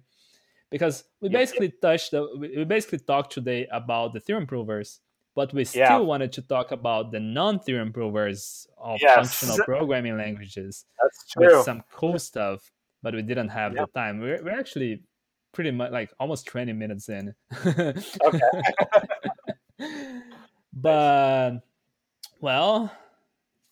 Because 0.69 1.03
we 1.21 1.29
Yeah. 1.29 1.39
basically 1.39 1.71
touched 1.81 2.11
the, 2.11 2.27
we 2.37 2.57
we 2.57 2.63
basically 2.65 2.99
talked 2.99 3.31
today 3.33 3.67
about 3.71 4.13
the 4.13 4.19
theorem 4.19 4.45
provers, 4.45 4.99
but 5.35 5.53
we 5.53 5.63
still 5.65 5.81
Yeah. 5.81 5.97
wanted 6.11 6.31
to 6.33 6.41
talk 6.43 6.71
about 6.71 7.11
the 7.11 7.19
non-theorem 7.19 7.91
provers 7.93 8.67
of 8.77 8.99
Yes. 9.01 9.15
functional 9.15 9.65
programming 9.65 10.17
languages 10.17 10.85
That's 11.01 11.19
true. 11.31 11.45
with 11.57 11.65
some 11.65 11.81
cool 11.91 12.19
stuff, 12.19 12.71
but 13.01 13.13
we 13.15 13.21
didn't 13.23 13.49
have 13.49 13.73
the 13.73 13.87
time. 13.95 14.19
We're, 14.19 14.43
we're 14.43 14.59
actually 14.59 15.01
pretty 15.53 15.71
much 15.71 15.91
like 15.91 16.11
almost 16.19 16.45
20 16.47 16.73
minutes 16.73 17.09
in. 17.09 17.33
Okay. 18.27 18.51
but, 20.73 21.59
well, 22.39 22.91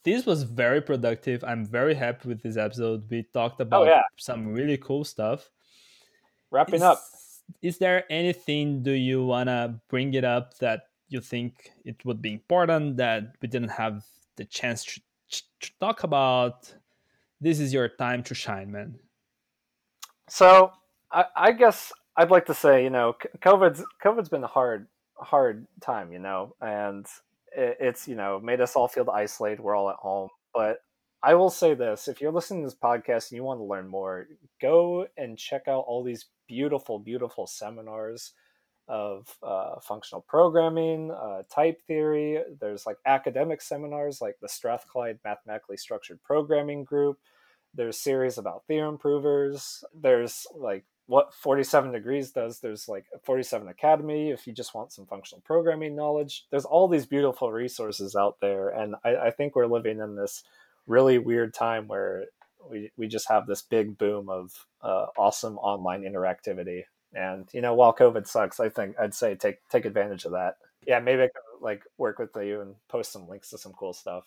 this 0.04 0.26
was 0.26 0.44
very 0.44 0.82
productive. 0.82 1.44
I'm 1.44 1.66
very 1.66 1.94
happy 1.94 2.28
with 2.28 2.44
this 2.44 2.58
episode. 2.58 3.10
We 3.10 3.24
talked 3.34 3.62
oh, 3.62 3.64
about 3.64 3.82
Oh, 3.84 3.90
yeah. 3.90 4.02
some 4.18 4.48
really 4.48 4.78
cool 4.78 5.04
stuff. 5.04 5.50
Wrapping 6.52 6.76
is, 6.76 6.82
up. 6.82 7.00
Is 7.62 7.78
there 7.78 8.04
anything 8.12 8.84
do 8.84 8.92
you 8.92 9.26
want 9.26 9.48
to 9.48 9.80
bring 9.90 10.14
it 10.14 10.24
up 10.24 10.58
that 10.60 10.84
you 11.08 11.22
think 11.22 11.72
it 11.86 12.04
would 12.06 12.22
be 12.22 12.34
important 12.34 12.98
that 12.98 13.36
we 13.42 13.48
didn't 13.48 13.70
have 13.70 14.04
the 14.36 14.46
chance 14.46 14.84
to, 14.86 15.02
to 15.62 15.72
talk 15.80 16.04
about? 16.04 16.74
This 17.40 17.60
is 17.60 17.74
your 17.74 17.90
time 17.90 18.24
to 18.24 18.36
shine, 18.36 18.72
man. 18.72 19.00
So 20.30 20.72
I, 21.12 21.26
I 21.36 21.52
guess 21.52 21.92
I'd 22.16 22.32
like 22.32 22.46
to 22.48 22.54
say, 22.54 22.84
you 22.84 22.90
know, 22.90 23.16
COVID's 23.40 23.84
COVID's 24.04 24.30
been 24.30 24.44
hard, 24.44 24.88
hard 25.18 25.68
time, 25.82 26.12
you 26.12 26.20
know, 26.20 26.56
and 26.62 27.06
it, 27.56 27.78
it's 27.80 28.08
you 28.08 28.16
know 28.16 28.40
made 28.40 28.62
us 28.62 28.76
all 28.76 28.88
feel 28.88 29.10
isolated. 29.10 29.60
We're 29.62 29.76
all 29.76 29.90
at 29.90 29.98
home, 29.98 30.30
but 30.54 30.80
I 31.22 31.36
will 31.36 31.50
say 31.50 31.74
this: 31.74 32.08
if 32.08 32.22
you're 32.22 32.32
listening 32.32 32.64
to 32.64 32.68
this 32.68 32.80
podcast 32.80 33.32
and 33.32 33.38
you 33.38 33.44
want 33.44 33.60
to 33.60 33.66
learn 33.66 33.88
more, 33.88 34.28
go 34.62 35.08
and 35.18 35.38
check 35.38 35.64
out 35.68 35.86
all 35.88 36.04
these 36.04 36.26
beautiful, 36.48 37.00
beautiful 37.00 37.48
seminars 37.48 38.34
of 38.88 39.38
uh, 39.42 39.80
functional 39.80 40.22
programming, 40.28 41.12
uh, 41.12 41.44
type 41.54 41.82
theory. 41.88 42.40
There's 42.60 42.86
like 42.86 42.98
academic 43.06 43.62
seminars 43.62 44.20
like 44.22 44.36
the 44.42 44.50
Strathclyde 44.50 45.20
Mathematically 45.24 45.78
Structured 45.78 46.22
Programming 46.24 46.84
Group. 46.84 47.18
There's 47.74 47.98
series 47.98 48.38
about 48.38 48.66
theorem 48.68 48.98
provers. 48.98 49.84
There's 50.00 50.46
like 50.54 50.84
what 51.08 51.34
47 51.34 51.92
degrees 51.92 52.32
does. 52.32 52.60
There's 52.60 52.88
like 52.88 53.06
47 53.24 53.68
Academy 53.68 54.32
if 54.32 54.48
you 54.48 54.54
just 54.54 54.74
want 54.74 54.92
some 54.92 55.06
functional 55.06 55.42
programming 55.42 55.96
knowledge. 55.96 56.46
There's 56.50 56.66
all 56.66 56.88
these 56.88 57.06
beautiful 57.06 57.52
resources 57.52 58.16
out 58.16 58.38
there. 58.42 58.70
And 58.70 58.96
I, 59.04 59.16
I 59.16 59.32
think 59.32 59.56
we're 59.56 59.68
living 59.68 60.00
in 60.00 60.16
this 60.16 60.44
really 60.88 61.18
weird 61.18 61.54
time 61.54 61.88
where 61.88 62.26
we, 62.70 62.92
we 62.98 63.08
just 63.08 63.28
have 63.30 63.46
this 63.46 63.62
big 63.62 63.98
boom 63.98 64.30
of 64.30 64.66
uh, 64.82 65.08
awesome 65.18 65.58
online 65.58 66.04
interactivity. 66.04 66.84
And 67.14 67.48
you 67.54 67.62
know, 67.62 67.74
while 67.74 67.94
COVID 67.94 68.26
sucks, 68.26 68.60
I 68.60 68.70
think 68.70 68.96
I'd 69.00 69.14
say 69.14 69.36
take 69.36 69.58
take 69.70 69.86
advantage 69.86 70.26
of 70.26 70.32
that. 70.32 70.56
Yeah, 70.88 71.00
maybe 71.00 71.24
I 71.24 71.28
could 71.28 71.62
like 71.62 71.84
work 71.98 72.20
with 72.20 72.32
you 72.36 72.62
and 72.62 72.76
post 72.88 73.12
some 73.12 73.28
links 73.28 73.50
to 73.50 73.58
some 73.58 73.74
cool 73.74 73.94
stuff. 73.94 74.26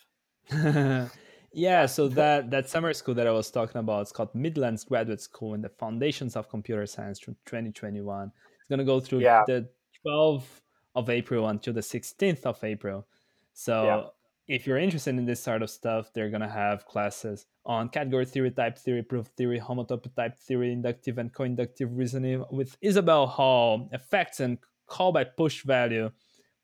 yeah, 1.57 1.87
so 1.87 2.07
that 2.09 2.51
that 2.51 2.69
summer 2.69 2.93
school 2.93 3.15
that 3.15 3.27
I 3.27 3.31
was 3.31 3.51
talking 3.51 3.79
about, 3.79 4.03
it's 4.03 4.13
called 4.13 4.35
Midlands 4.35 4.85
Graduate 4.85 5.23
School 5.23 5.55
in 5.55 5.63
the 5.63 5.71
Foundations 5.71 6.37
of 6.37 6.51
Computer 6.51 6.85
Science 6.87 7.19
from 7.19 7.35
2021. 7.47 8.31
It's 8.61 8.69
gonna 8.69 8.85
go 8.85 9.01
through 9.01 9.21
Yeah. 9.21 9.43
the 9.47 9.69
12th 10.05 10.61
of 10.95 11.09
April 11.09 11.49
until 11.49 11.73
the 11.73 11.83
16th 11.83 12.45
of 12.45 12.63
April. 12.63 13.07
So 13.55 13.85
Yeah. 13.85 14.55
if 14.55 14.67
you're 14.67 14.77
interested 14.77 15.17
in 15.17 15.25
this 15.25 15.43
sort 15.43 15.63
of 15.63 15.71
stuff, 15.71 16.13
they're 16.13 16.29
gonna 16.31 16.49
have 16.49 16.85
classes 16.85 17.47
on 17.65 17.89
category 17.89 18.27
theory, 18.27 18.51
type 18.51 18.77
theory, 18.77 19.03
proof 19.03 19.29
theory, 19.29 19.59
homotopy 19.59 20.15
type 20.15 20.37
theory, 20.37 20.73
inductive 20.73 21.17
and 21.17 21.33
co-inductive 21.33 21.91
reasoning 21.97 22.45
with 22.51 22.77
Isabelle/HOL, 22.83 23.89
effects 23.93 24.41
and 24.41 24.59
call 24.87 25.11
by 25.11 25.25
push 25.25 25.65
value, 25.65 26.11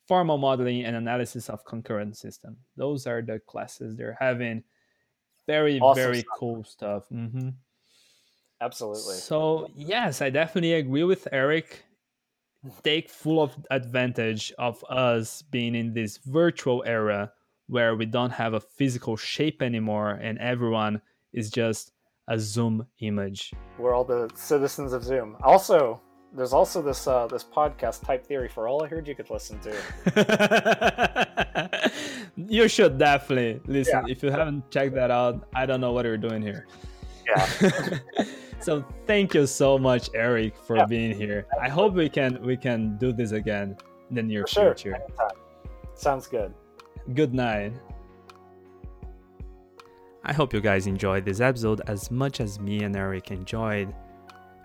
formal 0.06 0.36
modeling 0.36 0.84
and 0.84 0.96
analysis 0.96 1.48
of 1.48 1.64
concurrent 1.64 2.14
system. 2.16 2.58
Those 2.76 3.06
are 3.06 3.22
the 3.22 3.38
classes 3.40 3.96
they're 3.96 4.18
having. 4.20 4.64
Very, 5.46 5.80
Awesome 5.80 6.02
very 6.02 6.20
stuff. 6.20 6.38
cool 6.38 6.64
stuff. 6.64 7.02
mm-hmm. 7.12 7.48
Absolutely. 8.60 9.16
So 9.16 9.68
yes, 9.74 10.22
I 10.22 10.30
definitely 10.30 10.74
agree 10.74 11.02
with 11.04 11.26
Eric. 11.32 11.84
Take 12.84 13.10
full 13.10 13.42
of 13.42 13.56
advantage 13.72 14.52
of 14.56 14.84
us 14.88 15.42
being 15.42 15.74
in 15.74 15.92
this 15.94 16.18
virtual 16.18 16.84
era 16.86 17.32
where 17.66 17.96
we 17.96 18.06
don't 18.06 18.30
have 18.30 18.54
a 18.54 18.60
physical 18.60 19.16
shape 19.16 19.62
anymore 19.62 20.10
and 20.10 20.38
everyone 20.38 21.00
is 21.32 21.50
just 21.50 21.90
a 22.28 22.38
Zoom 22.38 22.86
image. 23.00 23.52
We're 23.78 23.94
all 23.94 24.04
the 24.04 24.30
citizens 24.36 24.92
of 24.92 25.02
Zoom. 25.02 25.36
Also, 25.42 26.00
there's 26.34 26.52
also 26.52 26.80
this 26.82 27.06
uh, 27.06 27.26
this 27.26 27.44
podcast, 27.44 28.04
Type 28.04 28.26
Theory 28.26 28.48
for 28.48 28.66
All. 28.68 28.82
I 28.82 28.88
heard 28.88 29.06
you 29.06 29.14
could 29.14 29.30
listen 29.30 29.58
to. 29.60 29.72
you 32.36 32.68
should 32.68 32.98
definitely 32.98 33.60
listen. 33.66 34.08
If 34.08 34.22
you 34.22 34.30
haven't 34.30 34.70
checked 34.70 34.94
that 34.94 35.10
out, 35.10 35.46
I 35.54 35.66
don't 35.66 35.80
know 35.80 35.92
what 35.92 36.04
you're 36.04 36.16
doing 36.16 36.42
here. 36.42 36.66
Yeah. 37.26 37.46
so 38.60 38.84
thank 39.06 39.34
you 39.34 39.46
so 39.46 39.78
much, 39.78 40.10
Eric, 40.14 40.56
for 40.56 40.76
Yeah. 40.76 40.86
being 40.86 41.14
here. 41.14 41.46
I 41.60 41.68
hope 41.68 41.94
we 41.94 42.08
can 42.08 42.40
we 42.42 42.56
can 42.56 42.96
do 42.98 43.12
this 43.12 43.32
again 43.32 43.76
in 44.08 44.16
the 44.16 44.22
near 44.22 44.46
sure. 44.46 44.74
future. 44.74 44.94
Anytime. 44.96 45.36
Sounds 45.94 46.26
good. 46.26 46.54
Good 47.14 47.34
night. 47.34 47.74
I 50.24 50.32
hope 50.32 50.54
you 50.54 50.60
guys 50.60 50.86
enjoyed 50.86 51.24
this 51.24 51.40
episode 51.40 51.80
as 51.88 52.10
much 52.10 52.40
as 52.40 52.60
me 52.60 52.84
and 52.84 52.94
Eric 52.96 53.32
enjoyed 53.32 53.92